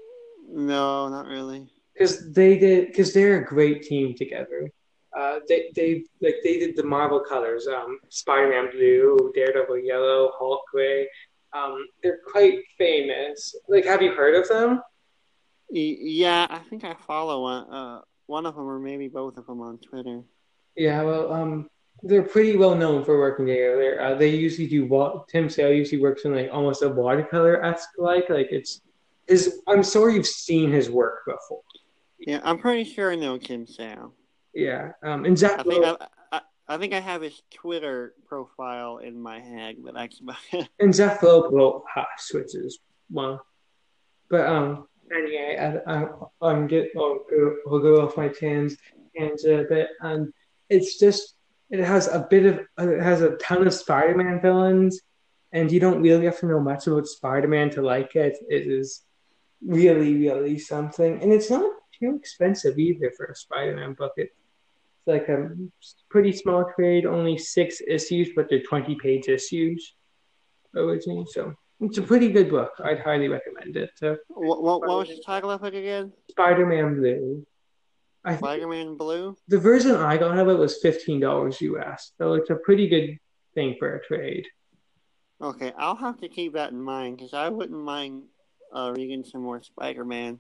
No, 0.50 1.08
not 1.08 1.28
really. 1.28 1.70
because 1.94 2.32
they 2.34 2.58
did 2.58 2.88
because 2.88 3.14
they're 3.14 3.38
a 3.42 3.46
great 3.46 3.84
team 3.84 4.16
together. 4.16 4.72
Uh, 5.18 5.40
they 5.48 5.70
they 5.76 6.04
like 6.22 6.36
they 6.44 6.58
did 6.60 6.76
the 6.76 6.84
Marvel 6.84 7.20
colors, 7.20 7.68
um, 7.68 8.00
Spider-Man 8.10 8.70
blue, 8.72 9.32
Daredevil 9.34 9.80
yellow, 9.80 10.32
Hulk 10.38 10.62
gray. 10.72 11.08
Um, 11.54 11.86
they're 12.04 12.20
quite 12.32 12.60
famous. 12.78 13.56
Like, 13.68 13.86
have 13.86 14.02
you 14.02 14.12
heard 14.12 14.36
of 14.36 14.48
them? 14.48 14.82
Yeah, 15.70 16.48
I 16.50 16.60
think 16.60 16.84
I 16.84 16.96
follow 17.06 17.42
one, 17.44 17.70
uh, 17.70 18.02
one 18.26 18.46
of 18.46 18.56
them 18.56 18.68
or 18.68 18.80
maybe 18.80 19.08
both 19.08 19.38
of 19.38 19.46
them 19.46 19.62
on 19.62 19.78
Twitter. 19.80 20.22
Yeah, 20.76 21.02
well, 21.04 21.34
um, 21.34 21.70
they're 22.04 22.24
pretty 22.24 22.58
well 22.58 22.76
known 22.76 23.04
for 23.04 23.18
working 23.18 23.48
together. 23.48 24.00
Uh, 24.02 24.16
they 24.16 24.30
usually 24.30 24.68
do 24.68 24.86
what 24.86 25.28
Tim 25.28 25.50
Sale 25.50 25.74
usually 25.74 26.02
works 26.02 26.26
in 26.26 26.36
like 26.36 26.50
almost 26.52 26.84
a 26.84 26.90
watercolor 26.90 27.64
esque 27.64 27.90
like 27.98 28.30
like 28.30 28.48
it's 28.52 28.82
is. 29.28 29.62
I'm 29.68 29.84
sure 29.84 30.10
you've 30.10 30.28
seen 30.28 30.72
his 30.72 30.90
work 30.90 31.26
before. 31.26 31.62
Yeah, 32.20 32.40
I'm 32.44 32.60
pretty 32.60 32.84
sure 32.84 33.12
I 33.12 33.16
know 33.16 33.38
Tim 33.38 33.66
Sale. 33.66 34.14
Yeah, 34.54 34.92
um, 35.04 35.26
and 35.26 35.36
Jeff 35.36 35.60
I 35.60 35.64
think 35.64 35.84
Loeb- 35.84 36.02
I, 36.32 36.38
I, 36.38 36.42
I 36.68 36.78
think 36.78 36.94
I 36.94 37.00
have 37.00 37.22
his 37.22 37.42
Twitter 37.52 38.14
profile 38.28 39.00
in 39.00 39.20
my 39.20 39.40
head, 39.40 39.78
but 39.84 39.92
about 39.92 40.38
it. 40.52 40.70
And 40.80 40.94
Jeff 40.94 41.24
Loeb 41.24 41.52
wrote 41.52 41.84
Hot 41.94 42.08
Switches 42.20 42.80
one. 43.10 43.40
But 44.30 44.46
um, 44.46 44.88
anyway, 45.16 45.58
I, 45.60 45.94
I, 45.94 46.08
I'm 46.42 46.68
get 46.68 46.90
I'll 46.98 47.20
go, 47.30 47.56
I'll 47.68 47.80
go 47.80 48.06
off 48.06 48.18
my 48.18 48.28
tangent 48.28 48.80
a 49.18 49.66
bit, 49.70 49.90
and 50.02 50.02
uh, 50.02 50.08
um, 50.08 50.34
it's 50.70 51.00
just 51.00 51.36
it 51.70 51.80
has 51.80 52.08
a 52.08 52.28
bit 52.30 52.46
of 52.46 52.60
uh, 52.80 52.90
it 52.90 53.02
has 53.02 53.22
a 53.22 53.36
ton 53.38 53.66
of 53.68 53.74
Spider-Man 53.74 54.42
villains, 54.42 55.02
and 55.52 55.72
you 55.72 55.80
don't 55.80 56.02
really 56.02 56.26
have 56.26 56.40
to 56.40 56.46
know 56.46 56.60
much 56.60 56.88
about 56.88 57.08
Spider-Man 57.08 57.70
to 57.72 57.82
like 57.82 58.16
it. 58.16 58.38
It 58.50 58.68
is 58.68 59.04
really, 59.66 60.16
really 60.16 60.60
something, 60.60 61.22
and 61.22 61.32
it's 61.32 61.50
not 61.50 61.72
too 62.00 62.16
expensive 62.16 62.78
either 62.78 63.12
for 63.18 63.26
a 63.26 63.36
Spider-Man 63.36 63.94
book. 63.94 64.14
It's 64.18 64.32
like 65.06 65.30
a 65.30 65.50
pretty 66.10 66.32
small 66.32 66.72
trade, 66.76 67.06
only 67.06 67.38
six 67.38 67.82
issues, 67.88 68.30
but 68.36 68.50
they're 68.50 68.62
twenty-page 68.62 69.28
issues 69.28 69.96
originally, 70.76 71.26
so 71.30 71.56
it's 71.80 71.98
a 71.98 72.02
pretty 72.02 72.30
good 72.32 72.50
book. 72.50 72.72
I'd 72.84 73.00
highly 73.00 73.28
recommend 73.28 73.78
it. 73.78 73.92
So, 73.96 74.18
What, 74.30 74.62
what, 74.64 74.82
what 74.82 74.90
was 75.00 75.08
the 75.10 75.22
title 75.26 75.52
of 75.52 75.64
it 75.64 75.76
again? 75.76 76.12
Spider-Man 76.32 76.96
Blue. 76.96 77.46
I 78.26 78.36
Spider-Man 78.36 78.98
Blue. 78.98 79.38
the 79.48 79.60
version 79.60 79.96
I 79.96 80.18
got 80.18 80.38
of 80.38 80.48
it 80.50 80.58
was 80.58 80.80
fifteen 80.82 81.20
dollars 81.20 81.62
US, 81.62 82.12
so 82.18 82.34
it's 82.34 82.50
a 82.50 82.56
pretty 82.56 82.88
good 82.90 83.18
thing 83.56 83.76
for 83.80 83.96
a 83.96 84.04
trade. 84.06 84.46
Okay, 85.42 85.72
I'll 85.78 85.96
have 85.96 86.20
to 86.22 86.28
keep 86.28 86.54
that 86.54 86.72
in 86.72 86.82
mind 86.82 87.18
because 87.18 87.34
I 87.34 87.50
wouldn't 87.50 87.80
mind 87.80 88.24
uh, 88.76 88.92
reading 88.98 89.24
some 89.24 89.42
more 89.44 89.62
Spider-Man. 89.62 90.40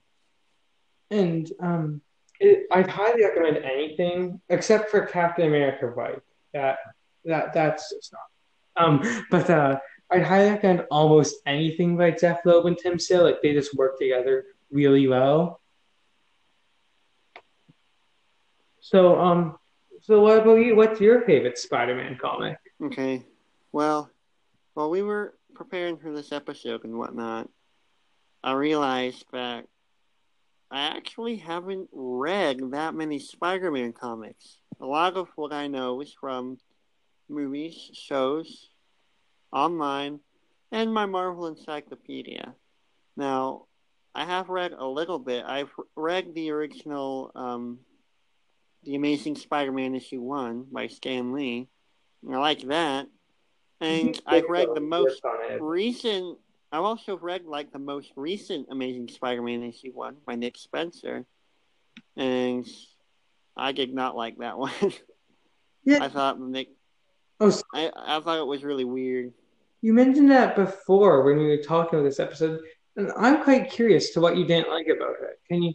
And 1.12 1.50
um, 1.62 2.02
it, 2.40 2.66
I'd 2.72 2.90
highly 2.90 3.24
recommend 3.24 3.58
anything 3.58 4.42
except 4.50 4.90
for 4.90 5.02
Captain 5.06 5.46
America 5.48 5.88
White. 5.88 6.20
That 6.54 6.78
that 7.26 7.54
that's 7.54 7.94
just 7.94 8.12
not. 8.12 8.86
Um, 8.86 9.24
but 9.32 9.50
uh, 9.50 9.80
I'd 10.10 10.24
highly 10.24 10.52
recommend 10.52 10.86
almost 10.90 11.36
anything 11.46 11.98
by 11.98 12.12
Jeff 12.12 12.46
Loeb 12.46 12.66
and 12.66 12.78
Tim 12.78 12.98
Sale. 12.98 13.24
Like 13.24 13.42
they 13.42 13.54
just 13.54 13.76
work 13.76 14.00
together 14.00 14.46
really 14.72 15.08
well. 15.08 15.60
So 18.80 19.20
um, 19.20 19.58
so 20.02 20.22
what 20.22 20.40
about 20.40 20.56
you? 20.56 20.76
What's 20.76 21.02
your 21.02 21.22
favorite 21.24 21.58
Spider-Man 21.58 22.18
comic? 22.22 22.58
Okay, 22.82 23.26
well, 23.74 24.10
while 24.74 24.90
we 24.90 25.02
were 25.02 25.34
preparing 25.54 25.98
for 25.98 26.14
this 26.14 26.32
episode 26.32 26.86
and 26.86 26.98
whatnot, 26.98 27.50
I 28.44 28.54
realized 28.54 29.26
that 29.34 29.66
I 30.72 30.82
actually 30.96 31.38
haven't 31.38 31.90
read 31.92 32.60
that 32.72 32.94
many 32.94 33.20
Spider-Man 33.20 33.92
comics. 33.92 34.60
A 34.80 34.86
lot 34.86 35.18
of 35.18 35.28
what 35.36 35.52
I 35.52 35.68
know 35.68 36.00
is 36.02 36.14
from 36.14 36.58
movies, 37.28 37.90
shows, 37.94 38.70
online, 39.52 40.20
and 40.72 40.94
my 40.94 41.06
Marvel 41.06 41.48
Encyclopedia. 41.48 42.54
Now, 43.16 43.66
I 44.14 44.26
have 44.26 44.50
read 44.50 44.74
a 44.74 44.86
little 44.86 45.20
bit. 45.20 45.46
I've 45.46 45.72
read 45.96 46.34
the 46.34 46.52
original, 46.52 47.32
um, 47.36 47.80
The 48.84 48.96
Amazing 48.96 49.36
Spider-Man 49.36 49.96
issue 49.96 50.22
one 50.22 50.66
by 50.72 50.88
Stan 50.88 51.34
Lee. 51.34 51.68
And 52.26 52.36
I 52.36 52.40
like 52.40 52.62
that. 52.68 53.08
And 53.80 54.20
I've 54.28 54.50
read 54.50 54.70
the 54.74 54.82
most 54.82 55.22
recent. 55.60 56.38
I've 56.72 56.84
also 56.84 57.18
read 57.18 57.46
like 57.46 57.72
the 57.72 57.80
most 57.80 58.12
recent 58.16 58.68
Amazing 58.72 59.10
Spider-Man 59.10 59.64
issue 59.64 59.92
one 59.94 60.18
by 60.26 60.36
Nick 60.36 60.58
Spencer, 60.58 61.26
and 62.16 62.68
I 63.56 63.72
did 63.72 63.94
not 63.94 64.16
like 64.16 64.38
that 64.40 64.58
one. 64.58 64.74
Yeah. 65.88 66.04
I 66.04 66.10
thought 66.10 66.38
Nick. 66.38 66.68
Oh, 67.40 67.52
I 67.74 68.20
thought 68.24 68.40
it 68.40 68.48
was 68.48 68.64
really 68.64 68.86
weird. 68.86 69.34
You 69.82 69.94
mentioned 69.94 70.32
that 70.32 70.56
before 70.56 71.24
when 71.24 71.38
we 71.38 71.48
were 71.48 71.58
talking 71.62 72.00
about 72.00 72.08
this 72.10 72.20
episode, 72.20 72.62
and 72.96 73.12
I'm 73.16 73.44
quite 73.44 73.70
curious 73.70 74.12
to 74.12 74.22
what 74.22 74.38
you 74.38 74.46
didn't 74.46 74.70
like 74.70 74.88
about 74.88 75.16
it. 75.22 75.40
Can 75.48 75.62
you 75.62 75.74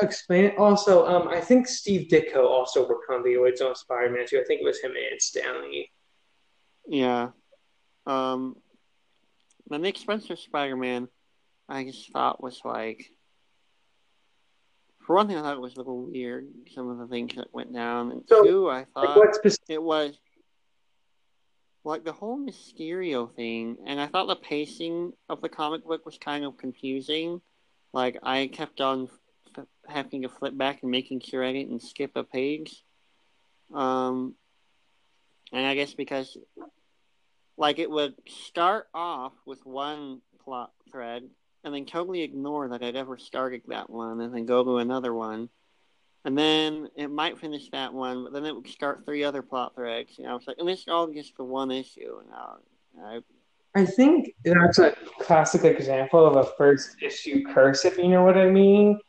explain 0.00 0.44
it? 0.44 0.56
Also, 0.56 1.04
um, 1.06 1.26
I 1.28 1.40
think 1.40 1.66
Steve 1.66 2.08
Ditko 2.08 2.44
also 2.44 2.88
worked 2.88 3.10
on 3.10 3.24
the 3.24 3.34
original 3.34 3.74
Spider-Man 3.74 4.26
too. 4.28 4.38
I 4.40 4.44
think 4.44 4.60
it 4.60 4.64
was 4.64 4.80
him 4.80 4.92
and 4.92 5.20
Stan 5.20 5.62
Lee. 5.62 5.90
Yeah. 6.86 7.30
Um, 8.06 8.56
the 9.68 9.78
Nick 9.78 9.96
Spencer 9.98 10.36
Spider-Man, 10.36 11.08
I 11.68 11.84
just 11.84 12.12
thought 12.12 12.42
was 12.42 12.60
like. 12.64 13.10
For 15.06 15.16
one 15.16 15.26
thing, 15.26 15.38
I 15.38 15.42
thought 15.42 15.56
it 15.56 15.60
was 15.60 15.74
a 15.74 15.78
little 15.78 16.02
weird. 16.04 16.46
Some 16.72 16.88
of 16.88 16.98
the 16.98 17.06
things 17.08 17.34
that 17.34 17.52
went 17.52 17.72
down, 17.72 18.12
and 18.12 18.22
So, 18.28 18.44
two, 18.44 18.70
I 18.70 18.78
Like, 18.78 18.88
thought 18.94 19.34
specific? 19.34 19.64
it 19.70 19.82
was 19.82 20.16
like 21.84 22.04
the 22.04 22.12
whole 22.12 22.38
Mysterio 22.38 23.34
thing, 23.34 23.76
and 23.86 24.00
I 24.00 24.06
thought 24.06 24.28
the 24.28 24.36
pacing 24.36 25.12
of 25.28 25.40
the 25.40 25.48
comic 25.48 25.84
book 25.84 26.04
was 26.04 26.18
kind 26.18 26.44
of 26.44 26.58
confusing. 26.58 27.40
Like 27.92 28.18
I 28.22 28.48
kept 28.48 28.80
on 28.80 29.08
f- 29.56 29.64
having 29.88 30.22
to 30.22 30.28
flip 30.28 30.56
back 30.56 30.82
and 30.82 30.90
making 30.90 31.20
sure 31.20 31.44
I 31.44 31.52
didn't 31.52 31.82
skip 31.82 32.12
a 32.16 32.24
page. 32.24 32.84
Um, 33.74 34.34
and 35.52 35.66
I 35.66 35.74
guess 35.74 35.94
because 35.94 36.36
like 37.56 37.78
it 37.78 37.90
would 37.90 38.14
start 38.28 38.88
off 38.94 39.32
with 39.46 39.64
one 39.64 40.20
plot 40.44 40.72
thread 40.90 41.28
and 41.62 41.74
then 41.74 41.84
totally 41.84 42.22
ignore 42.22 42.68
that 42.68 42.82
I'd 42.82 42.96
ever 42.96 43.18
started 43.18 43.62
that 43.68 43.90
one 43.90 44.20
and 44.20 44.34
then 44.34 44.46
go 44.46 44.64
to 44.64 44.78
another 44.78 45.12
one. 45.12 45.48
And 46.24 46.36
then 46.36 46.88
it 46.96 47.08
might 47.08 47.38
finish 47.38 47.70
that 47.70 47.94
one, 47.94 48.24
but 48.24 48.32
then 48.34 48.44
it 48.44 48.54
would 48.54 48.68
start 48.68 49.06
three 49.06 49.24
other 49.24 49.40
plot 49.40 49.74
threads. 49.74 50.18
You 50.18 50.24
know, 50.24 50.36
it's 50.36 50.46
like, 50.46 50.58
and 50.58 50.68
it's 50.68 50.86
all 50.86 51.06
just 51.06 51.36
the 51.36 51.44
one 51.44 51.70
issue. 51.70 52.20
And 52.20 52.34
I, 52.34 53.16
I, 53.16 53.20
I 53.82 53.86
think 53.86 54.34
that's 54.44 54.78
a 54.78 54.94
classic 55.18 55.64
example 55.64 56.26
of 56.26 56.36
a 56.36 56.44
first 56.58 56.96
issue 57.02 57.42
curse, 57.46 57.86
if 57.86 57.96
you 57.96 58.08
know 58.08 58.22
what 58.22 58.36
I 58.36 58.50
mean. 58.50 59.00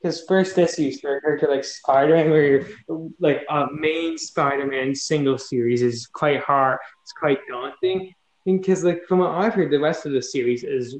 Because 0.00 0.24
first 0.28 0.56
issues 0.56 1.00
for 1.00 1.16
a 1.16 1.20
character 1.20 1.48
like 1.50 1.64
Spider-Man, 1.64 2.30
where 2.30 2.46
you're 2.46 3.10
like 3.18 3.44
a 3.50 3.66
main 3.72 4.16
Spider-Man 4.16 4.94
single 4.94 5.38
series 5.38 5.82
is 5.82 6.06
quite 6.06 6.40
hard. 6.40 6.78
It's 7.02 7.12
quite 7.12 7.40
daunting. 7.50 8.14
Because 8.46 8.84
like 8.84 9.04
from 9.06 9.18
what 9.18 9.32
I've 9.32 9.54
heard, 9.54 9.70
the 9.70 9.80
rest 9.80 10.06
of 10.06 10.12
the 10.12 10.22
series 10.22 10.62
is 10.62 10.96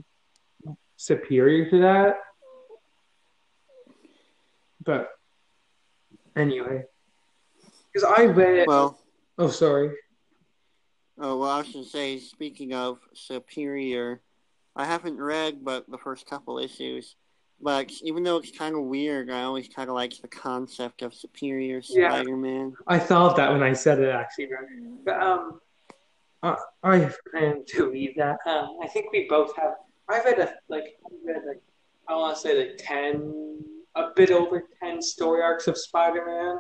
superior 0.97 1.71
to 1.71 1.81
that. 1.81 2.17
But 4.85 5.11
anyway, 6.37 6.85
because 7.93 8.09
I 8.09 8.25
read 8.25 8.59
it. 8.61 8.69
well, 8.69 8.99
oh, 9.39 9.49
sorry. 9.49 9.91
oh, 11.19 11.39
well, 11.39 11.51
I 11.51 11.59
was 11.59 11.73
going 11.73 11.85
to 11.85 11.91
say, 11.91 12.19
speaking 12.19 12.73
of 12.75 12.99
superior, 13.15 14.21
I 14.77 14.85
haven't 14.85 15.21
read 15.21 15.65
but 15.65 15.91
the 15.91 15.99
first 15.99 16.27
couple 16.27 16.59
issues. 16.59 17.17
But 17.63 17.93
even 18.03 18.23
though 18.23 18.39
it's 18.39 18.57
kind 18.57 18.75
of 18.75 18.85
weird, 18.85 19.31
I 19.31 19.43
always 19.43 19.69
kind 19.69 19.91
of 19.91 19.95
like 19.95 20.15
the 20.23 20.29
concept 20.29 21.03
of 21.03 21.13
superior 21.13 21.83
Yeah. 21.91 22.09
Spider-Man. 22.09 22.75
I 22.87 22.99
thought 22.99 23.37
that 23.37 23.53
when 23.53 23.63
I 23.63 23.75
said 23.75 23.99
it, 24.01 24.09
actually. 24.09 24.49
But 25.05 25.21
um, 25.21 25.61
I, 26.43 26.57
I 26.83 27.11
plan 27.31 27.65
to 27.69 27.91
read 27.91 28.15
that. 28.17 28.39
Um, 28.47 28.79
I 28.83 28.89
think 28.89 29.13
we 29.13 29.27
both 29.29 29.55
have. 29.57 29.75
I've 30.09 30.25
read 30.25 30.39
a 30.39 30.55
like. 30.71 30.97
I've 31.05 31.19
read 31.23 31.43
like. 31.47 31.61
I 32.09 32.17
want 32.17 32.35
to 32.35 32.41
say 32.41 32.59
like 32.59 32.77
ten, 32.79 33.63
a 33.97 34.09
bit 34.15 34.31
over 34.31 34.65
ten 34.83 35.01
story 35.03 35.43
arcs 35.43 35.67
of 35.69 35.77
Spider-Man, 35.77 36.59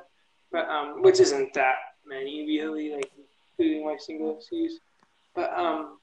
but 0.50 0.68
um, 0.68 1.02
which 1.02 1.20
isn't 1.20 1.54
that 1.54 1.76
many 2.06 2.46
really, 2.46 2.94
like 2.94 3.10
including 3.58 3.84
my 3.84 3.96
single 3.98 4.38
issues. 4.38 4.80
But 5.34 5.52
um, 5.56 5.98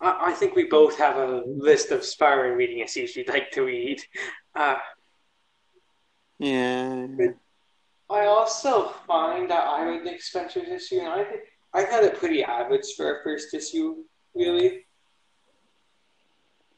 I, 0.00 0.30
I 0.30 0.32
think 0.32 0.54
we 0.54 0.64
both 0.64 0.98
have 0.98 1.16
a 1.16 1.42
list 1.46 1.90
of 1.90 2.04
Spider-Man 2.04 2.56
reading 2.56 2.78
issues 2.80 3.16
we'd 3.16 3.28
like 3.28 3.50
to 3.52 3.62
read. 3.62 4.00
Uh, 4.54 4.76
Yeah. 6.38 7.06
I 8.10 8.24
also 8.26 8.94
find 9.06 9.50
that 9.50 9.64
I 9.66 9.84
read 9.84 10.04
Nick 10.04 10.22
Spencer's 10.22 10.68
issue, 10.68 11.00
and 11.00 11.08
I 11.08 11.24
think 11.24 11.40
I 11.74 11.82
got 11.84 12.04
it 12.04 12.16
pretty 12.16 12.42
average 12.42 12.94
for 12.96 13.18
a 13.20 13.22
first 13.24 13.52
issue, 13.52 13.96
really. 14.34 14.86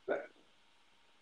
But 0.07 0.23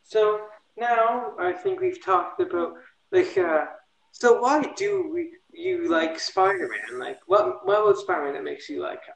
so 0.05 0.47
now 0.79 1.35
I 1.39 1.53
think 1.53 1.81
we've 1.81 2.03
talked 2.03 2.41
about 2.41 2.75
like, 3.11 3.37
uh, 3.39 3.67
so 4.13 4.41
why 4.41 4.73
do 4.77 5.11
we, 5.13 5.31
you 5.53 5.89
like 5.89 6.19
Spider-Man? 6.19 6.99
Like, 6.99 7.19
what 7.27 7.67
what 7.67 7.81
about 7.81 7.99
Spider-Man 7.99 8.35
that 8.35 8.45
makes 8.45 8.69
you 8.69 8.83
like 8.83 9.05
him? 9.05 9.15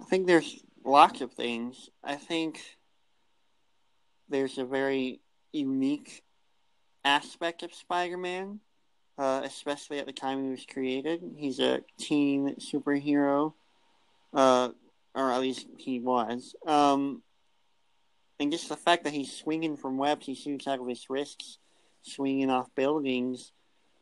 I 0.00 0.04
think 0.04 0.26
there's 0.26 0.62
lots 0.84 1.20
of 1.20 1.32
things. 1.32 1.88
I 2.02 2.16
think 2.16 2.60
there's 4.28 4.58
a 4.58 4.64
very 4.64 5.20
unique 5.52 6.22
aspect 7.04 7.62
of 7.62 7.72
Spider-Man, 7.72 8.60
uh, 9.18 9.42
especially 9.44 9.98
at 9.98 10.06
the 10.06 10.12
time 10.12 10.44
he 10.44 10.50
was 10.50 10.66
created. 10.66 11.22
He's 11.36 11.60
a 11.60 11.80
teen 11.98 12.56
superhero, 12.56 13.54
uh, 14.32 14.70
or 15.14 15.32
at 15.32 15.40
least 15.40 15.66
he 15.78 16.00
was. 16.00 16.54
Um, 16.66 17.22
and 18.40 18.50
just 18.50 18.68
the 18.68 18.76
fact 18.76 19.04
that 19.04 19.12
he's 19.12 19.32
swinging 19.32 19.76
from 19.76 19.98
webs 19.98 20.26
he 20.26 20.34
shoots 20.34 20.66
out 20.66 20.80
of 20.80 20.88
his 20.88 21.08
wrists, 21.08 21.58
swinging 22.02 22.50
off 22.50 22.74
buildings, 22.74 23.52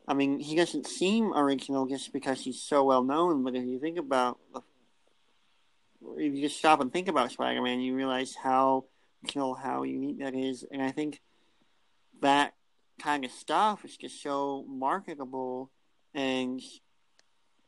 I 0.06 0.14
mean, 0.14 0.40
he 0.40 0.56
doesn't 0.56 0.86
seem 0.86 1.32
original 1.32 1.86
just 1.86 2.12
because 2.12 2.40
he's 2.40 2.60
so 2.60 2.84
well 2.84 3.04
known, 3.04 3.44
but 3.44 3.54
if 3.54 3.64
you 3.64 3.78
think 3.78 3.98
about, 3.98 4.38
if 6.16 6.34
you 6.34 6.42
just 6.42 6.58
stop 6.58 6.80
and 6.80 6.92
think 6.92 7.08
about 7.08 7.30
Spider-Man, 7.30 7.80
you 7.80 7.94
realize 7.94 8.34
how 8.34 8.86
original, 9.24 9.54
how 9.54 9.84
unique 9.84 10.18
that 10.18 10.34
is, 10.34 10.64
and 10.70 10.82
I 10.82 10.90
think 10.90 11.20
that 12.20 12.54
kind 13.00 13.24
of 13.24 13.30
stuff 13.30 13.84
is 13.84 13.96
just 13.96 14.22
so 14.22 14.64
marketable, 14.68 15.70
and 16.14 16.60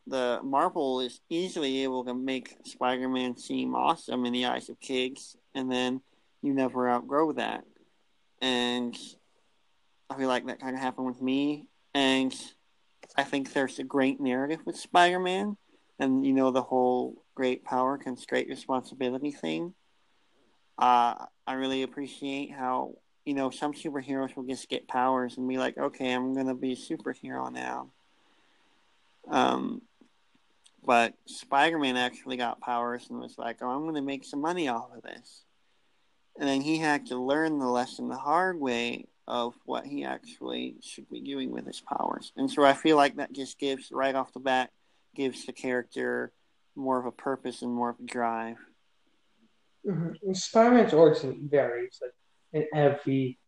the 0.06 0.40
Marvel 0.42 1.00
is 1.00 1.20
easily 1.30 1.82
able 1.84 2.04
to 2.04 2.14
make 2.14 2.56
Spider-Man 2.64 3.36
seem 3.36 3.74
awesome 3.74 4.24
in 4.26 4.32
the 4.32 4.46
eyes 4.46 4.68
of 4.68 4.80
kids, 4.80 5.36
and 5.54 5.70
then 5.70 6.00
you 6.44 6.54
never 6.54 6.88
outgrow 6.88 7.32
that, 7.32 7.64
and 8.40 8.96
I 10.10 10.16
feel 10.16 10.28
like 10.28 10.46
that 10.46 10.60
kind 10.60 10.74
of 10.74 10.82
happened 10.82 11.06
with 11.06 11.22
me 11.22 11.66
and 11.94 12.34
I 13.16 13.22
think 13.22 13.52
there's 13.52 13.78
a 13.78 13.84
great 13.84 14.20
narrative 14.20 14.60
with 14.64 14.76
Spider-Man, 14.76 15.56
and 15.98 16.26
you 16.26 16.32
know 16.32 16.50
the 16.50 16.62
whole 16.62 17.22
great 17.34 17.64
power 17.64 17.96
comes 17.96 18.26
great 18.26 18.48
responsibility 18.48 19.30
thing. 19.30 19.74
Uh, 20.76 21.26
I 21.46 21.54
really 21.54 21.82
appreciate 21.82 22.50
how 22.50 22.94
you 23.24 23.34
know 23.34 23.50
some 23.50 23.72
superheroes 23.72 24.34
will 24.36 24.44
just 24.44 24.68
get 24.68 24.88
powers 24.88 25.36
and 25.36 25.48
be 25.48 25.58
like, 25.58 25.78
okay, 25.78 26.12
I'm 26.12 26.34
gonna 26.34 26.54
be 26.54 26.72
a 26.72 26.76
superhero 26.76 27.52
now. 27.52 27.90
Um, 29.30 29.82
but 30.84 31.14
Spider-Man 31.26 31.96
actually 31.96 32.36
got 32.36 32.60
powers 32.60 33.06
and 33.08 33.20
was 33.20 33.38
like, 33.38 33.58
oh, 33.62 33.68
I'm 33.68 33.86
gonna 33.86 34.02
make 34.02 34.24
some 34.24 34.40
money 34.40 34.66
off 34.66 34.90
of 34.94 35.02
this, 35.02 35.44
and 36.38 36.48
then 36.48 36.60
he 36.60 36.78
had 36.78 37.06
to 37.06 37.16
learn 37.16 37.58
the 37.58 37.66
lesson 37.66 38.08
the 38.08 38.16
hard 38.16 38.58
way 38.60 39.06
of 39.26 39.54
what 39.64 39.86
he 39.86 40.04
actually 40.04 40.76
should 40.82 41.08
be 41.08 41.20
doing 41.20 41.50
with 41.50 41.66
his 41.66 41.80
powers. 41.80 42.32
And 42.36 42.50
so 42.50 42.64
I 42.64 42.74
feel 42.74 42.96
like 42.96 43.16
that 43.16 43.32
just 43.32 43.58
gives, 43.58 43.90
right 43.90 44.14
off 44.14 44.32
the 44.32 44.40
bat, 44.40 44.70
gives 45.14 45.46
the 45.46 45.52
character 45.52 46.32
more 46.76 46.98
of 46.98 47.06
a 47.06 47.12
purpose 47.12 47.62
and 47.62 47.72
more 47.72 47.90
of 47.90 48.00
a 48.00 48.02
drive. 48.02 48.58
Mm-hmm. 49.86 50.32
Spider-Man's 50.32 50.92
origin 50.92 51.48
varies 51.50 52.00
like 52.02 52.12
in 52.52 52.66
every 52.74 53.38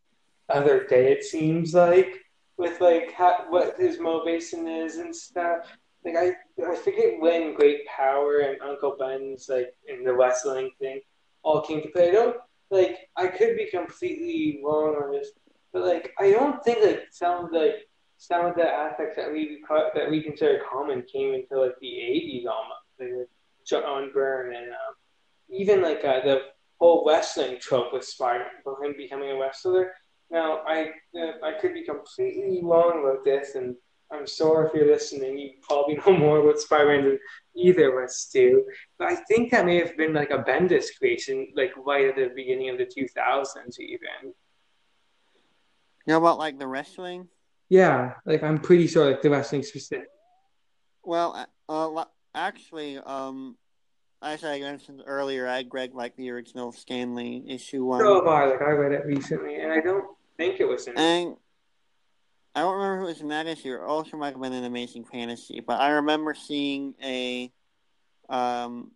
other 0.49 0.85
day. 0.85 1.11
It 1.11 1.23
seems 1.23 1.73
like 1.73 2.15
with 2.57 2.79
like 2.81 3.13
what 3.49 3.75
his 3.77 3.99
motivation 3.99 4.67
is 4.67 4.97
and 4.97 5.15
stuff. 5.15 5.67
Like 6.05 6.15
I, 6.15 6.31
I 6.65 6.75
forget 6.75 7.19
when 7.19 7.53
Great 7.53 7.85
Power 7.87 8.39
and 8.39 8.61
Uncle 8.61 8.95
Ben's 8.97 9.49
like 9.49 9.73
in 9.87 10.03
the 10.03 10.13
wrestling 10.13 10.71
thing 10.79 11.01
all 11.43 11.61
came 11.61 11.81
to 11.81 11.89
play. 11.89 12.09
I 12.09 12.13
don't 12.13 12.37
like 12.69 13.09
I 13.15 13.27
could 13.27 13.55
be 13.55 13.69
completely 13.69 14.61
wrong 14.63 14.95
on 14.95 15.11
this, 15.11 15.31
but 15.73 15.83
like, 15.83 16.13
I 16.19 16.31
don't 16.31 16.63
think 16.63 16.83
like 16.83 17.03
some 17.11 17.45
of 17.45 17.51
the 17.51 17.75
some 18.17 18.45
of 18.45 18.55
the 18.55 18.67
aspects 18.67 19.15
that 19.15 19.31
we 19.31 19.63
that 19.95 20.09
we 20.09 20.21
consider 20.21 20.61
common 20.71 21.03
came 21.11 21.33
until 21.33 21.65
like 21.65 21.75
the 21.79 21.87
'80s 21.87 22.45
almost, 22.45 22.81
like 22.99 23.29
John 23.65 24.11
Byrne 24.13 24.55
and 24.55 24.69
um, 24.69 24.95
even 25.49 25.81
like 25.81 26.03
uh, 26.03 26.21
the 26.21 26.41
whole 26.79 27.05
wrestling 27.07 27.57
trope 27.59 27.93
with 27.93 28.03
Spider 28.03 28.45
for 28.63 28.83
him 28.83 28.95
becoming 28.97 29.31
a 29.31 29.39
wrestler. 29.39 29.93
Now, 30.29 30.61
I 30.67 30.91
uh, 31.15 31.33
I 31.43 31.53
could 31.59 31.73
be 31.73 31.83
completely 31.83 32.61
wrong 32.63 33.01
about 33.01 33.23
this, 33.23 33.55
and 33.55 33.75
I'm 34.11 34.27
sorry 34.27 34.67
if 34.67 34.73
you're 34.73 34.87
listening. 34.87 35.37
You 35.37 35.51
probably 35.61 35.95
know 35.95 36.17
more 36.17 36.39
about 36.39 36.59
Spider-Man 36.59 37.03
than 37.03 37.19
either 37.55 37.97
of 37.97 38.03
us 38.03 38.29
do. 38.33 38.65
But 38.97 39.11
I 39.11 39.15
think 39.15 39.51
that 39.51 39.65
may 39.65 39.77
have 39.77 39.97
been 39.97 40.13
like 40.13 40.31
a 40.31 40.39
Bendis 40.39 40.85
creation, 40.97 41.47
like 41.55 41.71
right 41.77 42.07
at 42.07 42.15
the 42.15 42.31
beginning 42.35 42.69
of 42.69 42.77
the 42.77 42.85
2000s, 42.85 43.79
even. 43.79 44.33
You 46.05 46.13
know 46.13 46.17
about 46.17 46.37
like 46.37 46.57
the 46.57 46.67
wrestling? 46.67 47.27
Yeah, 47.69 48.13
like 48.25 48.43
I'm 48.43 48.59
pretty 48.59 48.87
sure 48.87 49.05
like 49.05 49.21
the 49.21 49.29
wrestling 49.29 49.63
specific. 49.63 50.07
Well, 51.03 51.47
uh, 51.67 52.05
actually, 52.33 52.97
um, 52.97 53.57
as 54.21 54.43
I 54.43 54.59
mentioned 54.59 55.03
earlier, 55.05 55.47
I 55.47 55.65
read 55.69 55.93
like 55.93 56.15
the 56.15 56.29
original 56.29 56.71
Stan 56.71 57.13
Lee 57.13 57.43
issue 57.47 57.83
one. 57.83 57.99
So 57.99 58.15
have 58.15 58.27
I. 58.27 58.45
Like 58.45 58.61
I 58.61 58.71
read 58.71 58.93
it 58.93 59.05
recently, 59.05 59.55
and 59.55 59.71
I 59.71 59.81
don't 59.81 60.05
think 60.37 60.61
it 60.61 60.65
was 60.65 60.87
in. 60.87 60.97
And 60.97 61.35
I 62.57 62.61
don't 62.61 62.73
remember 62.73 63.03
if 63.03 63.03
it 63.03 63.13
was 63.13 63.21
in 63.21 63.27
that 63.27 63.45
issue. 63.45 63.75
It 63.75 63.81
also 63.81 64.17
might 64.17 64.33
have 64.33 64.41
been 64.41 64.51
an 64.51 64.63
Amazing 64.63 65.05
Fantasy, 65.05 65.59
but 65.59 65.79
I 65.79 65.89
remember 65.89 66.33
seeing 66.33 66.95
a, 67.03 67.51
um, 68.29 68.89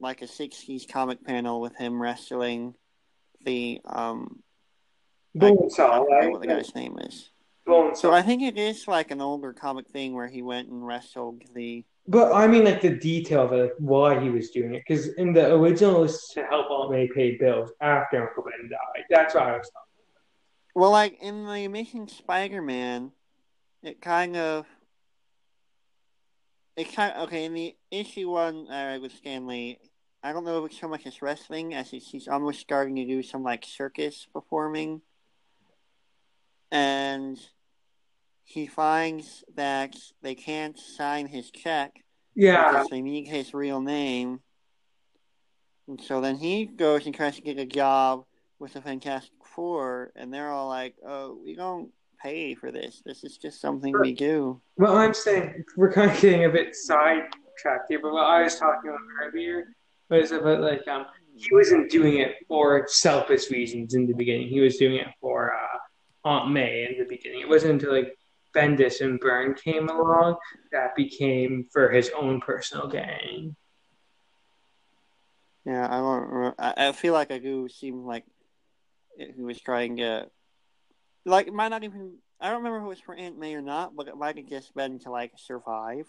like 0.00 0.20
a 0.20 0.26
'60s 0.26 0.86
comic 0.86 1.24
panel 1.24 1.62
with 1.62 1.74
him 1.76 2.00
wrestling 2.00 2.74
the 3.42 3.80
um 3.86 4.42
Bonesaw, 5.34 5.80
I, 5.80 5.86
I 5.86 5.96
don't 5.96 6.10
right? 6.10 6.24
Know 6.24 6.30
what 6.32 6.40
the 6.42 6.46
guy's 6.48 6.74
name 6.74 6.98
is. 7.00 7.30
Bonesaw. 7.66 7.96
So 7.96 8.12
I 8.12 8.20
think 8.20 8.42
it 8.42 8.58
is 8.58 8.86
like 8.86 9.10
an 9.10 9.22
older 9.22 9.54
comic 9.54 9.88
thing 9.88 10.12
where 10.12 10.28
he 10.28 10.42
went 10.42 10.68
and 10.68 10.86
wrestled 10.86 11.44
the. 11.54 11.86
But 12.06 12.34
I 12.34 12.46
mean, 12.46 12.64
like 12.64 12.82
the 12.82 12.96
detail 12.96 13.46
of 13.46 13.52
it, 13.54 13.62
like, 13.62 13.72
why 13.78 14.20
he 14.20 14.28
was 14.28 14.50
doing 14.50 14.74
it, 14.74 14.82
because 14.86 15.08
in 15.14 15.32
the 15.32 15.54
original 15.54 15.96
it 15.96 16.00
was 16.00 16.28
to 16.34 16.44
help 16.44 16.70
Aunt 16.70 16.90
May 16.90 17.08
pay 17.08 17.38
bills 17.38 17.72
after 17.80 18.28
Uncle 18.28 18.42
Ben 18.42 18.68
died. 18.68 19.04
That's 19.08 19.34
why 19.34 19.54
I 19.54 19.56
was 19.56 19.70
talking. 19.70 19.89
Well, 20.74 20.90
like 20.90 21.18
in 21.20 21.46
the 21.46 21.64
Amazing 21.64 22.08
Spider-Man, 22.08 23.12
it 23.82 24.00
kind 24.00 24.36
of. 24.36 24.66
It 26.76 26.94
kind 26.94 27.12
of, 27.12 27.28
okay 27.28 27.44
in 27.44 27.52
the 27.52 27.76
issue 27.90 28.30
one 28.30 28.70
uh, 28.70 28.98
with 29.02 29.12
Stan 29.12 29.46
Lee. 29.46 29.78
I 30.22 30.32
don't 30.32 30.44
know 30.44 30.64
if 30.64 30.70
it's 30.70 30.80
so 30.80 30.88
much 30.88 31.06
as 31.06 31.20
wrestling 31.20 31.74
as 31.74 31.90
he's, 31.90 32.08
he's 32.08 32.28
almost 32.28 32.60
starting 32.60 32.96
to 32.96 33.04
do 33.04 33.22
some 33.22 33.42
like 33.42 33.64
circus 33.66 34.26
performing 34.32 35.02
and 36.70 37.38
he 38.44 38.66
finds 38.66 39.44
that 39.54 39.94
they 40.22 40.34
can't 40.34 40.78
sign 40.78 41.26
his 41.26 41.50
check 41.50 42.02
yeah. 42.34 42.70
because 42.70 42.88
they 42.88 43.00
need 43.00 43.26
his 43.28 43.54
real 43.54 43.80
name. 43.80 44.40
And 45.88 46.00
so 46.00 46.20
then 46.20 46.36
he 46.36 46.66
goes 46.66 47.06
and 47.06 47.14
tries 47.14 47.36
to 47.36 47.42
get 47.42 47.58
a 47.58 47.66
job 47.66 48.24
with 48.58 48.74
the 48.74 48.80
Fantastic 48.80 49.32
Four, 49.54 50.12
and 50.16 50.32
they're 50.32 50.50
all 50.50 50.68
like, 50.68 50.94
"Oh, 51.06 51.38
we 51.44 51.54
don't 51.54 51.90
pay 52.22 52.54
for 52.54 52.70
this. 52.70 53.02
This 53.04 53.24
is 53.24 53.36
just 53.36 53.60
something 53.60 53.94
we 54.00 54.12
do." 54.12 54.60
Well, 54.76 54.96
I'm 54.96 55.14
saying 55.14 55.64
we're 55.76 55.92
kind 55.92 56.10
of 56.10 56.20
getting 56.20 56.44
a 56.44 56.48
bit 56.48 56.74
sidetracked 56.76 57.86
here, 57.88 58.00
but 58.02 58.12
what 58.12 58.26
I 58.26 58.42
was 58.42 58.58
talking 58.58 58.90
about 58.90 59.00
earlier 59.22 59.74
was 60.08 60.32
about 60.32 60.60
like 60.60 60.86
um 60.88 61.06
he 61.34 61.48
wasn't 61.52 61.90
doing 61.90 62.18
it 62.18 62.36
for 62.48 62.86
selfish 62.88 63.50
reasons 63.50 63.94
in 63.94 64.06
the 64.06 64.14
beginning. 64.14 64.48
He 64.48 64.60
was 64.60 64.76
doing 64.76 64.96
it 64.96 65.08
for 65.20 65.54
uh, 65.54 66.28
Aunt 66.28 66.50
May 66.50 66.86
in 66.90 66.98
the 66.98 67.04
beginning. 67.04 67.40
It 67.40 67.48
wasn't 67.48 67.74
until 67.74 67.92
like 67.92 68.14
Bendis 68.54 69.00
and 69.00 69.18
Byrne 69.18 69.54
came 69.54 69.88
along 69.88 70.36
that 70.72 70.94
became 70.96 71.66
for 71.72 71.88
his 71.90 72.10
own 72.16 72.40
personal 72.40 72.88
gain. 72.88 73.56
Yeah, 75.64 75.86
I 75.86 75.98
don't. 75.98 76.54
I 76.58 76.92
feel 76.92 77.12
like 77.12 77.30
I 77.30 77.38
do 77.38 77.68
seem 77.68 78.04
like 78.04 78.24
he 79.36 79.42
was 79.42 79.60
trying 79.60 79.98
to, 79.98 80.26
like, 81.24 81.46
it 81.46 81.54
might 81.54 81.68
not 81.68 81.84
even. 81.84 82.16
I 82.40 82.48
don't 82.48 82.58
remember 82.58 82.78
if 82.78 82.84
it 82.84 82.88
was 82.88 83.00
for 83.00 83.14
Aunt 83.14 83.38
May 83.38 83.54
or 83.54 83.60
not, 83.60 83.94
but 83.94 84.08
it 84.08 84.16
might 84.16 84.38
have 84.38 84.48
just 84.48 84.74
been 84.74 84.98
to 85.00 85.10
like 85.10 85.32
survive, 85.36 86.06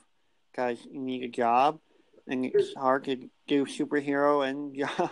because 0.52 0.80
you 0.90 1.02
need 1.02 1.24
a 1.24 1.28
job, 1.28 1.80
and 2.28 2.46
it's 2.46 2.74
hard 2.74 3.04
to 3.06 3.30
do 3.48 3.66
superhero 3.66 4.48
and 4.48 4.76
yeah. 4.76 5.10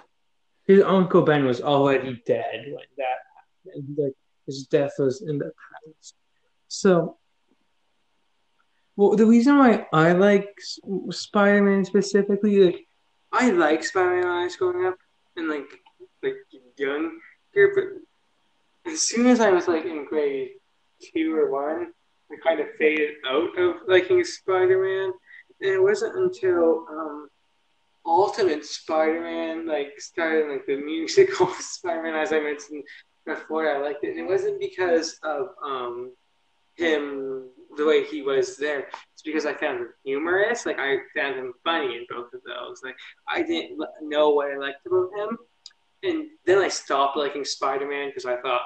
His 0.65 0.83
uncle 0.83 1.23
Ben 1.23 1.45
was 1.45 1.61
already 1.61 2.21
dead 2.25 2.65
when 2.67 2.85
that. 2.97 4.01
Like 4.01 4.13
his 4.45 4.67
death 4.67 4.93
was 4.97 5.21
in 5.21 5.37
the 5.37 5.45
past. 5.45 6.15
So, 6.67 7.17
well, 8.95 9.15
the 9.15 9.25
reason 9.25 9.57
why 9.57 9.87
I 9.91 10.13
like 10.13 10.47
Spider 11.11 11.63
Man 11.63 11.83
specifically, 11.83 12.63
like, 12.63 12.87
I 13.31 13.49
like 13.51 13.83
Spider 13.83 14.11
Man 14.11 14.23
when 14.23 14.27
I 14.27 14.43
was 14.43 14.55
growing 14.55 14.85
up 14.85 14.97
and 15.35 15.49
like 15.49 15.69
like 16.23 16.35
young 16.77 17.19
but 17.53 18.91
as 18.91 19.07
soon 19.07 19.27
as 19.27 19.39
I 19.39 19.51
was 19.51 19.67
like 19.67 19.85
in 19.85 20.05
grade 20.05 20.51
two 21.13 21.35
or 21.35 21.51
one, 21.51 21.91
I 22.31 22.35
kind 22.43 22.59
of 22.59 22.67
faded 22.77 23.15
out 23.27 23.57
of 23.57 23.75
liking 23.87 24.23
Spider 24.23 24.81
Man, 24.81 25.13
and 25.61 25.75
it 25.75 25.81
wasn't 25.81 26.15
until 26.15 26.85
um, 26.89 27.29
Ultimate 28.05 28.65
Spider 28.65 29.21
Man 29.21 29.67
like 29.67 29.99
started 29.99 30.49
like 30.49 30.65
the 30.65 30.77
musical 30.77 31.47
Spider 31.59 32.03
Man, 32.03 32.15
as 32.15 32.33
I 32.33 32.39
mentioned 32.39 32.83
before 33.25 33.69
I 33.69 33.79
liked 33.79 34.03
it. 34.03 34.11
And 34.11 34.19
it 34.19 34.27
wasn't 34.27 34.59
because 34.59 35.19
of 35.23 35.49
um, 35.63 36.13
him, 36.75 37.49
the 37.77 37.85
way 37.85 38.03
he 38.03 38.21
was 38.21 38.57
there. 38.57 38.87
It's 39.13 39.21
because 39.23 39.45
I 39.45 39.53
found 39.53 39.79
him 39.79 39.89
humorous. 40.03 40.65
Like, 40.65 40.79
I 40.79 40.97
found 41.15 41.35
him 41.35 41.53
funny 41.63 41.97
in 41.97 42.05
both 42.09 42.33
of 42.33 42.41
those. 42.45 42.81
Like, 42.83 42.95
I 43.27 43.43
didn't 43.43 43.79
know 44.01 44.29
what 44.31 44.51
I 44.51 44.57
liked 44.57 44.85
about 44.85 45.09
him. 45.15 45.37
And 46.03 46.25
then 46.45 46.59
I 46.59 46.69
stopped 46.69 47.17
liking 47.17 47.43
Spider 47.45 47.87
Man 47.87 48.09
because 48.09 48.25
I 48.25 48.37
thought, 48.37 48.61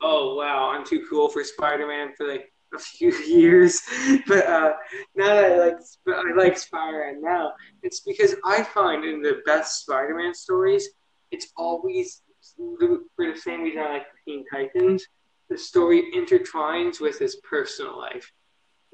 oh, 0.00 0.34
wow, 0.36 0.70
I'm 0.70 0.84
too 0.84 1.04
cool 1.08 1.28
for 1.28 1.42
Spider 1.42 1.86
Man 1.86 2.12
for 2.16 2.28
like 2.28 2.52
a 2.74 2.78
few 2.78 3.12
years. 3.26 3.82
but 4.26 4.46
uh, 4.46 4.72
now 5.14 5.26
that 5.26 5.52
I 5.52 5.58
like, 5.58 5.76
I 6.08 6.32
like 6.36 6.58
Spider 6.58 7.12
Man 7.12 7.22
now, 7.22 7.52
it's 7.82 8.00
because 8.00 8.34
I 8.44 8.62
find 8.62 9.04
in 9.04 9.22
the 9.22 9.40
best 9.46 9.82
Spider 9.82 10.14
Man 10.14 10.34
stories, 10.34 10.88
it's 11.30 11.48
always 11.56 12.22
for 12.56 13.32
the 13.32 13.38
same 13.38 13.62
reason 13.62 13.80
I 13.80 13.92
like 13.94 14.06
Teen 14.24 14.44
Titans, 14.52 15.06
the 15.48 15.58
story 15.58 16.10
intertwines 16.14 17.00
with 17.00 17.18
his 17.18 17.36
personal 17.36 17.98
life. 17.98 18.32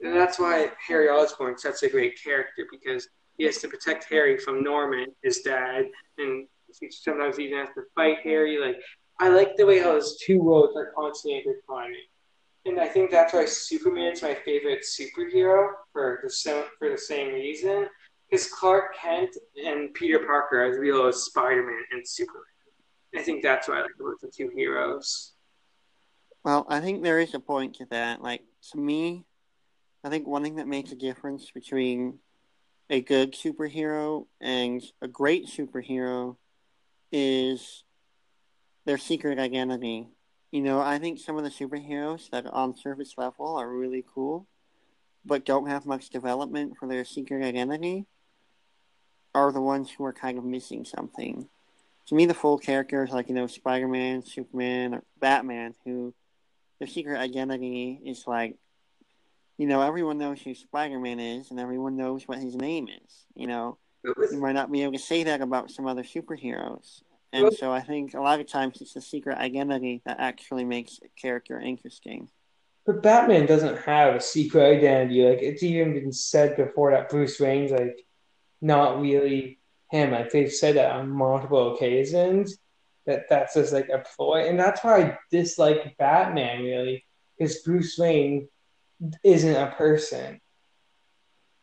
And 0.03 0.17
that's 0.17 0.39
why 0.39 0.71
Harry 0.87 1.09
Osborn's 1.09 1.63
such 1.63 1.83
a 1.83 1.89
great 1.89 2.21
character 2.23 2.67
because 2.71 3.09
he 3.39 3.45
has 3.45 3.59
to 3.59 3.69
protect 3.69 4.05
Harry 4.05 4.39
from 4.39 4.63
Norman, 4.63 5.09
his 5.23 5.41
dad, 5.41 5.87
and 6.19 6.47
sometimes 6.91 7.39
even 7.39 7.59
has 7.59 7.69
to 7.75 7.83
fight 7.95 8.19
Harry. 8.23 8.59
Like 8.59 8.77
I 9.21 9.29
like 9.29 9.57
the 9.57 9.67
way 9.67 9.79
how 9.79 9.93
those 9.93 10.19
two 10.19 10.39
worlds 10.41 10.77
are 10.77 10.93
constantly 10.97 11.39
intertwining, 11.39 12.07
and 12.67 12.81
I 12.81 12.89
think 12.89 13.11
that's 13.11 13.33
why 13.33 13.45
Superman's 13.45 14.23
my 14.23 14.35
favorite 14.45 14.85
superhero 14.85 15.69
for 15.93 16.21
the 16.23 16.31
same 16.31 16.65
for 16.79 16.91
the 16.91 16.99
same 16.99 17.33
reason. 17.35 17.89
Because 18.31 18.49
Clark 18.49 18.97
Kent 18.97 19.37
and 19.67 19.93
Peter 19.93 20.21
Parker 20.21 20.63
are 20.63 20.71
as 20.71 20.79
real 20.79 21.07
as 21.07 21.25
Spider 21.25 21.67
Man 21.67 21.83
and 21.93 22.09
Superman. 22.09 22.43
I 23.15 23.23
think 23.23 23.43
that's 23.43 23.69
why 23.69 23.75
I 23.75 23.83
like 23.83 23.91
about 24.01 24.21
the 24.23 24.31
two 24.35 24.51
heroes. 24.55 25.33
Well, 26.45 26.67
I 26.69 26.81
think 26.81 27.03
there 27.03 27.21
is 27.21 27.35
a 27.35 27.41
point 27.41 27.77
to 27.77 27.87
that. 27.91 28.23
Like 28.23 28.43
to 28.71 28.79
me, 28.79 29.27
I 30.03 30.09
think 30.09 30.27
one 30.27 30.43
thing 30.43 30.57
that 30.57 30.67
makes 30.67 30.93
a 30.93 30.97
difference 30.97 31.51
between 31.51 32.19
a 32.91 33.01
good 33.01 33.35
superhero 33.35 34.27
and 34.41 34.83
a 35.01 35.09
great 35.09 35.47
superhero 35.47 36.37
is 37.13 37.85
their 38.85 38.99
secret 38.99 39.39
identity. 39.39 40.09
You 40.51 40.63
know, 40.63 40.81
I 40.81 40.99
think 40.99 41.19
some 41.19 41.39
of 41.39 41.45
the 41.45 41.51
superheroes 41.51 42.29
that 42.31 42.47
on 42.47 42.77
surface 42.77 43.15
level 43.17 43.57
are 43.57 43.69
really 43.69 44.05
cool, 44.15 44.47
but 45.25 45.45
don't 45.45 45.69
have 45.69 45.87
much 45.87 46.11
development 46.11 46.77
for 46.79 46.89
their 46.89 47.05
secret 47.05 47.45
identity, 47.45 48.07
are 49.35 49.53
the 49.53 49.61
ones 49.61 49.91
who 49.91 50.05
are 50.05 50.13
kind 50.13 50.39
of 50.39 50.45
missing 50.45 50.85
something. 50.85 51.49
To 52.07 52.15
me, 52.15 52.27
the 52.27 52.35
full 52.35 52.59
characters 52.59 53.11
like 53.11 53.29
you 53.29 53.35
know 53.35 53.47
Spider 53.47 53.89
Man, 53.89 54.23
Superman, 54.23 54.95
or 54.95 55.05
Batman, 55.21 55.75
who 55.85 56.13
their 56.79 56.89
secret 56.89 57.19
identity 57.19 58.01
is 58.05 58.25
like, 58.27 58.57
you 59.57 59.67
know, 59.67 59.81
everyone 59.81 60.19
knows 60.19 60.43
who 60.43 60.55
Spider 60.55 60.99
Man 60.99 61.21
is, 61.21 61.51
and 61.51 61.61
everyone 61.61 61.97
knows 61.97 62.27
what 62.27 62.39
his 62.39 62.57
name 62.57 62.89
is. 62.89 63.25
You 63.35 63.47
know, 63.47 63.79
you 64.05 64.39
might 64.39 64.53
not 64.53 64.71
be 64.73 64.83
able 64.83 64.93
to 64.93 64.99
say 64.99 65.25
that 65.25 65.41
about 65.41 65.71
some 65.71 65.87
other 65.87 66.03
superheroes. 66.03 67.03
And 67.33 67.53
so 67.55 67.73
I 67.73 67.81
think 67.81 68.15
a 68.15 68.21
lot 68.21 68.41
of 68.41 68.47
times 68.47 68.81
it's 68.81 68.95
the 68.95 69.01
secret 69.01 69.39
identity 69.39 70.03
that 70.05 70.21
actually 70.21 70.65
makes 70.65 71.01
a 71.03 71.09
character 71.21 71.59
interesting. 71.59 72.29
But 72.85 73.03
Batman 73.03 73.47
doesn't 73.47 73.79
have 73.83 74.17
a 74.17 74.21
secret 74.21 74.79
identity. 74.79 75.25
Like 75.27 75.41
it's 75.41 75.63
even 75.63 75.95
been 75.95 76.13
said 76.13 76.57
before 76.57 76.91
that 76.91 77.09
Bruce 77.09 77.41
Wayne's 77.41 77.71
like 77.71 78.05
not 78.61 79.01
really 79.01 79.61
him. 79.91 80.11
Like 80.11 80.31
they've 80.31 80.53
said 80.53 80.77
that 80.77 80.93
on 80.93 81.09
multiple 81.09 81.75
occasions 81.75 82.59
that 83.07 83.29
that's 83.29 83.55
just 83.55 83.73
like 83.73 83.89
a 83.89 84.05
ploy, 84.15 84.49
and 84.49 84.59
that's 84.59 84.85
why 84.85 85.03
I 85.03 85.19
dislike 85.31 85.97
Batman 85.99 86.63
really, 86.63 87.05
because 87.37 87.63
Bruce 87.63 87.99
Wayne 87.99 88.49
isn't 89.25 89.57
a 89.57 89.73
person. 89.73 90.41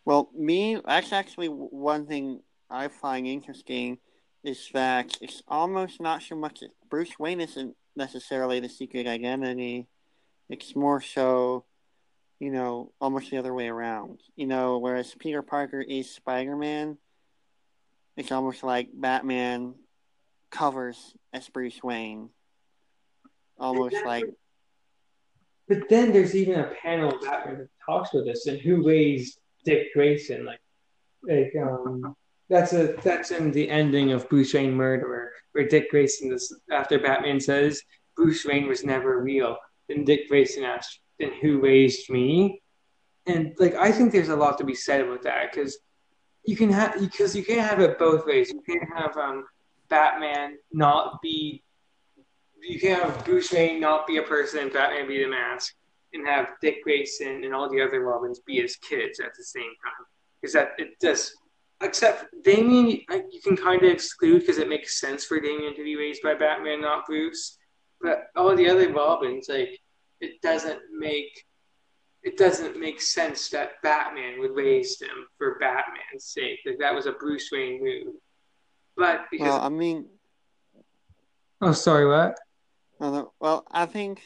Well, 0.10 0.32
me, 0.36 0.82
that's 0.84 1.14
actually 1.14 1.49
one 1.49 2.07
thing 2.07 2.41
I 2.68 2.88
find 2.88 3.28
interesting 3.28 3.99
is 4.43 4.68
that 4.74 5.16
it's 5.22 5.43
almost 5.47 6.01
not 6.01 6.24
so 6.24 6.36
much 6.36 6.62
that 6.62 6.72
Bruce 6.89 7.20
Wayne 7.20 7.39
isn't 7.39 7.76
necessarily 7.95 8.60
the 8.60 8.70
secret 8.70 9.05
identity. 9.05 9.86
It's 10.49 10.76
more 10.76 10.99
so, 10.99 11.66
you 12.39 12.49
know, 12.49 12.91
almost 12.99 13.30
the 13.30 13.38
other 13.38 13.53
way 13.53 13.68
around. 13.68 14.20
You 14.36 14.47
know, 14.47 14.80
whereas 14.80 15.14
Peter 15.20 15.43
Parker 15.43 15.80
is 15.80 16.10
Spider 16.10 16.55
Man, 16.55 16.97
it's 18.18 18.32
almost 18.32 18.64
like 18.64 18.89
Batman 18.91 19.76
covers 20.49 21.14
as 21.34 21.47
Bruce 21.49 21.84
Wayne. 21.84 22.30
Almost 23.60 23.97
like. 24.03 24.26
But 25.68 25.88
then 25.88 26.12
there's 26.12 26.34
even 26.34 26.62
a 26.62 26.72
panel 26.82 27.14
of 27.14 27.22
Batman 27.22 27.60
that 27.60 27.70
talks 27.86 28.12
with 28.12 28.28
us 28.28 28.47
and 28.47 28.60
who 28.60 28.84
raised 28.84 29.38
Dick 29.66 29.93
Grayson, 29.93 30.45
like, 30.45 30.60
like 31.24 31.53
um, 31.62 32.16
that's 32.49 32.74
a 32.74 32.95
that's 33.03 33.32
in 33.32 33.51
the 33.51 33.70
ending 33.70 34.12
of 34.12 34.28
Bruce 34.30 34.53
Wayne 34.53 34.74
Murderer, 34.74 35.32
where 35.51 35.68
Dick 35.68 35.91
Grayson 35.91 36.32
is 36.34 36.55
after 36.72 36.99
Batman 36.99 37.39
says 37.39 37.82
Bruce 38.16 38.45
Wayne 38.45 38.68
was 38.68 38.84
never 38.84 39.22
real. 39.22 39.57
Then 39.88 40.03
Dick 40.03 40.28
Grayson 40.30 40.64
asks, 40.64 40.99
"Then 41.20 41.32
who 41.41 41.60
raised 41.60 42.10
me?" 42.10 42.62
And 43.26 43.53
like 43.60 43.76
I 43.76 43.91
think 43.91 44.12
there's 44.12 44.30
a 44.30 44.36
lot 44.36 44.57
to 44.57 44.64
be 44.64 44.76
said 44.76 45.01
about 45.01 45.24
that 45.24 45.51
because 45.51 45.78
you 46.43 46.55
can 46.55 46.72
have 46.72 46.99
because 46.99 47.36
you 47.36 47.43
can't 47.43 47.68
have 47.68 47.80
it 47.80 47.99
both 47.99 48.26
ways. 48.26 48.51
You 48.51 48.62
can't 48.62 48.89
have 48.95 49.16
um, 49.18 49.45
Batman 49.89 50.57
not 50.72 51.22
be 51.22 51.64
you 52.62 52.80
can't 52.80 53.03
have 53.03 53.26
Bruce 53.26 53.51
Wayne 53.51 53.80
not 53.80 54.07
be 54.07 54.18
a 54.18 54.24
person, 54.24 54.70
Batman 54.70 55.07
be 55.07 55.24
the 55.24 55.30
mask, 55.30 55.76
and 56.14 56.28
have 56.28 56.53
Dick 56.62 56.84
Grayson 56.84 57.43
and 57.43 57.53
all 57.53 57.70
the 57.70 57.82
other 57.82 58.01
Robins 58.01 58.39
be 58.39 58.62
his 58.62 58.76
kids 58.78 59.20
at 59.20 59.32
the 59.38 59.43
same 59.43 59.64
time. 59.84 60.05
Because 60.41 60.53
that 60.53 60.72
it 60.78 60.99
just 61.01 61.34
except 61.82 62.26
Damian, 62.43 63.01
you 63.32 63.41
can 63.43 63.55
kind 63.55 63.82
of 63.84 63.89
exclude 63.89 64.39
because 64.39 64.57
it 64.57 64.70
makes 64.70 64.99
sense 64.99 65.26
for 65.26 65.39
Damian 65.39 65.76
to 65.76 65.84
be 65.84 65.95
raised 65.95 66.22
by 66.22 66.34
Batman, 66.34 66.82
not 66.82 67.05
Bruce. 67.05 67.57
But 68.01 68.28
all 68.36 68.55
the 68.55 68.70
other 68.70 68.91
Robins, 68.91 69.47
like, 69.49 69.78
it 70.22 70.41
doesn't 70.41 70.80
make 70.97 71.45
it 72.22 72.38
doesn't 72.38 72.78
make 72.78 73.01
sense 73.01 73.49
that 73.49 73.82
Batman 73.82 74.39
would 74.39 74.55
raise 74.55 74.97
them 74.97 75.28
for 75.38 75.57
Batman's 75.60 76.26
sake. 76.26 76.60
Like 76.66 76.78
that 76.80 76.93
was 76.93 77.05
a 77.05 77.14
Bruce 77.14 77.49
Wayne 77.51 77.82
move. 77.82 78.16
But 78.97 79.22
because 79.32 79.47
well, 79.47 79.62
I 79.62 79.70
mean, 79.70 80.05
oh, 81.62 81.72
sorry, 81.72 82.05
what? 82.05 82.38
Well, 83.39 83.66
I 83.72 83.86
think 83.86 84.22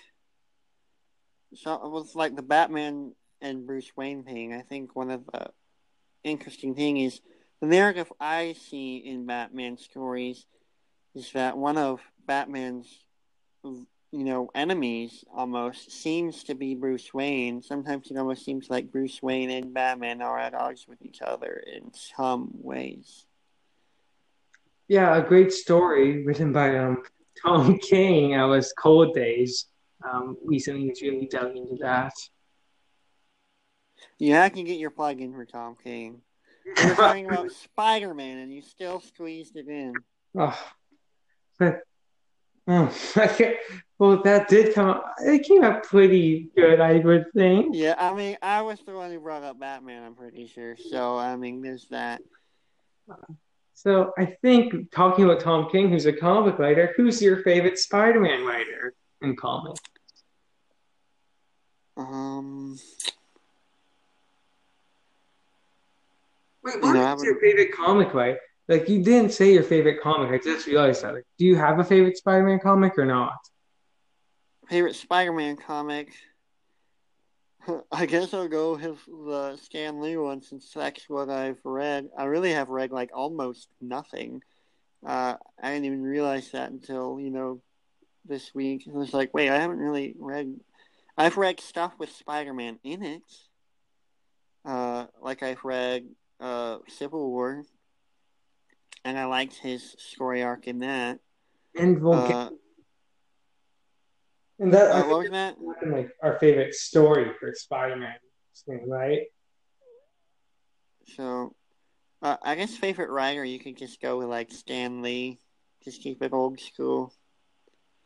so. 1.55 1.73
It 1.73 1.89
was 1.89 2.15
like 2.15 2.35
the 2.35 2.41
Batman 2.41 3.13
and 3.41 3.67
Bruce 3.67 3.91
Wayne 3.95 4.23
thing. 4.23 4.53
I 4.53 4.61
think 4.61 4.95
one 4.95 5.11
of 5.11 5.25
the 5.31 5.47
interesting 6.23 6.75
thing 6.75 6.97
is 6.97 7.21
the 7.61 7.67
narrative 7.67 8.11
I 8.19 8.53
see 8.53 8.97
in 8.97 9.25
Batman 9.25 9.77
stories 9.77 10.45
is 11.15 11.31
that 11.33 11.57
one 11.57 11.77
of 11.77 12.01
Batman's, 12.25 12.87
you 13.63 13.85
know, 14.11 14.49
enemies 14.55 15.23
almost 15.33 15.91
seems 15.91 16.43
to 16.45 16.55
be 16.55 16.75
Bruce 16.75 17.13
Wayne. 17.13 17.61
Sometimes 17.61 18.09
it 18.09 18.17
almost 18.17 18.43
seems 18.43 18.69
like 18.69 18.91
Bruce 18.91 19.21
Wayne 19.21 19.49
and 19.49 19.73
Batman 19.73 20.21
are 20.21 20.39
at 20.39 20.53
odds 20.53 20.87
with 20.87 21.01
each 21.01 21.21
other 21.21 21.63
in 21.65 21.91
some 21.93 22.49
ways. 22.53 23.25
Yeah, 24.87 25.15
a 25.15 25.21
great 25.21 25.51
story 25.51 26.23
written 26.23 26.51
by 26.51 26.77
um, 26.77 27.03
Tom 27.41 27.77
King. 27.81 28.35
I 28.35 28.45
was 28.45 28.73
Cold 28.73 29.13
Days. 29.13 29.67
Um, 30.09 30.37
recently, 30.43 30.87
he's 30.87 31.01
really 31.01 31.27
delving 31.27 31.57
into 31.57 31.77
that. 31.81 32.13
Yeah, 34.19 34.43
I 34.43 34.49
can 34.49 34.65
get 34.65 34.79
your 34.79 34.89
plug 34.89 35.21
in 35.21 35.33
for 35.33 35.45
Tom 35.45 35.75
King. 35.83 36.21
Were 36.65 36.95
talking 36.95 37.25
about 37.27 37.51
Spider 37.63 38.13
Man, 38.13 38.39
and 38.39 38.53
you 38.53 38.61
still 38.61 38.99
squeezed 38.99 39.55
it 39.55 39.67
in. 39.67 39.93
Oh, 40.37 40.57
but 41.59 41.81
oh, 42.67 42.93
well, 43.99 44.21
that 44.23 44.47
did 44.47 44.73
come. 44.73 45.01
It 45.19 45.43
came 45.43 45.63
out 45.63 45.83
pretty 45.83 46.49
good, 46.55 46.79
I 46.79 46.99
would 46.99 47.25
think. 47.35 47.75
Yeah, 47.75 47.95
I 47.97 48.13
mean, 48.13 48.37
I 48.41 48.61
was 48.61 48.79
the 48.85 48.93
one 48.93 49.11
who 49.11 49.19
brought 49.19 49.43
up 49.43 49.59
Batman. 49.59 50.03
I'm 50.03 50.15
pretty 50.15 50.47
sure. 50.47 50.75
So, 50.77 51.17
I 51.17 51.35
mean, 51.35 51.61
there's 51.61 51.87
that. 51.89 52.21
So, 53.73 54.13
I 54.17 54.37
think 54.41 54.91
talking 54.91 55.25
about 55.25 55.41
Tom 55.41 55.69
King, 55.69 55.89
who's 55.89 56.05
a 56.05 56.13
comic 56.13 56.57
writer, 56.57 56.93
who's 56.95 57.21
your 57.21 57.43
favorite 57.43 57.77
Spider-Man 57.77 58.45
writer 58.45 58.93
in 59.21 59.35
comics? 59.35 59.81
Um. 61.97 62.79
Wait, 66.63 66.81
what 66.81 66.95
is 66.95 67.23
your 67.23 67.39
favorite 67.39 67.73
comic, 67.73 68.13
right? 68.13 68.37
Like 68.67 68.87
you 68.87 69.03
didn't 69.03 69.31
say 69.31 69.53
your 69.53 69.63
favorite 69.63 70.01
comic. 70.01 70.31
I 70.31 70.43
just 70.43 70.67
realized 70.67 71.03
that. 71.03 71.13
Like, 71.13 71.25
do 71.37 71.45
you 71.45 71.55
have 71.57 71.79
a 71.79 71.83
favorite 71.83 72.17
Spider-Man 72.17 72.59
comic 72.59 72.97
or 72.97 73.05
not? 73.05 73.37
Favorite 74.69 74.95
Spider-Man 74.95 75.57
comic? 75.57 76.13
I 77.91 78.05
guess 78.05 78.33
I'll 78.33 78.47
go 78.47 78.75
with 78.75 78.99
the 79.07 79.57
Stan 79.61 80.01
Lee 80.01 80.17
one 80.17 80.41
since 80.41 80.71
that's 80.71 81.09
what 81.09 81.29
I've 81.29 81.59
read. 81.63 82.09
I 82.17 82.25
really 82.25 82.51
have 82.53 82.69
read 82.69 82.91
like 82.91 83.11
almost 83.13 83.67
nothing. 83.81 84.41
Uh, 85.05 85.35
I 85.61 85.71
didn't 85.71 85.85
even 85.85 86.03
realize 86.03 86.51
that 86.51 86.71
until 86.71 87.19
you 87.19 87.29
know 87.29 87.61
this 88.25 88.55
week. 88.55 88.87
I 88.87 88.97
was 88.97 89.13
like, 89.13 89.33
wait, 89.33 89.49
I 89.49 89.59
haven't 89.59 89.79
really 89.79 90.15
read. 90.17 90.59
I've 91.17 91.37
read 91.37 91.59
stuff 91.59 91.93
with 91.99 92.11
Spider-Man 92.11 92.79
in 92.83 93.03
it. 93.03 93.21
Uh, 94.65 95.05
like 95.21 95.43
I've 95.43 95.63
read 95.63 96.07
uh, 96.39 96.77
Civil 96.87 97.29
War, 97.29 97.63
and 99.03 99.17
I 99.17 99.25
liked 99.25 99.55
his 99.55 99.95
story 99.97 100.41
arc 100.41 100.67
in 100.67 100.79
that. 100.79 101.19
And 101.75 101.99
Vulcan. 101.99 102.35
Uh, 102.35 102.49
and 104.59 104.73
that 104.73 104.91
uh, 104.91 105.07
what 105.07 105.19
was 105.19 105.29
that? 105.31 105.55
Like 105.85 106.09
our 106.21 106.39
favorite 106.39 106.73
story 106.73 107.31
for 107.39 107.51
Spider-Man, 107.53 108.15
right? 108.87 109.23
So, 111.15 111.53
uh, 112.21 112.37
I 112.41 112.55
guess 112.55 112.75
favorite 112.75 113.09
writer 113.09 113.43
you 113.43 113.59
could 113.59 113.77
just 113.77 114.01
go 114.01 114.17
with 114.17 114.27
like 114.27 114.51
Stan 114.51 115.01
Lee. 115.01 115.39
Just 115.83 116.01
keep 116.01 116.21
it 116.23 116.31
old 116.31 116.59
school. 116.59 117.13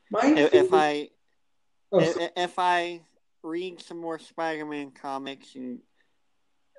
My 0.10 0.34
if, 0.36 0.54
if 0.54 0.74
I 0.74 1.10
Oh, 1.92 2.00
if, 2.00 2.14
so- 2.14 2.30
if 2.36 2.60
I 2.60 3.02
read 3.44 3.82
some 3.82 3.98
more 3.98 4.20
Spider-Man 4.20 4.92
comics 4.92 5.56
and 5.56 5.80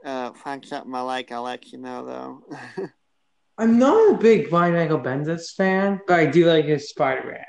uh, 0.05 0.33
find 0.33 0.65
something 0.65 0.95
I 0.95 1.01
like, 1.01 1.33
I'll 1.33 1.43
let 1.43 1.73
you 1.73 1.79
know 1.79 2.05
though. 2.05 2.89
I'm 3.59 3.79
not 3.79 4.15
a 4.15 4.19
big 4.19 4.51
Brian 4.51 4.75
Michael 4.75 5.01
Bendis 5.01 5.53
fan, 5.55 6.01
but 6.07 6.21
I 6.21 6.27
do 6.27 6.47
like 6.47 6.67
his 6.67 6.91
Spider-Man. 6.91 7.45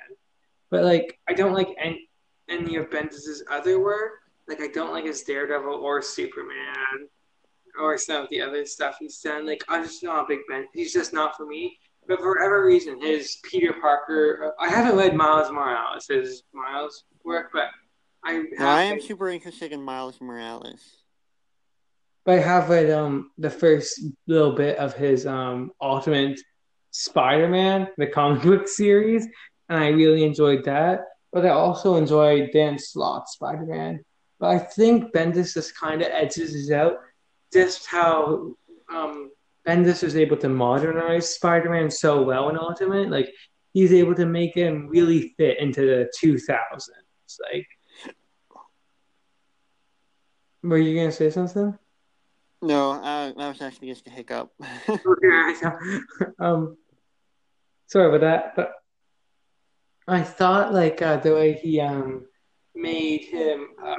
But 0.72 0.84
like, 0.84 1.20
I 1.28 1.34
don't 1.34 1.53
like 1.53 1.70
any, 1.80 2.10
any 2.49 2.78
of 2.78 2.89
Bendis's 2.89 3.43
other 3.51 3.80
work. 3.80 4.14
Like, 4.47 4.62
I 4.62 4.68
don't 4.68 4.91
like 4.91 5.05
his 5.05 5.22
Daredevil 5.22 5.72
or 5.74 6.01
Superman 6.01 7.07
or 7.80 7.97
some 7.97 8.24
of 8.24 8.30
the 8.30 8.41
other 8.41 8.66
stuff 8.66 8.97
he's 8.99 9.20
done. 9.20 9.45
Like, 9.45 9.64
I'm 9.70 9.84
just 9.84 10.01
not 10.03 10.26
a 10.26 10.28
big 10.28 10.39
Ben. 10.49 10.68
He's 10.74 10.91
just 10.91 11.14
not 11.14 11.38
for 11.38 11.45
me. 11.45 11.78
But 12.10 12.22
for 12.22 12.34
whatever 12.34 12.66
reason, 12.66 12.99
his 12.99 13.38
Peter 13.43 13.72
Parker. 13.72 14.53
I 14.60 14.68
haven't 14.68 14.97
read 14.97 15.16
Miles 15.16 15.51
Morales, 15.51 16.07
his 16.07 16.41
Miles 16.53 17.03
work, 17.24 17.51
but 17.53 17.66
I 18.26 18.34
have. 18.34 18.45
No, 18.57 18.68
I 18.68 18.82
am 18.82 18.95
read- 18.95 19.03
super 19.03 19.30
interested 19.30 19.72
in 19.72 19.84
Miles 19.84 20.20
Morales. 20.20 21.03
But 22.26 22.39
I 22.39 22.41
have 22.41 22.70
read 22.70 22.89
um 22.89 23.30
the 23.38 23.51
first 23.51 24.01
little 24.26 24.53
bit 24.53 24.78
of 24.78 24.95
his 24.95 25.28
um 25.28 25.72
Ultimate 25.80 26.39
Spider-Man, 26.89 27.89
the 27.99 28.07
comic 28.07 28.41
book 28.43 28.68
series, 28.68 29.28
and 29.70 29.84
I 29.84 29.89
really 29.89 30.24
enjoyed 30.24 30.66
that. 30.66 31.01
But 31.32 31.45
I 31.45 31.49
also 31.49 31.95
enjoyed 31.95 32.49
Dan 32.51 32.80
Slott's 32.80 33.34
Spider-Man. 33.34 34.03
But 34.39 34.47
I 34.47 34.57
think 34.57 35.14
Bendis 35.14 35.53
just 35.53 35.78
kind 35.78 36.01
of 36.01 36.07
edges 36.12 36.72
out 36.72 36.93
just 37.53 37.86
how 37.86 38.55
um 38.91 39.30
Bendis 39.70 40.01
was 40.01 40.15
able 40.15 40.36
to 40.38 40.49
modernize 40.49 41.36
Spider-Man 41.36 41.91
so 41.91 42.24
well 42.24 42.49
in 42.49 42.57
Ultimate. 42.57 43.11
Like 43.11 43.32
he's 43.72 43.93
able 43.93 44.15
to 44.15 44.26
make 44.26 44.55
him 44.55 44.88
really 44.88 45.36
fit 45.38 45.59
into 45.59 45.82
the 45.82 46.09
2000s. 46.20 46.57
Like, 47.53 47.67
were 50.63 50.80
you 50.80 50.97
gonna 50.99 51.11
say 51.11 51.30
something? 51.30 51.78
No, 52.63 52.91
I, 52.93 53.32
that 53.38 53.47
was 53.47 53.61
actually 53.61 53.89
just 53.89 54.07
a 54.07 54.09
hiccup. 54.09 54.51
um, 56.39 56.76
sorry 57.86 58.07
about 58.07 58.22
that, 58.22 58.55
but 58.55 58.72
I 60.07 60.24
thought 60.24 60.74
like 60.74 60.99
uh, 61.03 61.17
the 61.17 61.36
way 61.36 61.53
he 61.53 61.80
um 61.80 62.26
made 62.74 63.26
him 63.26 63.67
uh, 63.86 63.97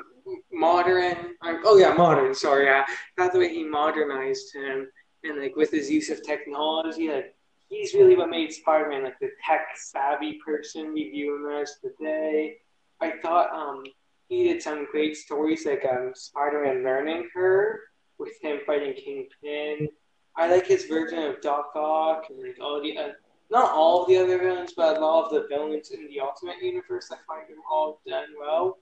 modern. 0.53 1.16
um, 1.43 1.62
Oh 1.64 1.79
yeah, 1.79 1.93
modern. 1.93 2.35
Sorry, 2.35 2.64
yeah. 2.66 2.85
I 2.87 3.23
thought 3.23 3.33
the 3.33 3.39
way 3.39 3.55
he 3.55 3.62
modernized 3.62 4.53
him 4.53 4.89
and 5.25 5.41
like 5.41 5.57
with 5.57 5.71
his 5.71 5.91
use 5.91 6.11
of 6.11 6.23
technology, 6.23 7.09
like 7.09 7.35
he's 7.68 7.95
really 7.95 8.16
what 8.16 8.31
made 8.31 8.53
Spider-Man 8.53 9.05
like 9.05 9.18
the 9.21 9.31
tech 9.47 9.68
savvy 9.77 10.39
person 10.45 10.93
we 10.93 11.11
view 11.11 11.37
him 11.37 11.61
as 11.61 11.77
today. 11.81 12.57
I 13.01 13.12
thought 13.23 13.53
um 13.53 13.85
he 14.29 14.45
did 14.45 14.62
some 14.62 14.87
great 14.91 15.16
stories 15.16 15.66
like 15.66 15.85
um 15.85 16.12
Spider-Man 16.14 16.85
Learning 16.85 17.29
Curve 17.33 17.79
with 18.18 18.33
him 18.43 18.61
fighting 18.66 18.95
Kingpin. 18.95 19.89
I 20.37 20.51
like 20.51 20.66
his 20.66 20.85
version 20.85 21.18
of 21.25 21.41
Doc 21.41 21.73
Ock 21.75 22.25
and 22.31 22.43
like 22.43 22.59
all 22.61 22.83
the 22.83 22.97
uh, 22.97 23.09
not 23.51 23.73
all 23.73 24.07
the 24.07 24.16
other 24.16 24.39
villains, 24.39 24.75
but 24.77 24.97
a 24.97 25.01
lot 25.01 25.25
of 25.25 25.33
the 25.33 25.49
villains 25.49 25.91
in 25.91 26.07
the 26.07 26.21
Ultimate 26.21 26.62
Universe. 26.62 27.11
I 27.11 27.16
find 27.27 27.49
them 27.49 27.62
all 27.68 28.01
done 28.07 28.29
well. 28.39 28.79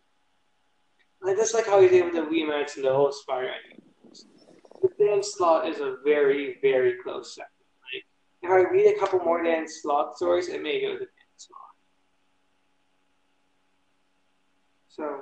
I 1.26 1.34
just 1.34 1.54
like 1.54 1.66
how 1.66 1.80
he's 1.80 1.92
able 1.92 2.10
to 2.12 2.30
reimagine 2.30 2.82
the 2.82 2.94
whole 2.94 3.10
Spider-Man 3.10 3.87
Dan 4.98 5.22
Slott 5.22 5.68
is 5.68 5.80
a 5.80 5.96
very, 6.04 6.58
very 6.62 6.94
close 7.02 7.34
second. 7.34 7.48
Like 7.92 8.04
if 8.42 8.50
I 8.50 8.70
read 8.70 8.94
a 8.94 8.98
couple 8.98 9.18
more 9.20 9.42
Dan 9.42 9.66
Slott 9.68 10.16
stories, 10.16 10.48
it 10.48 10.62
may 10.62 10.80
go 10.80 10.92
to 10.92 10.98
Dan 10.98 11.08
Slott. 11.36 11.60
So 14.88 15.20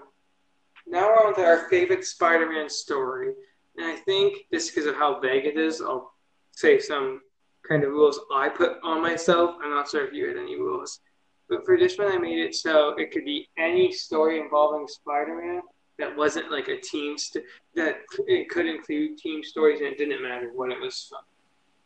now 0.87 1.09
we're 1.09 1.27
on 1.27 1.35
to 1.37 1.45
our 1.45 1.69
favorite 1.69 2.05
Spider-Man 2.05 2.69
story. 2.69 3.35
And 3.77 3.87
I 3.87 3.97
think 3.97 4.47
just 4.53 4.75
because 4.75 4.87
of 4.87 4.95
how 4.97 5.21
vague 5.21 5.45
it 5.45 5.57
is, 5.57 5.81
I'll 5.81 6.13
say 6.53 6.79
some 6.79 7.21
kind 7.69 7.85
of 7.85 7.91
rules 7.91 8.19
I 8.33 8.49
put 8.49 8.79
on 8.83 9.03
myself. 9.03 9.57
I'm 9.63 9.71
not 9.71 9.91
sure 9.91 10.07
if 10.07 10.15
you 10.15 10.29
had 10.29 10.37
any 10.37 10.57
rules. 10.57 11.01
But 11.49 11.65
for 11.65 11.79
this 11.79 11.99
one, 11.99 12.11
I 12.11 12.19
made 12.19 12.39
it 12.39 12.55
so 12.55 12.95
it 12.97 13.13
could 13.13 13.25
be 13.25 13.49
any 13.59 13.93
story 13.93 14.41
involving 14.41 14.89
Spider-Man 14.89 15.63
that 15.99 16.17
wasn't 16.17 16.51
like 16.51 16.69
a 16.69 16.79
team 16.81 17.17
st- 17.19 17.45
that 17.75 18.01
it 18.27 18.49
could 18.51 18.67
include 18.67 19.19
team 19.19 19.43
stories, 19.43 19.81
and 19.81 19.89
it 19.89 19.99
didn't 19.99 20.23
matter 20.23 20.51
what 20.55 20.71
it 20.71 20.81
was 20.81 21.07
from. 21.09 21.21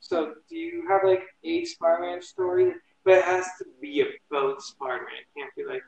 So, 0.00 0.34
do 0.48 0.56
you 0.56 0.86
have 0.88 1.02
like 1.04 1.22
a 1.44 1.64
Spider-Man 1.64 2.22
story? 2.22 2.72
But 3.04 3.18
it 3.18 3.24
has 3.24 3.46
to 3.58 3.64
be 3.80 4.04
about 4.30 4.62
Spider-Man. 4.62 5.08
It 5.20 5.38
can't 5.38 5.54
be 5.56 5.64
like 5.64 5.82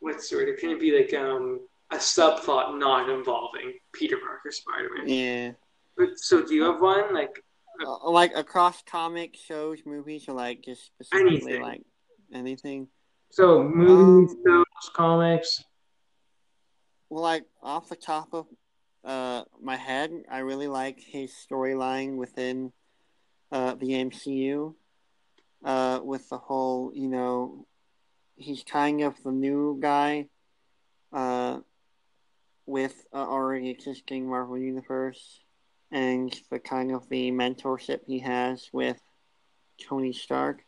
what 0.00 0.20
sort? 0.22 0.48
It 0.48 0.60
can't 0.60 0.80
be 0.80 0.96
like 0.98 1.14
um 1.14 1.60
a 1.90 1.96
subplot 1.96 2.78
not 2.78 3.08
involving 3.10 3.74
Peter 3.92 4.16
Parker 4.18 4.50
Spider-Man. 4.50 5.08
yeah. 5.08 5.52
But 5.96 6.18
so, 6.18 6.44
do 6.44 6.54
you 6.54 6.64
have 6.64 6.80
one 6.80 7.14
like? 7.14 7.42
Uh, 7.84 8.08
like 8.10 8.32
across 8.36 8.82
comic 8.82 9.36
shows, 9.36 9.78
movies, 9.84 10.28
or 10.28 10.32
like 10.32 10.62
just 10.62 10.86
specifically 10.86 11.28
Anything. 11.36 11.62
like 11.62 11.82
anything. 12.32 12.88
So 13.30 13.64
movies, 13.64 14.32
Um, 14.32 14.42
films, 14.44 14.90
comics. 14.94 15.64
Well, 17.14 17.22
like 17.22 17.44
off 17.62 17.88
the 17.88 17.94
top 17.94 18.34
of 18.34 18.46
uh, 19.04 19.44
my 19.62 19.76
head, 19.76 20.10
I 20.28 20.38
really 20.38 20.66
like 20.66 20.98
his 20.98 21.30
storyline 21.30 22.16
within 22.16 22.72
uh, 23.52 23.76
the 23.76 23.90
MCU. 23.90 24.74
Uh, 25.64 26.00
with 26.02 26.28
the 26.28 26.38
whole, 26.38 26.90
you 26.92 27.06
know, 27.06 27.68
he's 28.34 28.64
kind 28.64 29.00
of 29.00 29.14
the 29.22 29.30
new 29.30 29.78
guy 29.80 30.26
uh, 31.12 31.60
with 32.66 33.06
uh, 33.12 33.18
already 33.18 33.70
existing 33.70 34.28
Marvel 34.28 34.58
Universe, 34.58 35.38
and 35.92 36.36
the 36.50 36.58
kind 36.58 36.90
of 36.90 37.08
the 37.10 37.30
mentorship 37.30 38.00
he 38.08 38.18
has 38.18 38.68
with 38.72 39.00
Tony 39.80 40.12
Stark. 40.12 40.64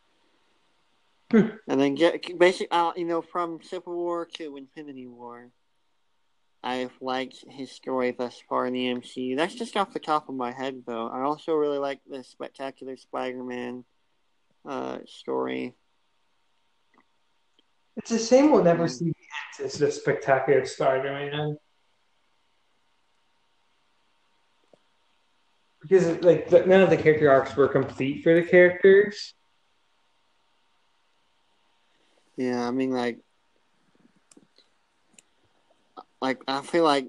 Hmm. 1.33 1.49
And 1.67 1.81
then 1.81 1.97
get 1.97 2.39
basically, 2.39 2.71
uh, 2.71 2.93
you 2.95 3.05
know, 3.05 3.21
from 3.21 3.59
Civil 3.65 3.97
War 3.97 4.29
to 4.35 4.57
Infinity 4.57 5.09
War. 5.09 5.51
I've 6.63 6.93
liked 7.01 7.45
his 7.49 7.71
story 7.71 8.11
thus 8.11 8.43
far 8.49 8.67
in 8.67 8.73
the 8.73 8.87
MCU. 8.87 9.37
That's 9.37 9.55
just 9.55 9.77
off 9.77 9.93
the 9.93 10.01
top 10.01 10.29
of 10.29 10.35
my 10.35 10.53
head, 10.53 10.83
though. 10.87 11.09
I 11.09 11.23
also 11.23 11.55
really 11.55 11.79
like 11.79 12.01
the 12.09 12.25
Spectacular 12.25 12.97
Spider-Man 12.97 13.85
uh, 14.69 14.99
story. 15.07 15.75
It's 17.97 18.11
a 18.11 18.19
shame 18.19 18.51
we'll 18.51 18.65
never 18.65 18.89
see 18.89 19.07
the 19.07 19.63
end 19.63 19.71
to 19.71 19.79
the 19.79 19.91
spectacular 19.91 20.67
Spider-Man. 20.67 21.57
Because 25.81 26.21
like 26.23 26.51
none 26.51 26.81
of 26.81 26.91
the 26.91 26.97
character 26.97 27.31
arcs 27.31 27.55
were 27.57 27.69
complete 27.69 28.23
for 28.23 28.35
the 28.35 28.43
characters. 28.43 29.35
Yeah, 32.37 32.67
I 32.67 32.71
mean, 32.71 32.91
like, 32.91 33.21
like 36.21 36.41
I 36.49 36.63
feel 36.63 36.85
like 36.85 37.09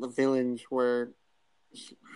the 0.00 0.08
villains 0.08 0.62
were 0.70 1.10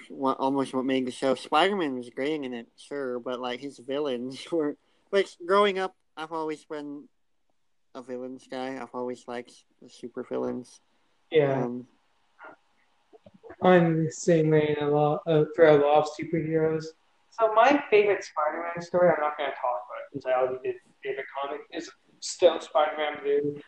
what 0.08 0.38
almost 0.38 0.74
what 0.74 0.84
made 0.84 1.06
the 1.06 1.10
show. 1.10 1.34
Spider-Man 1.34 1.96
was 1.96 2.10
great 2.10 2.42
in 2.42 2.52
it, 2.54 2.68
sure, 2.76 3.18
but 3.18 3.40
like 3.40 3.60
his 3.60 3.78
villains 3.78 4.44
were. 4.52 4.76
Which 5.10 5.36
growing 5.44 5.78
up, 5.78 5.96
I've 6.16 6.32
always 6.32 6.64
been 6.64 7.08
a 7.94 8.02
villains 8.02 8.46
guy. 8.48 8.78
I've 8.80 8.94
always 8.94 9.24
liked 9.26 9.52
the 9.82 9.88
super 9.88 10.22
villains. 10.22 10.80
Yeah, 11.32 11.64
Um, 11.64 11.86
I'm 13.62 14.04
the 14.04 14.12
same 14.12 14.50
way 14.50 14.76
in 14.78 14.84
a 14.84 14.88
lot 14.90 15.22
of, 15.26 15.48
for 15.56 15.66
a 15.66 15.74
lot 15.74 15.98
of 15.98 16.08
superheroes. 16.18 16.84
So 17.30 17.52
my 17.54 17.82
favorite 17.90 18.22
Spider-Man 18.24 18.80
story, 18.82 19.10
I'm 19.10 19.20
not 19.20 19.36
going 19.36 19.50
to 19.50 19.56
talk 19.56 19.82
about 19.86 19.98
it 20.00 20.12
since 20.12 20.26
I 20.26 20.32
already 20.32 20.58
did 20.64 20.76
favorite 21.02 21.26
comic, 21.42 21.60
is 21.72 21.90
still 22.20 22.60
Spider-Man 22.60 23.22
Blue. 23.22 23.60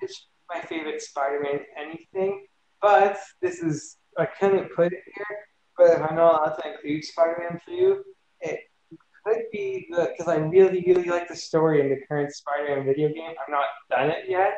It's 0.00 0.26
my 0.52 0.60
favorite 0.60 1.02
Spider-Man 1.02 1.60
anything, 1.76 2.46
but 2.80 3.18
this 3.42 3.60
is 3.60 3.96
I 4.18 4.26
couldn't 4.26 4.74
put 4.74 4.92
it 4.92 5.02
here. 5.14 5.38
But 5.76 5.90
if 5.90 6.02
I'm 6.02 6.16
not 6.16 6.34
allowed 6.34 6.54
to 6.56 6.72
include 6.72 7.04
Spider-Man 7.04 7.60
for 7.64 7.70
you, 7.70 8.02
it 8.40 8.60
could 9.24 9.42
be 9.52 9.86
the 9.90 10.10
because 10.16 10.32
I 10.32 10.36
really 10.36 10.84
really 10.86 11.04
like 11.04 11.28
the 11.28 11.36
story 11.36 11.80
in 11.80 11.90
the 11.90 12.00
current 12.06 12.32
Spider-Man 12.32 12.84
video 12.86 13.08
game. 13.08 13.30
I've 13.30 13.50
not 13.50 13.66
done 13.90 14.10
it 14.10 14.24
yet 14.28 14.54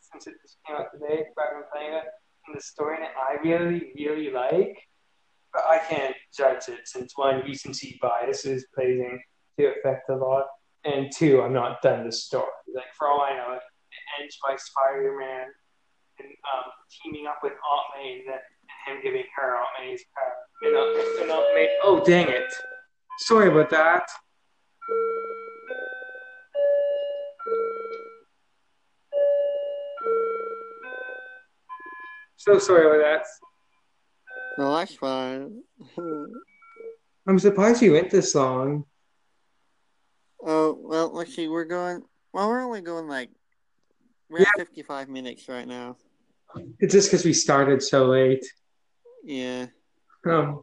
since 0.00 0.26
it 0.26 0.34
just 0.42 0.56
came 0.66 0.76
out 0.76 0.86
today. 0.92 1.24
But 1.36 1.44
been 1.52 1.62
playing 1.72 1.94
it 1.94 2.04
and 2.46 2.56
the 2.56 2.62
story 2.62 2.96
in 2.96 3.02
it 3.02 3.10
I 3.16 3.42
really, 3.42 3.92
really 3.96 4.30
like, 4.30 4.78
but 5.52 5.64
I 5.68 5.78
can't 5.78 6.14
judge 6.36 6.68
it 6.68 6.86
since 6.86 7.12
one, 7.16 7.42
recency 7.42 7.98
bias 8.00 8.44
is 8.44 8.66
playing 8.74 9.20
to 9.58 9.72
affect 9.78 10.08
a 10.10 10.14
lot, 10.14 10.46
and 10.84 11.10
two, 11.12 11.42
I'm 11.42 11.52
not 11.52 11.82
done 11.82 12.04
the 12.04 12.12
story. 12.12 12.46
Like 12.74 12.84
for 12.96 13.08
all 13.08 13.22
I 13.22 13.36
know, 13.36 13.58
ends 14.20 14.38
by 14.42 14.56
Spider-Man 14.56 15.46
and 16.18 16.28
um, 16.28 16.70
teaming 17.02 17.26
up 17.26 17.38
with 17.42 17.52
Aunt 17.52 17.86
May 17.96 18.18
and, 18.18 18.28
then, 18.28 18.40
and 18.88 18.96
him 18.96 19.02
giving 19.02 19.24
her 19.36 19.56
Aunt 19.56 19.68
May's 19.80 20.02
power. 20.14 20.34
And, 20.62 20.76
uh, 20.76 21.22
and 21.22 21.30
Aunt 21.30 21.54
May, 21.54 21.76
oh 21.82 22.02
dang 22.04 22.28
it! 22.28 22.52
Sorry 23.18 23.48
about 23.48 23.70
that. 23.70 24.08
So 32.36 32.58
sorry 32.58 32.86
about 32.86 33.02
that. 33.02 33.26
No, 34.58 34.76
that's 34.76 34.94
fine. 34.94 35.62
I'm 37.28 37.38
surprised 37.40 37.82
you 37.82 37.92
went 37.92 38.10
this 38.10 38.34
long. 38.34 38.84
oh 40.44 40.78
well, 40.80 41.12
let's 41.12 41.34
see. 41.34 41.48
We're 41.48 41.64
going. 41.64 42.02
Well, 42.32 42.48
we're 42.48 42.62
only 42.62 42.82
going 42.82 43.08
like 43.08 43.30
we're 44.28 44.40
at 44.40 44.48
55 44.56 45.08
minutes 45.08 45.48
right 45.48 45.66
now. 45.66 45.96
It's 46.78 46.92
just 46.92 47.10
because 47.10 47.24
we 47.24 47.32
started 47.32 47.82
so 47.82 48.06
late. 48.06 48.44
Yeah. 49.24 49.66
Um, 50.26 50.62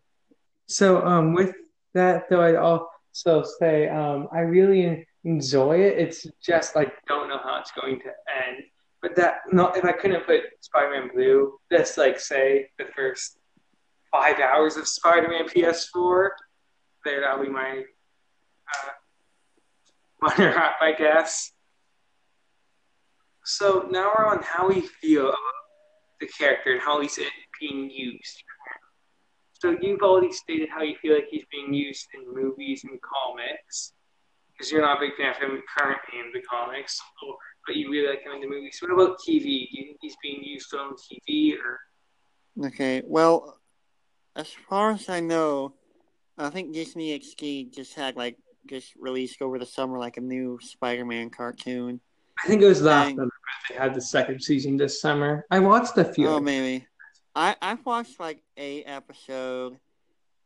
so 0.68 1.06
um, 1.06 1.34
with 1.34 1.56
that 1.94 2.30
though, 2.30 2.42
I'd 2.42 2.56
also 2.56 3.44
say 3.60 3.88
um, 3.90 4.28
I 4.34 4.40
really 4.40 5.06
enjoy 5.24 5.80
it. 5.80 5.98
It's 5.98 6.26
just 6.42 6.76
like 6.76 6.94
don't 7.08 7.30
know 7.30 7.40
how 7.44 7.60
it's 7.60 7.72
going 7.72 8.00
to 8.00 8.06
end. 8.06 8.64
But 9.02 9.16
that 9.18 9.42
not 9.52 9.78
if 9.78 9.84
I 9.84 9.92
couldn't 9.92 10.26
put 10.26 10.42
Spider-Man 10.62 11.12
Blue, 11.14 11.60
that's 11.70 11.98
like 11.98 12.20
say 12.20 12.70
the 12.78 12.86
first 12.96 13.38
five 14.12 14.40
hours 14.40 14.78
of 14.78 14.88
Spider-Man 14.88 15.48
PS4. 15.50 16.30
There, 17.04 17.22
that'll 17.22 17.44
be 17.44 17.52
my 17.52 17.84
uh, 18.74 18.90
runner 20.38 20.58
up, 20.58 20.76
I 20.80 20.94
guess. 20.94 21.52
So 23.46 23.88
now 23.92 24.12
we're 24.18 24.26
on 24.26 24.42
how 24.42 24.68
we 24.70 24.82
feel 24.82 25.28
about 25.30 25.38
the 26.20 26.28
character 26.28 26.74
and 26.74 26.82
how 26.82 27.02
he's 27.02 27.20
being 27.60 27.90
used. 27.90 28.44
So 29.54 29.76
you've 29.82 30.02
already 30.02 30.32
stated 30.32 30.70
how 30.70 30.82
you 30.82 30.96
feel 31.02 31.16
like 31.16 31.28
he's 31.30 31.46
being 31.52 31.74
used 31.74 32.08
in 32.14 32.34
movies 32.34 32.84
and 32.84 33.00
comics, 33.02 33.94
because 34.52 34.72
you're 34.72 34.82
not 34.82 34.98
a 34.98 35.00
big 35.00 35.16
fan 35.18 35.32
of 35.32 35.38
him 35.38 35.62
currently 35.78 36.20
in 36.20 36.32
the 36.34 36.42
comics, 36.42 37.02
but 37.66 37.76
you 37.76 37.90
really 37.90 38.08
like 38.08 38.24
him 38.24 38.34
in 38.34 38.42
the 38.42 38.48
movies. 38.48 38.78
What 38.82 38.92
about 38.92 39.20
TV? 39.20 39.44
Do 39.44 39.78
you 39.78 39.86
think 39.86 39.98
he's 40.02 40.16
being 40.22 40.44
used 40.44 40.74
on 40.74 40.96
TV 40.96 41.56
or? 41.58 42.68
Okay. 42.68 43.02
Well, 43.06 43.60
as 44.36 44.50
far 44.70 44.92
as 44.92 45.10
I 45.10 45.20
know, 45.20 45.74
I 46.38 46.50
think 46.50 46.74
Disney 46.74 47.18
XD 47.18 47.74
just 47.74 47.94
had 47.96 48.16
like 48.16 48.38
just 48.70 48.94
released 49.00 49.42
over 49.42 49.60
the 49.60 49.66
summer 49.66 49.98
like 49.98 50.18
a 50.18 50.22
new 50.22 50.60
Spider-Man 50.62 51.30
cartoon. 51.30 52.00
I 52.44 52.48
think 52.48 52.62
it 52.62 52.68
was 52.68 52.82
last 52.82 53.16
summer. 53.16 53.30
But 53.68 53.74
They 53.76 53.82
had 53.82 53.94
the 53.94 54.02
second 54.02 54.42
season 54.42 54.78
this 54.78 55.02
summer. 55.02 55.46
I 55.52 55.60
watched 55.60 55.98
a 55.98 56.06
few. 56.06 56.28
Oh, 56.28 56.40
maybe. 56.40 56.88
I 57.36 57.56
I've 57.62 57.86
watched 57.86 58.20
like 58.20 58.44
a 58.58 58.84
episode, 58.84 59.78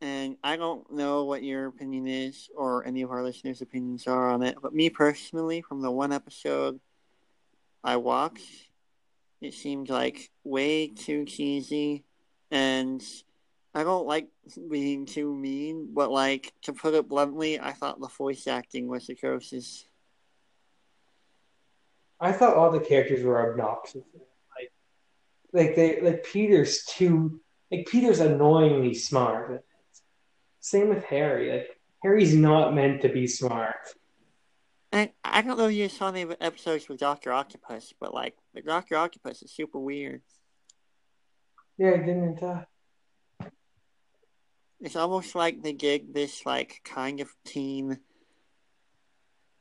and 0.00 0.36
I 0.42 0.56
don't 0.56 0.90
know 0.92 1.24
what 1.24 1.42
your 1.42 1.66
opinion 1.66 2.06
is 2.06 2.48
or 2.56 2.86
any 2.86 3.02
of 3.02 3.10
our 3.10 3.22
listeners' 3.22 3.60
opinions 3.62 4.06
are 4.06 4.30
on 4.30 4.42
it. 4.42 4.56
But 4.62 4.74
me 4.74 4.90
personally, 4.90 5.62
from 5.62 5.82
the 5.82 5.90
one 5.90 6.12
episode 6.12 6.80
I 7.84 7.96
watched, 7.96 8.68
it 9.40 9.54
seemed 9.54 9.90
like 9.90 10.30
way 10.44 10.88
too 10.88 11.24
cheesy, 11.24 12.04
and 12.50 13.02
I 13.74 13.84
don't 13.84 14.06
like 14.06 14.28
being 14.70 15.04
too 15.04 15.34
mean. 15.34 15.90
But 15.92 16.10
like 16.10 16.52
to 16.62 16.72
put 16.72 16.94
it 16.94 17.08
bluntly, 17.08 17.60
I 17.60 17.72
thought 17.72 18.00
the 18.00 18.08
voice 18.08 18.46
acting 18.46 18.88
was 18.88 19.08
atrocious. 19.08 19.84
I 22.20 22.32
thought 22.32 22.56
all 22.56 22.70
the 22.70 22.80
characters 22.80 23.24
were 23.24 23.50
obnoxious. 23.50 24.02
Like, 24.56 24.72
like 25.52 25.76
they 25.76 26.00
like 26.00 26.24
Peter's 26.24 26.84
too 26.84 27.40
like 27.70 27.86
Peter's 27.86 28.20
annoyingly 28.20 28.94
smart. 28.94 29.64
Same 30.60 30.88
with 30.88 31.04
Harry. 31.04 31.52
Like 31.52 31.80
Harry's 32.02 32.34
not 32.34 32.74
meant 32.74 33.02
to 33.02 33.08
be 33.08 33.26
smart. 33.26 33.76
And 34.90 35.10
I 35.22 35.42
don't 35.42 35.58
know 35.58 35.68
if 35.68 35.74
you 35.74 35.88
saw 35.88 36.08
any 36.08 36.22
of 36.22 36.30
the 36.30 36.42
episodes 36.42 36.88
with 36.88 36.98
Doctor 36.98 37.32
Octopus, 37.32 37.92
but 38.00 38.14
like 38.14 38.34
the 38.54 38.62
Doctor 38.62 38.96
Octopus 38.96 39.42
is 39.42 39.52
super 39.52 39.78
weird. 39.78 40.22
Yeah, 41.76 41.90
I 41.90 41.98
didn't. 41.98 42.42
Uh, 42.42 42.64
It's 44.80 44.96
almost 44.96 45.34
like 45.34 45.62
they 45.62 45.72
did 45.72 46.14
this 46.14 46.46
like 46.46 46.80
kind 46.84 47.20
of 47.20 47.28
teen 47.44 47.98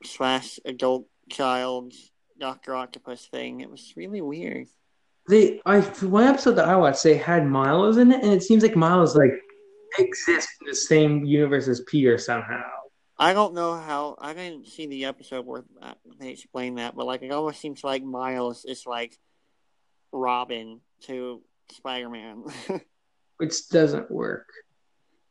slash 0.04 0.60
adult 0.64 1.08
child 1.30 1.94
Doctor 2.40 2.76
Octopus 2.76 3.26
thing. 3.26 3.62
It 3.62 3.70
was 3.70 3.94
really 3.96 4.22
weird. 4.22 4.68
they 5.30 5.62
I 5.66 5.80
one 5.82 6.26
episode 6.26 6.54
that 6.54 6.68
I 6.68 6.76
watched 6.76 7.04
they 7.04 7.18
had 7.18 7.46
Miles 7.46 7.98
in 7.98 8.12
it, 8.12 8.24
and 8.24 8.34
it 8.34 8.44
seems 8.44 8.64
like 8.64 8.76
Miles 8.76 9.16
like 9.16 9.34
exists 9.98 10.52
in 10.62 10.68
the 10.68 10.76
same 10.76 11.26
universe 11.26 11.68
as 11.68 11.82
Peter 11.82 12.18
somehow. 12.18 12.64
I 13.20 13.34
don't 13.34 13.56
know 13.56 13.76
how 13.76 14.16
I 14.20 14.34
didn't 14.34 14.68
see 14.68 14.86
the 14.86 15.06
episode 15.06 15.46
where 15.46 15.64
uh, 15.82 15.96
they 16.20 16.30
explain 16.30 16.76
that, 16.76 16.96
but 16.96 17.06
like 17.06 17.24
it 17.24 17.32
almost 17.32 17.60
seems 17.60 17.84
like 17.84 18.04
Miles 18.04 18.64
is 18.66 18.86
like 18.86 19.18
Robin 20.12 20.82
to 21.04 21.42
Spider 21.72 22.10
Man. 22.10 22.44
Which 23.38 23.70
doesn't 23.70 24.10
work. 24.10 24.48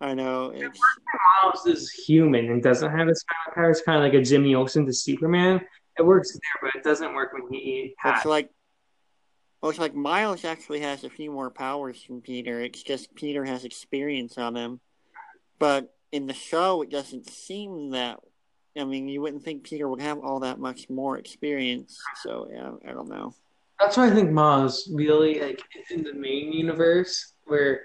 I 0.00 0.14
know 0.14 0.52
Miles 0.52 1.66
is 1.66 1.90
human 1.90 2.50
and 2.50 2.62
doesn't 2.62 2.90
have 2.90 3.08
his 3.08 3.20
spider 3.20 3.54
powers, 3.54 3.82
kind 3.82 3.98
of 3.98 4.04
like 4.04 4.20
a 4.20 4.22
Jimmy 4.22 4.54
Olsen 4.54 4.84
to 4.86 4.92
Superman. 4.92 5.60
It 5.98 6.04
works 6.04 6.32
there, 6.32 6.40
but 6.62 6.74
it 6.74 6.84
doesn't 6.84 7.14
work 7.14 7.32
when 7.32 7.50
he 7.52 7.94
has. 7.98 8.18
it's 8.18 8.26
like 8.26 8.50
well, 9.60 9.70
it's 9.70 9.78
like 9.78 9.94
Miles 9.94 10.44
actually 10.44 10.80
has 10.80 11.02
a 11.02 11.10
few 11.10 11.30
more 11.30 11.50
powers 11.50 12.04
than 12.06 12.20
Peter. 12.20 12.60
It's 12.60 12.82
just 12.82 13.14
Peter 13.14 13.44
has 13.44 13.64
experience 13.64 14.36
on 14.36 14.54
him, 14.54 14.80
but 15.58 15.94
in 16.12 16.26
the 16.26 16.34
show, 16.34 16.82
it 16.82 16.90
doesn't 16.90 17.28
seem 17.28 17.90
that. 17.90 18.20
I 18.78 18.84
mean, 18.84 19.08
you 19.08 19.22
wouldn't 19.22 19.42
think 19.42 19.64
Peter 19.64 19.88
would 19.88 20.02
have 20.02 20.18
all 20.18 20.40
that 20.40 20.58
much 20.58 20.90
more 20.90 21.18
experience. 21.18 21.98
So 22.22 22.48
yeah, 22.52 22.72
I 22.88 22.92
don't 22.92 23.08
know. 23.08 23.34
That's 23.80 23.96
why 23.96 24.06
I 24.06 24.10
think 24.10 24.30
Miles 24.30 24.90
really 24.92 25.40
like 25.40 25.62
in 25.90 26.02
the 26.02 26.14
main 26.14 26.52
universe 26.52 27.32
where 27.44 27.80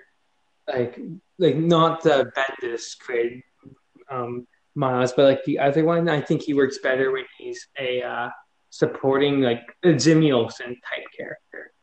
like 0.68 1.00
like 1.40 1.56
not 1.56 2.04
the 2.04 2.32
Bendis 2.38 2.98
created 3.00 3.44
um 4.10 4.46
Miles, 4.76 5.14
but 5.14 5.26
like 5.26 5.44
the 5.44 5.60
other 5.60 5.84
one, 5.84 6.08
I 6.08 6.22
think 6.22 6.44
he 6.44 6.54
works 6.54 6.78
better 6.78 7.12
when 7.12 7.26
he's 7.38 7.68
a 7.78 8.02
uh, 8.02 8.30
supporting 8.70 9.42
like 9.42 9.62
a 9.84 9.94
Jimmy 9.94 10.32
Olsen 10.32 10.68
type 10.68 11.06
character 11.16 11.74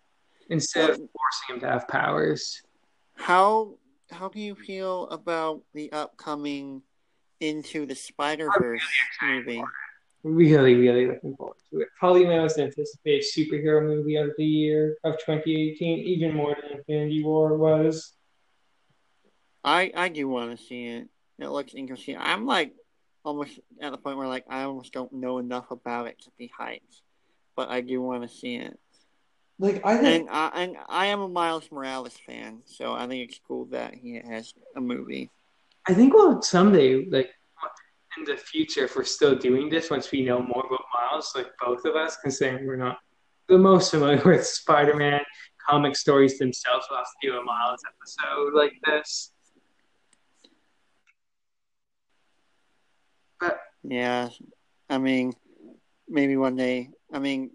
instead 0.50 0.90
of 0.90 0.96
forcing 0.96 1.54
him 1.54 1.60
to 1.60 1.66
have 1.66 1.86
powers. 1.88 2.62
How 3.14 3.74
how 4.10 4.28
do 4.28 4.40
you 4.40 4.54
feel 4.54 5.06
about 5.08 5.62
the 5.74 5.92
upcoming 5.92 6.82
Into 7.40 7.86
the 7.86 7.94
Spider 7.94 8.48
Verse 8.58 8.82
movie? 9.22 9.62
Really, 10.24 10.74
really 10.74 11.06
looking 11.06 11.36
forward 11.36 11.56
to 11.70 11.80
it. 11.80 11.88
Probably 11.98 12.24
my 12.24 12.38
most 12.38 12.58
anticipated 12.58 13.24
superhero 13.24 13.82
movie 13.82 14.16
of 14.16 14.30
the 14.36 14.44
year 14.44 14.96
of 15.04 15.14
2018, 15.18 15.98
even 16.00 16.34
more 16.34 16.56
than 16.60 16.78
Infinity 16.78 17.22
War 17.22 17.56
was. 17.56 18.14
I 19.62 19.92
I 19.94 20.08
do 20.08 20.28
want 20.28 20.58
to 20.58 20.64
see 20.64 20.86
it. 20.86 21.08
It 21.38 21.48
looks 21.48 21.74
interesting. 21.74 22.16
I'm 22.18 22.46
like 22.46 22.72
almost 23.28 23.60
at 23.82 23.92
the 23.92 23.98
point 23.98 24.16
where 24.16 24.26
like 24.26 24.44
I 24.48 24.62
almost 24.62 24.92
don't 24.92 25.12
know 25.12 25.38
enough 25.38 25.70
about 25.70 26.06
it 26.08 26.18
to 26.22 26.30
be 26.38 26.50
hyped, 26.58 27.02
but 27.54 27.68
I 27.68 27.82
do 27.82 28.00
want 28.00 28.22
to 28.22 28.28
see 28.28 28.56
it. 28.56 28.78
Like 29.58 29.84
I 29.84 29.98
think 29.98 30.28
And 30.28 30.30
I 30.30 30.50
and 30.54 30.76
I 30.88 31.06
am 31.06 31.20
a 31.20 31.28
Miles 31.28 31.70
Morales 31.70 32.16
fan, 32.26 32.62
so 32.64 32.94
I 32.94 33.06
think 33.06 33.28
it's 33.28 33.40
cool 33.46 33.66
that 33.66 33.94
he 33.94 34.14
has 34.14 34.54
a 34.76 34.80
movie. 34.80 35.30
I 35.86 35.94
think 35.94 36.14
we'll 36.14 36.40
someday, 36.40 37.04
like 37.06 37.30
in 38.16 38.24
the 38.24 38.36
future, 38.36 38.84
if 38.84 38.96
we're 38.96 39.04
still 39.04 39.36
doing 39.36 39.68
this, 39.68 39.90
once 39.90 40.10
we 40.10 40.22
know 40.22 40.40
more 40.40 40.64
about 40.66 40.84
Miles, 40.94 41.32
like 41.34 41.48
both 41.60 41.84
of 41.84 41.96
us, 41.96 42.16
considering 42.16 42.66
we're 42.66 42.76
not 42.76 42.98
the 43.48 43.58
most 43.58 43.90
familiar 43.90 44.22
with 44.24 44.46
Spider-Man 44.46 45.20
comic 45.68 45.96
stories 45.96 46.38
themselves, 46.38 46.86
we'll 46.88 46.98
have 46.98 47.06
to 47.06 47.28
do 47.28 47.36
a 47.38 47.44
Miles 47.44 47.82
episode 47.92 48.54
like 48.54 48.72
this. 48.86 49.32
But 53.40 53.60
Yeah, 53.82 54.28
I 54.88 54.98
mean, 54.98 55.32
maybe 56.08 56.36
one 56.36 56.56
day. 56.56 56.90
I 57.12 57.18
mean, 57.18 57.50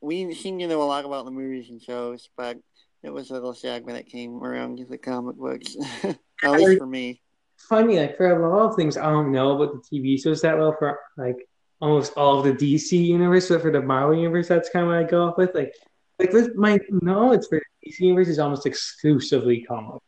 we 0.00 0.34
seem 0.34 0.58
to 0.58 0.66
know 0.66 0.82
a 0.82 0.84
lot 0.84 1.04
about 1.04 1.24
the 1.24 1.30
movies 1.30 1.70
and 1.70 1.82
shows, 1.82 2.28
but 2.36 2.58
it 3.02 3.10
was 3.10 3.30
a 3.30 3.34
little 3.34 3.54
sad 3.54 3.84
when 3.84 3.96
it 3.96 4.06
came 4.06 4.42
around 4.42 4.78
to 4.78 4.84
the 4.84 4.98
comic 4.98 5.36
books. 5.36 5.76
At 6.42 6.52
least 6.52 6.78
for 6.78 6.86
me. 6.86 7.20
funny, 7.68 7.98
like 7.98 8.16
for 8.16 8.30
a 8.30 8.56
lot 8.56 8.70
of 8.70 8.76
things, 8.76 8.96
I 8.96 9.10
don't 9.10 9.32
know 9.32 9.60
about 9.60 9.74
the 9.74 9.98
TV 9.98 10.22
shows 10.22 10.42
that 10.42 10.56
well. 10.56 10.74
For 10.78 10.98
like 11.16 11.36
almost 11.80 12.12
all 12.16 12.38
of 12.38 12.44
the 12.44 12.52
DC 12.52 12.92
universe, 12.92 13.48
but 13.48 13.62
for 13.62 13.72
the 13.72 13.82
Marvel 13.82 14.16
universe, 14.16 14.48
that's 14.48 14.70
kind 14.70 14.84
of 14.84 14.90
what 14.90 14.98
I 14.98 15.04
go 15.04 15.28
off 15.28 15.38
with. 15.38 15.54
Like, 15.54 15.72
like 16.18 16.32
with 16.32 16.54
my 16.54 16.78
knowledge 16.90 17.42
for 17.48 17.60
the 17.60 17.90
DC 17.90 18.00
universe 18.00 18.28
is 18.28 18.38
almost 18.38 18.66
exclusively 18.66 19.62
comic. 19.62 20.00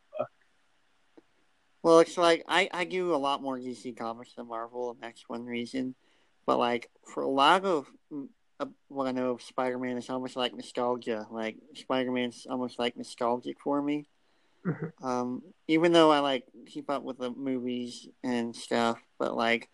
Well, 1.83 1.99
it's 1.99 2.17
like 2.17 2.43
I, 2.47 2.69
I 2.71 2.85
do 2.85 3.15
a 3.15 3.17
lot 3.17 3.41
more 3.41 3.57
DC 3.57 3.97
comics 3.97 4.33
than 4.33 4.47
Marvel, 4.47 4.91
and 4.91 5.01
that's 5.01 5.27
one 5.27 5.45
reason. 5.45 5.95
But 6.45 6.59
like 6.59 6.89
for 7.05 7.23
a 7.23 7.29
lot 7.29 7.65
of 7.65 7.87
mm, 8.11 8.27
uh, 8.59 8.65
what 8.87 9.07
I 9.07 9.11
know 9.11 9.31
of 9.31 9.41
Spider-Man, 9.41 9.97
it's 9.97 10.09
almost 10.09 10.35
like 10.35 10.53
nostalgia. 10.53 11.27
Like 11.31 11.57
Spider-Man's 11.75 12.45
almost 12.49 12.77
like 12.77 12.95
nostalgic 12.95 13.57
for 13.59 13.81
me. 13.81 14.05
Mhm. 14.65 14.91
Um, 15.01 15.41
even 15.67 15.91
though 15.91 16.11
I 16.11 16.19
like 16.19 16.43
keep 16.67 16.89
up 16.89 17.03
with 17.03 17.17
the 17.17 17.31
movies 17.31 18.07
and 18.23 18.55
stuff, 18.55 18.99
but 19.17 19.35
like 19.35 19.69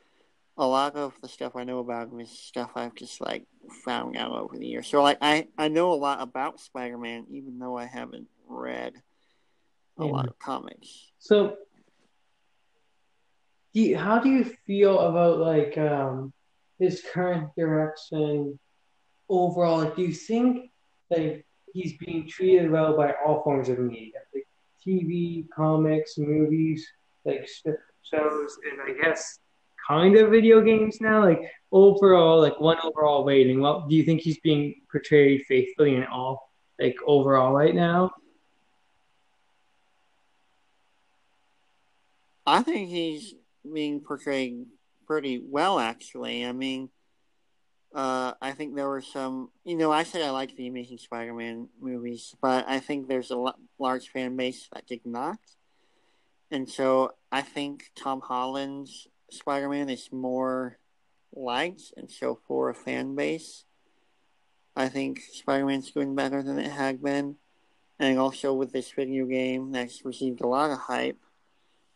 a 0.57 0.65
lot 0.65 0.95
of 0.95 1.13
the 1.21 1.27
stuff 1.27 1.55
I 1.55 1.65
know 1.65 1.79
about 1.79 2.07
him 2.07 2.21
is 2.21 2.31
stuff 2.31 2.71
I've 2.75 2.95
just 2.95 3.19
like 3.19 3.45
found 3.83 4.15
out 4.15 4.31
over 4.31 4.57
the 4.57 4.65
years. 4.65 4.87
So 4.87 5.03
like 5.03 5.17
I 5.21 5.47
I 5.57 5.67
know 5.67 5.91
a 5.91 5.95
lot 5.95 6.21
about 6.21 6.61
Spider-Man, 6.61 7.25
even 7.29 7.59
though 7.59 7.77
I 7.77 7.85
haven't 7.85 8.27
read 8.47 8.93
a 9.97 10.05
yeah. 10.05 10.11
lot 10.11 10.27
of 10.27 10.39
comics. 10.39 11.11
So, 11.19 11.57
do 13.77 13.83
you, 13.83 13.95
how 13.95 14.17
do 14.17 14.27
you 14.27 14.43
feel 14.65 14.97
about 14.99 15.37
like 15.37 15.77
um, 15.77 16.33
his 16.79 17.03
current 17.13 17.49
direction 17.55 18.57
overall? 19.29 19.77
Like, 19.83 19.95
do 19.95 20.01
you 20.01 20.13
think 20.13 20.71
like 21.11 21.45
he's 21.73 21.95
being 21.97 22.27
treated 22.27 22.71
well 22.71 22.97
by 22.97 23.13
all 23.23 23.43
forms 23.43 23.69
of 23.69 23.77
media, 23.77 24.17
like 24.33 24.47
TV, 24.83 25.47
comics, 25.55 26.17
movies, 26.17 26.87
like 27.23 27.47
shows, 28.01 28.57
and 28.71 28.81
I 28.81 28.99
guess 28.99 29.37
kind 29.87 30.17
of 30.17 30.31
video 30.31 30.59
games 30.61 30.99
now? 30.99 31.23
Like 31.23 31.41
overall, 31.71 32.41
like 32.41 32.59
one 32.59 32.79
overall 32.83 33.25
rating. 33.25 33.61
Well, 33.61 33.85
do 33.87 33.95
you 33.95 34.03
think 34.03 34.21
he's 34.21 34.39
being 34.39 34.73
portrayed 34.91 35.43
faithfully 35.47 35.93
in 35.93 36.03
all, 36.05 36.51
like 36.79 36.95
overall 37.05 37.53
right 37.53 37.75
now? 37.75 38.09
I 42.47 42.63
think 42.63 42.89
he's 42.89 43.35
being 43.73 43.99
portrayed 43.99 44.65
pretty 45.05 45.39
well, 45.39 45.79
actually. 45.79 46.45
I 46.45 46.51
mean, 46.51 46.89
uh, 47.93 48.33
I 48.41 48.51
think 48.51 48.75
there 48.75 48.89
were 48.89 49.01
some, 49.01 49.49
you 49.63 49.75
know, 49.75 49.91
I 49.91 50.03
said 50.03 50.21
I 50.21 50.29
liked 50.29 50.57
the 50.57 50.67
Amazing 50.67 50.97
Spider-Man 50.99 51.69
movies, 51.79 52.35
but 52.41 52.65
I 52.67 52.79
think 52.79 53.07
there's 53.07 53.31
a 53.31 53.53
large 53.79 54.09
fan 54.09 54.35
base 54.35 54.67
that 54.73 54.85
did 54.85 55.05
not. 55.05 55.39
And 56.51 56.69
so 56.69 57.13
I 57.31 57.41
think 57.41 57.91
Tom 57.95 58.21
Holland's 58.21 59.07
Spider-Man 59.31 59.89
is 59.89 60.09
more 60.11 60.77
liked, 61.35 61.93
and 61.97 62.09
so 62.09 62.39
for 62.47 62.69
a 62.69 62.75
fan 62.75 63.15
base, 63.15 63.65
I 64.75 64.89
think 64.89 65.21
Spider-Man's 65.33 65.91
doing 65.91 66.15
better 66.15 66.43
than 66.43 66.59
it 66.59 66.71
had 66.71 67.01
been. 67.01 67.37
And 67.99 68.19
also 68.19 68.53
with 68.53 68.71
this 68.71 68.91
video 68.91 69.25
game 69.25 69.71
that's 69.71 70.05
received 70.05 70.41
a 70.41 70.47
lot 70.47 70.69
of 70.69 70.77
hype, 70.77 71.19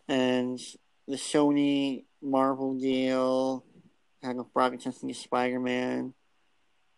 and 0.07 0.59
the 1.07 1.15
Sony 1.15 2.05
Marvel 2.21 2.77
deal 2.77 3.65
kind 4.23 4.39
of 4.39 4.53
brought 4.53 4.73
attention 4.73 5.07
to 5.07 5.13
Spider-Man. 5.13 6.13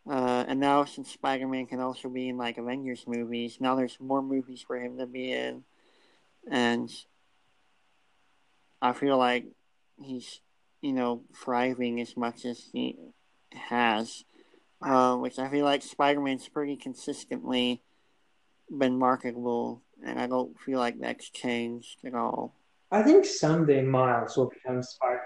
Uh, 0.10 0.44
and 0.48 0.60
now 0.60 0.84
since 0.84 1.12
Spider-Man 1.12 1.66
can 1.66 1.80
also 1.80 2.10
be 2.10 2.28
in 2.28 2.38
like 2.38 2.58
Avengers 2.58 3.06
movies, 3.08 3.58
now 3.62 3.76
there's 3.76 3.98
more 4.00 4.22
movies 4.22 4.62
for 4.62 4.78
him 4.78 4.98
to 4.98 5.06
be 5.06 5.32
in, 5.32 5.64
and 6.52 6.92
I 8.82 8.92
feel 8.92 9.18
like 9.18 9.46
he's 10.02 10.42
you 10.82 10.92
know 10.92 11.24
thriving 11.34 12.02
as 12.02 12.18
much 12.18 12.44
as 12.44 12.62
he 12.74 12.98
has, 13.54 14.26
uh, 14.82 15.16
which 15.16 15.40
I 15.40 15.48
feel 15.48 15.64
like 15.64 15.82
Spider-Man's 15.82 16.50
pretty 16.50 16.76
consistently 16.76 17.82
been 18.70 19.00
marketable, 19.00 19.84
and 20.06 20.20
I 20.20 20.28
don't 20.28 20.60
feel 20.60 20.80
like 20.80 21.00
that's 21.00 21.30
changed 21.30 22.00
at 22.04 22.14
all. 22.14 22.56
I 22.94 23.02
think 23.02 23.26
someday 23.26 23.82
Miles 23.82 24.38
will 24.38 24.52
become 24.52 24.84
Spider-Man. 24.84 25.24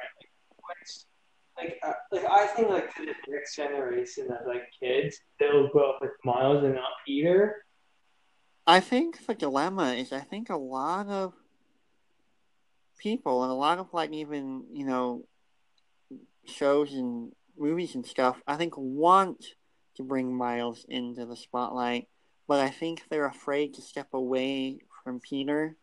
Like, 1.57 1.77
uh, 1.83 1.93
like 2.13 2.25
I 2.29 2.47
think 2.47 2.69
like 2.69 2.95
to 2.95 3.05
the 3.05 3.13
next 3.27 3.57
generation 3.57 4.27
of 4.31 4.47
like 4.47 4.63
kids, 4.79 5.19
they'll 5.37 5.67
grow 5.67 5.89
up 5.89 5.97
with 5.99 6.11
Miles 6.23 6.63
and 6.63 6.75
not 6.75 6.91
Peter. 7.05 7.65
I 8.65 8.79
think 8.79 9.25
the 9.25 9.33
dilemma 9.33 9.95
is 9.95 10.13
I 10.13 10.21
think 10.21 10.49
a 10.49 10.55
lot 10.55 11.07
of 11.07 11.33
people 12.99 13.43
and 13.43 13.51
a 13.51 13.55
lot 13.55 13.79
of 13.79 13.87
like 13.91 14.13
even 14.13 14.63
you 14.71 14.85
know 14.85 15.25
shows 16.45 16.93
and 16.93 17.33
movies 17.57 17.95
and 17.95 18.05
stuff 18.05 18.41
I 18.47 18.55
think 18.55 18.75
want 18.77 19.43
to 19.95 20.03
bring 20.03 20.33
Miles 20.33 20.85
into 20.87 21.25
the 21.25 21.35
spotlight, 21.35 22.07
but 22.47 22.61
I 22.61 22.69
think 22.69 23.03
they're 23.09 23.25
afraid 23.25 23.73
to 23.73 23.81
step 23.81 24.09
away 24.13 24.79
from 25.03 25.19
Peter 25.19 25.75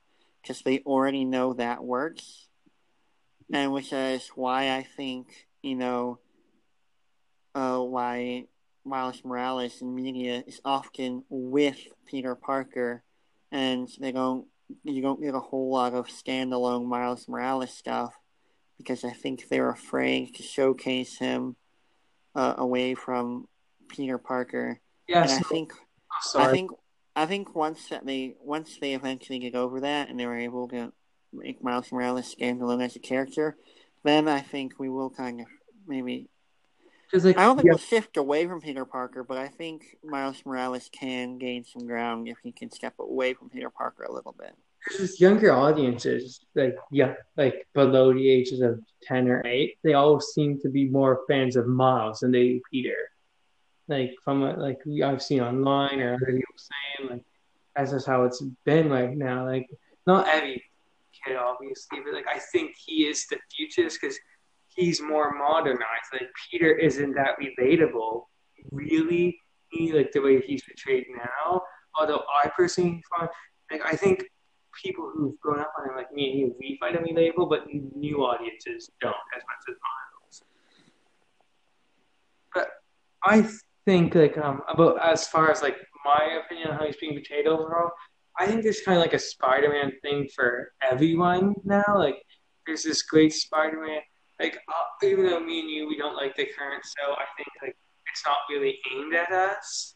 because 0.44 0.60
they 0.62 0.80
already 0.80 1.24
know 1.24 1.54
that 1.54 1.82
works. 1.82 2.48
And 3.52 3.72
which 3.72 3.92
is 3.92 4.28
why 4.34 4.76
I 4.76 4.82
think, 4.96 5.48
you 5.62 5.74
know, 5.74 6.18
uh, 7.54 7.78
why 7.78 8.44
Miles 8.84 9.22
Morales 9.24 9.80
in 9.80 9.94
media 9.94 10.44
is 10.46 10.60
often 10.64 11.24
with 11.30 11.78
Peter 12.06 12.34
Parker, 12.34 13.02
and 13.50 13.88
they 13.98 14.12
don't, 14.12 14.46
you 14.82 15.00
don't 15.00 15.22
get 15.22 15.34
a 15.34 15.40
whole 15.40 15.70
lot 15.70 15.94
of 15.94 16.08
standalone 16.08 16.86
Miles 16.86 17.28
Morales 17.28 17.72
stuff 17.72 18.14
because 18.76 19.04
I 19.04 19.12
think 19.12 19.48
they're 19.48 19.70
afraid 19.70 20.34
to 20.34 20.42
showcase 20.42 21.18
him 21.18 21.56
uh, 22.34 22.54
away 22.58 22.94
from 22.94 23.46
Peter 23.88 24.18
Parker. 24.18 24.80
Yes, 25.06 25.30
and 25.30 25.40
I 25.40 25.48
think, 25.48 25.72
I 26.34 26.50
think 26.50 26.70
I 27.16 27.26
think 27.26 27.54
once 27.54 27.88
that 27.88 28.06
they 28.06 28.34
once 28.40 28.78
they 28.80 28.94
eventually 28.94 29.38
get 29.38 29.54
over 29.54 29.80
that 29.80 30.08
and 30.08 30.18
they 30.18 30.26
were 30.26 30.38
able 30.38 30.68
to 30.68 30.92
make 31.32 31.62
Miles 31.62 31.92
Morales 31.92 32.34
standalone 32.34 32.82
as 32.82 32.96
a 32.96 33.00
character, 33.00 33.56
then 34.02 34.28
I 34.28 34.40
think 34.40 34.74
we 34.78 34.88
will 34.88 35.10
kind 35.10 35.40
of 35.40 35.46
maybe. 35.86 36.28
Like, 37.12 37.38
I 37.38 37.44
don't 37.44 37.56
think 37.56 37.66
yeah. 37.66 37.72
we'll 37.72 37.78
shift 37.78 38.16
away 38.16 38.44
from 38.48 38.60
Peter 38.60 38.84
Parker, 38.84 39.22
but 39.22 39.38
I 39.38 39.46
think 39.46 39.96
Miles 40.02 40.42
Morales 40.44 40.90
can 40.90 41.38
gain 41.38 41.64
some 41.64 41.86
ground 41.86 42.26
if 42.26 42.38
he 42.42 42.50
can 42.50 42.72
step 42.72 42.94
away 42.98 43.34
from 43.34 43.50
Peter 43.50 43.70
Parker 43.70 44.02
a 44.02 44.12
little 44.12 44.34
bit. 44.36 44.52
There's 44.98 45.20
younger 45.20 45.52
audiences, 45.52 46.40
like 46.56 46.76
yeah, 46.90 47.14
like 47.36 47.68
below 47.72 48.12
the 48.12 48.28
ages 48.28 48.60
of 48.60 48.80
ten 49.02 49.28
or 49.28 49.46
eight, 49.46 49.78
they 49.84 49.94
all 49.94 50.18
seem 50.20 50.58
to 50.62 50.68
be 50.68 50.88
more 50.88 51.20
fans 51.28 51.54
of 51.54 51.68
Miles 51.68 52.20
than 52.20 52.32
they 52.32 52.48
do 52.48 52.60
Peter 52.72 52.96
like 53.88 54.14
from 54.22 54.42
like 54.58 54.78
I've 55.04 55.22
seen 55.22 55.40
online 55.40 56.00
or 56.00 56.14
other 56.14 56.26
people 56.26 56.54
saying 56.56 57.10
like 57.10 57.24
that's 57.76 57.90
just 57.90 58.06
how 58.06 58.24
it's 58.24 58.42
been 58.64 58.88
right 58.88 59.16
now. 59.16 59.46
Like 59.46 59.68
not 60.06 60.28
every 60.28 60.62
kid 61.24 61.36
obviously, 61.36 61.98
but 62.04 62.14
like 62.14 62.26
I 62.28 62.38
think 62.38 62.74
he 62.86 63.06
is 63.06 63.26
the 63.26 63.38
future 63.54 63.88
because 63.88 64.18
he's 64.68 65.00
more 65.00 65.34
modernized. 65.34 66.10
Like 66.12 66.28
Peter 66.50 66.72
isn't 66.72 67.14
that 67.14 67.36
relatable, 67.40 68.24
really. 68.70 69.38
Like 69.76 70.12
the 70.12 70.20
way 70.20 70.40
he's 70.40 70.62
portrayed 70.62 71.06
now. 71.16 71.60
Although 71.98 72.22
I 72.44 72.48
personally 72.56 73.02
find 73.10 73.28
like 73.72 73.82
I 73.84 73.96
think 73.96 74.24
people 74.82 75.10
who've 75.12 75.38
grown 75.40 75.60
up 75.60 75.72
on 75.78 75.88
him 75.88 75.96
like 75.96 76.12
me 76.12 76.30
and 76.30 76.38
you, 76.38 76.56
we 76.60 76.76
find 76.80 76.96
him 76.96 77.04
relatable, 77.04 77.48
but 77.48 77.66
new 77.72 78.24
audiences 78.24 78.90
don't 79.00 79.14
as 79.36 79.42
much 79.42 79.64
as 79.68 79.74
Miles. 79.74 80.42
But 82.54 82.68
I 83.24 83.48
think 83.86 84.14
like 84.14 84.36
um 84.38 84.62
about 84.68 85.00
as 85.04 85.28
far 85.28 85.50
as 85.50 85.62
like 85.62 85.76
my 86.04 86.40
opinion 86.44 86.70
on 86.70 86.78
how 86.78 86.86
he's 86.86 86.96
being 86.96 87.14
portrayed 87.14 87.46
overall, 87.46 87.90
I 88.38 88.46
think 88.46 88.62
there's 88.62 88.80
kind 88.80 88.98
of 88.98 89.02
like 89.02 89.14
a 89.14 89.18
Spider-Man 89.18 89.92
thing 90.02 90.28
for 90.34 90.72
everyone 90.82 91.54
now. 91.64 91.84
Like 91.96 92.16
there's 92.66 92.82
this 92.82 93.02
great 93.02 93.32
Spider-Man. 93.32 94.00
Like 94.40 94.56
uh, 94.68 95.06
even 95.06 95.26
though 95.26 95.40
me 95.40 95.60
and 95.60 95.70
you 95.70 95.88
we 95.88 95.96
don't 95.96 96.16
like 96.16 96.34
the 96.36 96.46
current 96.58 96.84
so 96.84 97.12
I 97.12 97.24
think 97.36 97.48
like 97.62 97.76
it's 98.10 98.24
not 98.24 98.36
really 98.50 98.78
aimed 98.92 99.14
at 99.14 99.30
us. 99.30 99.94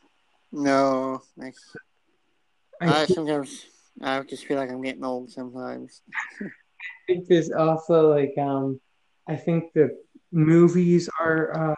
No, 0.51 1.21
I, 1.41 1.53
I 2.81 3.07
sometimes 3.07 3.67
I 4.01 4.21
just 4.23 4.47
feel 4.47 4.57
like 4.57 4.71
I'm 4.71 4.83
getting 4.83 5.05
old 5.05 5.31
sometimes. 5.31 6.03
I 6.41 6.47
think 7.07 7.27
there's 7.29 7.51
also 7.51 8.15
like 8.15 8.35
um 8.39 8.81
I 9.27 9.37
think 9.37 9.73
the 9.75 9.97
movies 10.33 11.09
are 11.21 11.73
uh, 11.73 11.75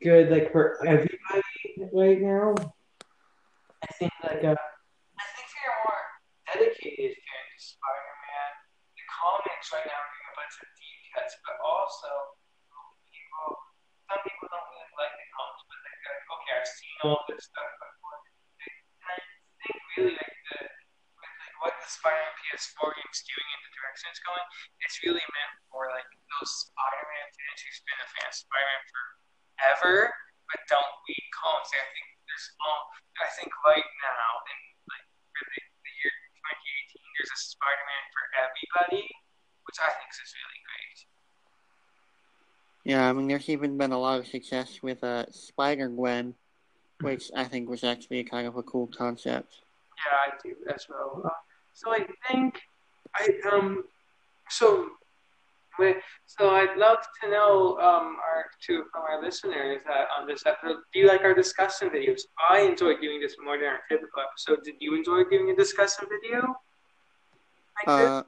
good 0.00 0.32
like 0.32 0.52
for 0.52 0.80
everybody 0.80 1.44
right 1.92 2.20
now. 2.20 2.56
I 3.84 3.88
think 3.96 4.12
like 4.24 4.44
uh, 4.44 4.56
I 4.56 5.24
think 5.36 5.44
if 5.44 5.52
you're 5.60 5.80
more 5.84 6.04
dedicated 6.48 7.16
fan 7.20 7.44
to 7.52 7.58
Spider-Man, 7.60 8.50
the 8.96 9.04
comics 9.08 9.68
right 9.76 9.84
now 9.84 10.00
are 10.00 10.32
a 10.32 10.34
bunch 10.36 10.56
of 10.56 10.68
deep 10.76 11.00
cuts, 11.12 11.36
but 11.44 11.56
also 11.60 12.08
people, 13.12 13.60
some 14.08 14.20
people 14.24 14.48
don't 14.48 14.68
really 14.72 14.92
like 14.96 15.12
the 15.16 15.28
comics, 15.36 15.64
but 15.68 15.78
they're 15.84 16.00
like, 16.16 16.24
okay, 16.32 16.52
I've 16.56 16.68
seen 16.68 16.96
all 17.04 17.20
this 17.28 17.44
stuff 17.44 17.70
before. 17.76 18.20
And 18.64 18.72
I 19.04 19.16
think 19.64 19.76
really 19.96 20.16
like 20.16 20.36
the 20.48 20.60
with 20.64 21.34
like 21.44 21.56
what 21.60 21.76
the 21.76 21.88
Spider-Man 21.88 22.32
PS4 22.48 22.88
game 22.96 23.12
is 23.12 23.20
doing 23.28 23.48
and 23.52 23.62
the 23.68 23.72
direction 23.76 24.08
it's 24.08 24.24
going, 24.24 24.44
it's 24.80 24.96
really 25.04 25.24
meant 25.36 25.52
for 25.68 25.92
like 25.92 26.08
those 26.40 26.52
Spider-Man 26.72 27.26
fans 27.36 27.58
who've 27.60 27.84
been 27.84 28.00
a 28.00 28.08
fan 28.16 28.28
of 28.28 28.36
Spider-Man 28.36 28.84
for 28.88 29.19
ever, 29.68 30.12
but 30.48 30.60
don't 30.68 30.94
read 31.06 31.26
comics. 31.36 31.70
I 31.74 31.84
think 31.92 32.06
there's 32.26 32.48
all. 32.64 32.80
I 33.20 33.28
think 33.36 33.50
right 33.66 33.88
now 34.00 34.28
in 34.48 34.58
like 34.88 35.06
really 35.36 35.60
the 35.60 35.92
year 36.00 36.12
2018, 36.96 37.04
there's 37.20 37.32
a 37.34 37.40
Spider-Man 37.52 38.04
for 38.16 38.24
everybody, 38.40 39.04
which 39.68 39.78
I 39.80 39.90
think 39.92 40.08
is 40.08 40.32
really 40.32 40.60
great. 40.64 40.98
Yeah, 42.88 43.04
I 43.08 43.12
mean, 43.12 43.28
there's 43.28 43.48
even 43.48 43.76
been 43.76 43.92
a 43.92 44.00
lot 44.00 44.18
of 44.18 44.26
success 44.26 44.80
with 44.82 45.04
uh, 45.04 45.28
Spider 45.30 45.88
Gwen, 45.88 46.34
which 47.00 47.30
I 47.36 47.44
think 47.44 47.68
was 47.68 47.84
actually 47.84 48.24
kind 48.24 48.48
of 48.48 48.56
a 48.56 48.62
cool 48.62 48.88
concept. 48.88 49.60
Yeah, 50.00 50.32
I 50.32 50.38
do 50.42 50.56
as 50.72 50.86
well. 50.88 51.20
Uh, 51.24 51.28
so 51.72 51.92
I 51.92 52.06
think 52.28 52.58
I 53.14 53.28
um 53.52 53.84
so 54.48 54.88
So 56.26 56.50
I'd 56.50 56.76
love 56.76 56.98
to 57.22 57.30
know, 57.30 57.78
um, 57.78 58.16
our 58.24 58.46
two 58.64 58.84
from 58.92 59.02
our 59.02 59.22
listeners 59.22 59.80
uh, 59.88 60.20
on 60.20 60.26
this 60.26 60.44
episode. 60.46 60.76
Do 60.92 61.00
you 61.00 61.06
like 61.06 61.22
our 61.22 61.34
discussion 61.34 61.90
videos? 61.90 62.20
I 62.50 62.60
enjoy 62.60 62.96
doing 63.00 63.20
this 63.20 63.36
more 63.42 63.56
than 63.56 63.66
our 63.66 63.80
typical 63.88 64.22
episode. 64.22 64.64
Did 64.64 64.74
you 64.80 64.94
enjoy 64.96 65.24
doing 65.30 65.50
a 65.50 65.56
discussion 65.56 66.06
video? 66.08 66.54
uh, 67.86 68.22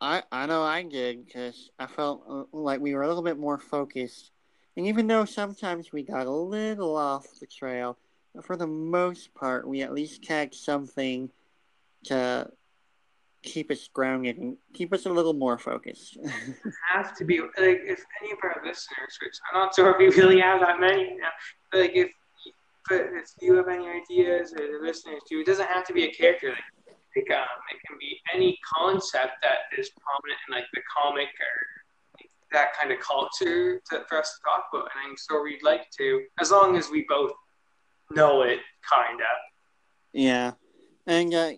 I 0.00 0.22
I 0.30 0.46
know 0.46 0.62
I 0.62 0.82
did 0.82 1.26
because 1.26 1.70
I 1.78 1.86
felt 1.86 2.24
uh, 2.28 2.44
like 2.52 2.80
we 2.80 2.94
were 2.94 3.02
a 3.02 3.08
little 3.08 3.22
bit 3.22 3.38
more 3.38 3.58
focused, 3.58 4.30
and 4.76 4.86
even 4.86 5.06
though 5.06 5.24
sometimes 5.24 5.92
we 5.92 6.02
got 6.02 6.26
a 6.26 6.30
little 6.30 6.96
off 6.96 7.26
the 7.40 7.46
trail, 7.46 7.96
for 8.42 8.56
the 8.56 8.66
most 8.66 9.32
part 9.34 9.66
we 9.66 9.82
at 9.82 9.94
least 9.94 10.22
tagged 10.22 10.54
something 10.54 11.30
to 12.04 12.50
keep 13.46 13.70
us 13.70 13.88
grounded 13.88 14.36
and 14.36 14.56
keep 14.74 14.92
us 14.92 15.06
a 15.06 15.10
little 15.10 15.32
more 15.32 15.56
focused. 15.56 16.18
have 16.92 17.16
to 17.16 17.24
be 17.24 17.40
like 17.40 17.80
if 17.86 18.04
any 18.20 18.32
of 18.32 18.38
our 18.42 18.60
listeners, 18.64 19.18
which 19.22 19.34
I'm 19.52 19.60
not 19.60 19.74
sure 19.74 19.90
if 19.92 19.98
we 19.98 20.08
really 20.20 20.40
have 20.40 20.60
that 20.60 20.78
many 20.80 21.16
now, 21.18 21.28
but 21.70 21.80
like 21.80 21.92
if 21.94 22.10
but 22.88 23.00
if 23.00 23.30
you 23.40 23.54
have 23.54 23.68
any 23.68 23.86
ideas 23.88 24.52
or 24.52 24.58
the 24.58 24.78
listeners 24.82 25.22
do, 25.28 25.40
it 25.40 25.46
doesn't 25.46 25.66
have 25.66 25.84
to 25.86 25.92
be 25.92 26.04
a 26.04 26.12
character. 26.12 26.50
Like, 26.50 26.98
like 27.16 27.38
um, 27.38 27.46
it 27.72 27.78
can 27.86 27.96
be 27.98 28.20
any 28.34 28.58
concept 28.76 29.32
that 29.42 29.78
is 29.78 29.90
prominent 29.90 30.38
in 30.48 30.54
like 30.54 30.66
the 30.74 30.82
comic 30.96 31.28
or 31.28 32.26
that 32.52 32.76
kind 32.78 32.92
of 32.92 33.00
culture 33.00 33.80
to, 33.90 34.04
for 34.08 34.18
us 34.18 34.36
to 34.36 34.44
talk 34.44 34.66
about. 34.72 34.88
And 34.94 35.10
I'm 35.10 35.16
sure 35.16 35.42
we'd 35.42 35.64
like 35.64 35.90
to, 35.98 36.22
as 36.40 36.50
long 36.50 36.76
as 36.76 36.90
we 36.90 37.04
both 37.08 37.32
know 38.12 38.42
it, 38.42 38.60
kind 38.88 39.20
of. 39.20 39.36
Yeah, 40.12 40.52
and 41.06 41.34
uh, 41.34 41.52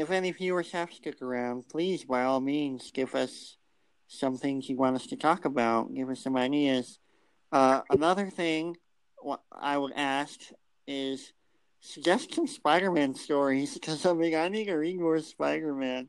if 0.00 0.10
any 0.10 0.32
viewers 0.32 0.72
have 0.72 0.92
stuck 0.92 1.20
around, 1.20 1.68
please, 1.68 2.04
by 2.04 2.24
all 2.24 2.40
means, 2.40 2.90
give 2.90 3.14
us 3.14 3.58
some 4.08 4.36
things 4.36 4.68
you 4.68 4.76
want 4.76 4.96
us 4.96 5.06
to 5.08 5.16
talk 5.16 5.44
about. 5.44 5.94
Give 5.94 6.08
us 6.08 6.22
some 6.22 6.36
ideas. 6.36 6.98
Uh, 7.52 7.82
another 7.90 8.30
thing 8.30 8.76
I 9.52 9.76
would 9.76 9.92
ask 9.94 10.40
is 10.86 11.32
suggest 11.80 12.34
some 12.34 12.46
Spider-Man 12.46 13.14
stories 13.14 13.74
because 13.74 14.04
I 14.06 14.12
mean 14.14 14.34
I 14.34 14.48
need 14.48 14.66
to 14.66 14.74
read 14.74 14.98
more 14.98 15.18
Spider-Man. 15.20 16.08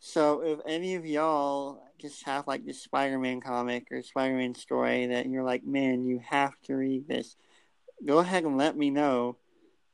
So 0.00 0.42
if 0.42 0.60
any 0.66 0.94
of 0.94 1.06
y'all 1.06 1.82
just 1.98 2.24
have 2.24 2.46
like 2.46 2.64
this 2.64 2.82
Spider-Man 2.82 3.40
comic 3.40 3.86
or 3.90 4.02
Spider-Man 4.02 4.54
story 4.54 5.06
that 5.06 5.26
you're 5.26 5.44
like, 5.44 5.64
man, 5.64 6.04
you 6.04 6.20
have 6.28 6.52
to 6.64 6.74
read 6.74 7.08
this, 7.08 7.36
go 8.04 8.18
ahead 8.18 8.44
and 8.44 8.58
let 8.58 8.76
me 8.76 8.90
know. 8.90 9.36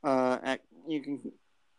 Uh, 0.03 0.37
at, 0.43 0.61
you 0.87 1.01
can 1.01 1.31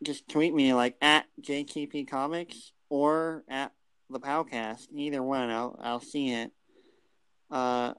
just 0.03 0.29
tweet 0.29 0.55
me 0.55 0.75
like 0.75 0.97
at 1.01 1.27
JTP 1.41 2.09
Comics 2.09 2.73
or 2.89 3.45
at 3.49 3.73
the 4.11 4.21
Powcast. 4.21 4.87
Either 4.95 5.23
one, 5.23 5.51
I'll 5.51 5.79
I'll 5.83 6.01
see 6.01 6.33
it. 6.33 6.51
Uh, 7.51 7.95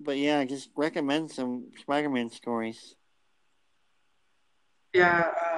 but 0.00 0.16
yeah, 0.16 0.44
just 0.44 0.70
recommend 0.76 1.30
some 1.30 1.68
Spider-Man 1.80 2.30
stories. 2.30 2.96
Yeah, 4.94 5.30
uh, 5.40 5.56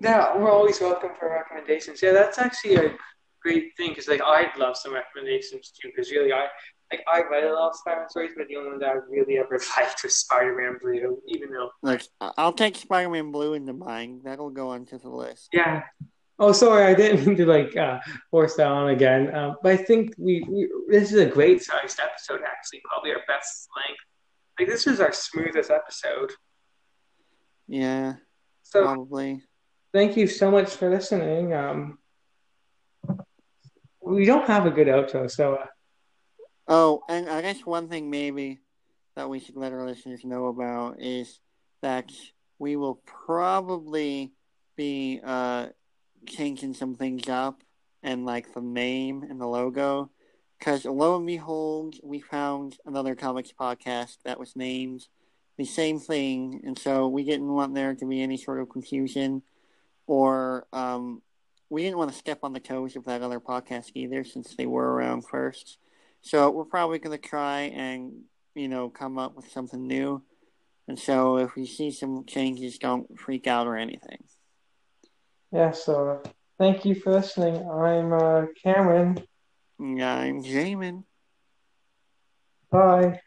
yeah, 0.00 0.36
we're 0.36 0.50
always 0.50 0.80
welcome 0.80 1.10
for 1.18 1.30
recommendations. 1.30 2.02
Yeah, 2.02 2.12
that's 2.12 2.38
actually 2.38 2.76
a 2.76 2.96
great 3.42 3.76
thing 3.76 3.90
because 3.90 4.08
like 4.08 4.22
I'd 4.22 4.56
love 4.56 4.76
some 4.76 4.94
recommendations 4.94 5.70
too. 5.70 5.88
Because 5.88 6.10
really, 6.10 6.32
I 6.32 6.46
like 6.90 7.04
I 7.12 7.22
read 7.30 7.44
a 7.44 7.52
lot 7.52 7.70
of 7.70 7.76
Spider-Man 7.76 8.08
stories, 8.08 8.32
but 8.36 8.48
the 8.48 8.56
only 8.56 8.70
one 8.70 8.78
that 8.80 8.90
I 8.90 8.94
really 9.08 9.38
ever 9.38 9.58
liked 9.78 10.02
was 10.02 10.14
Spider-Man 10.16 10.78
Blue. 10.80 11.20
Even 11.28 11.50
though, 11.50 11.70
like, 11.82 12.02
I'll 12.20 12.52
take 12.52 12.76
Spider-Man 12.76 13.32
Blue 13.32 13.54
into 13.54 13.72
mine. 13.72 14.20
That'll 14.24 14.50
go 14.50 14.70
onto 14.70 14.98
the 14.98 15.08
list. 15.08 15.48
Yeah. 15.52 15.82
Oh, 16.38 16.52
sorry, 16.52 16.84
I 16.84 16.94
didn't 16.94 17.24
mean 17.26 17.36
to 17.36 17.46
like 17.46 17.76
uh, 17.76 18.00
force 18.30 18.56
that 18.56 18.66
on 18.66 18.90
again. 18.90 19.34
Um, 19.34 19.56
but 19.62 19.72
I 19.72 19.76
think 19.76 20.14
we, 20.18 20.44
we 20.48 20.68
this 20.88 21.12
is 21.12 21.20
a 21.20 21.26
great 21.26 21.62
sized 21.62 22.00
episode. 22.00 22.40
Actually, 22.44 22.82
probably 22.84 23.12
our 23.12 23.22
best 23.28 23.68
length. 23.76 24.00
Like 24.58 24.68
this 24.68 24.86
is 24.86 25.00
our 25.00 25.12
smoothest 25.12 25.70
episode. 25.70 26.32
Yeah. 27.68 28.14
So 28.62 28.82
probably. 28.82 29.42
Thank 29.92 30.16
you 30.16 30.26
so 30.26 30.50
much 30.50 30.70
for 30.70 30.90
listening. 30.90 31.54
Um, 31.54 31.98
we 34.00 34.24
don't 34.24 34.46
have 34.48 34.66
a 34.66 34.70
good 34.70 34.88
outro, 34.88 35.30
so. 35.30 35.54
Uh, 35.54 35.66
Oh, 36.66 37.02
and 37.08 37.28
I 37.28 37.42
guess 37.42 37.60
one 37.66 37.88
thing 37.88 38.10
maybe 38.10 38.60
that 39.16 39.28
we 39.28 39.38
should 39.38 39.56
let 39.56 39.72
our 39.72 39.86
listeners 39.86 40.24
know 40.24 40.46
about 40.46 41.00
is 41.00 41.40
that 41.82 42.10
we 42.58 42.76
will 42.76 43.00
probably 43.04 44.32
be 44.76 45.20
uh, 45.22 45.66
changing 46.26 46.74
some 46.74 46.94
things 46.94 47.28
up 47.28 47.62
and 48.02 48.24
like 48.24 48.54
the 48.54 48.60
name 48.60 49.22
and 49.22 49.40
the 49.40 49.46
logo. 49.46 50.10
Because 50.58 50.84
lo 50.84 51.16
and 51.16 51.26
behold, 51.26 51.96
we 52.02 52.20
found 52.20 52.78
another 52.86 53.14
comics 53.14 53.52
podcast 53.52 54.18
that 54.24 54.38
was 54.38 54.56
named 54.56 55.06
the 55.56 55.64
same 55.64 56.00
thing, 56.00 56.62
and 56.64 56.78
so 56.78 57.06
we 57.06 57.24
didn't 57.24 57.52
want 57.52 57.74
there 57.74 57.94
to 57.94 58.06
be 58.06 58.22
any 58.22 58.36
sort 58.36 58.60
of 58.60 58.70
confusion, 58.70 59.42
or 60.06 60.66
um, 60.72 61.22
we 61.70 61.82
didn't 61.82 61.98
want 61.98 62.10
to 62.10 62.16
step 62.16 62.40
on 62.42 62.52
the 62.52 62.60
toes 62.60 62.96
of 62.96 63.04
that 63.04 63.22
other 63.22 63.40
podcast 63.40 63.90
either, 63.94 64.24
since 64.24 64.56
they 64.56 64.66
were 64.66 64.92
around 64.94 65.22
first. 65.26 65.78
So 66.24 66.50
we're 66.50 66.64
probably 66.64 66.98
going 66.98 67.16
to 67.16 67.22
try 67.22 67.64
and, 67.74 68.22
you 68.54 68.66
know, 68.66 68.88
come 68.88 69.18
up 69.18 69.36
with 69.36 69.50
something 69.50 69.86
new. 69.86 70.22
And 70.88 70.98
so 70.98 71.36
if 71.36 71.54
we 71.54 71.66
see 71.66 71.90
some 71.90 72.24
changes, 72.24 72.78
don't 72.78 73.18
freak 73.20 73.46
out 73.46 73.66
or 73.66 73.76
anything. 73.76 74.24
Yeah, 75.52 75.72
so 75.72 76.22
thank 76.58 76.86
you 76.86 76.94
for 76.94 77.12
listening. 77.12 77.56
I'm 77.70 78.14
uh, 78.14 78.46
Cameron. 78.62 79.18
I'm 79.78 80.42
Jamin. 80.42 81.04
Bye. 82.70 83.20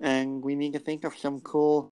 And 0.00 0.44
we 0.44 0.54
need 0.54 0.74
to 0.74 0.80
think 0.80 1.04
of 1.04 1.16
some 1.16 1.40
cool 1.40 1.93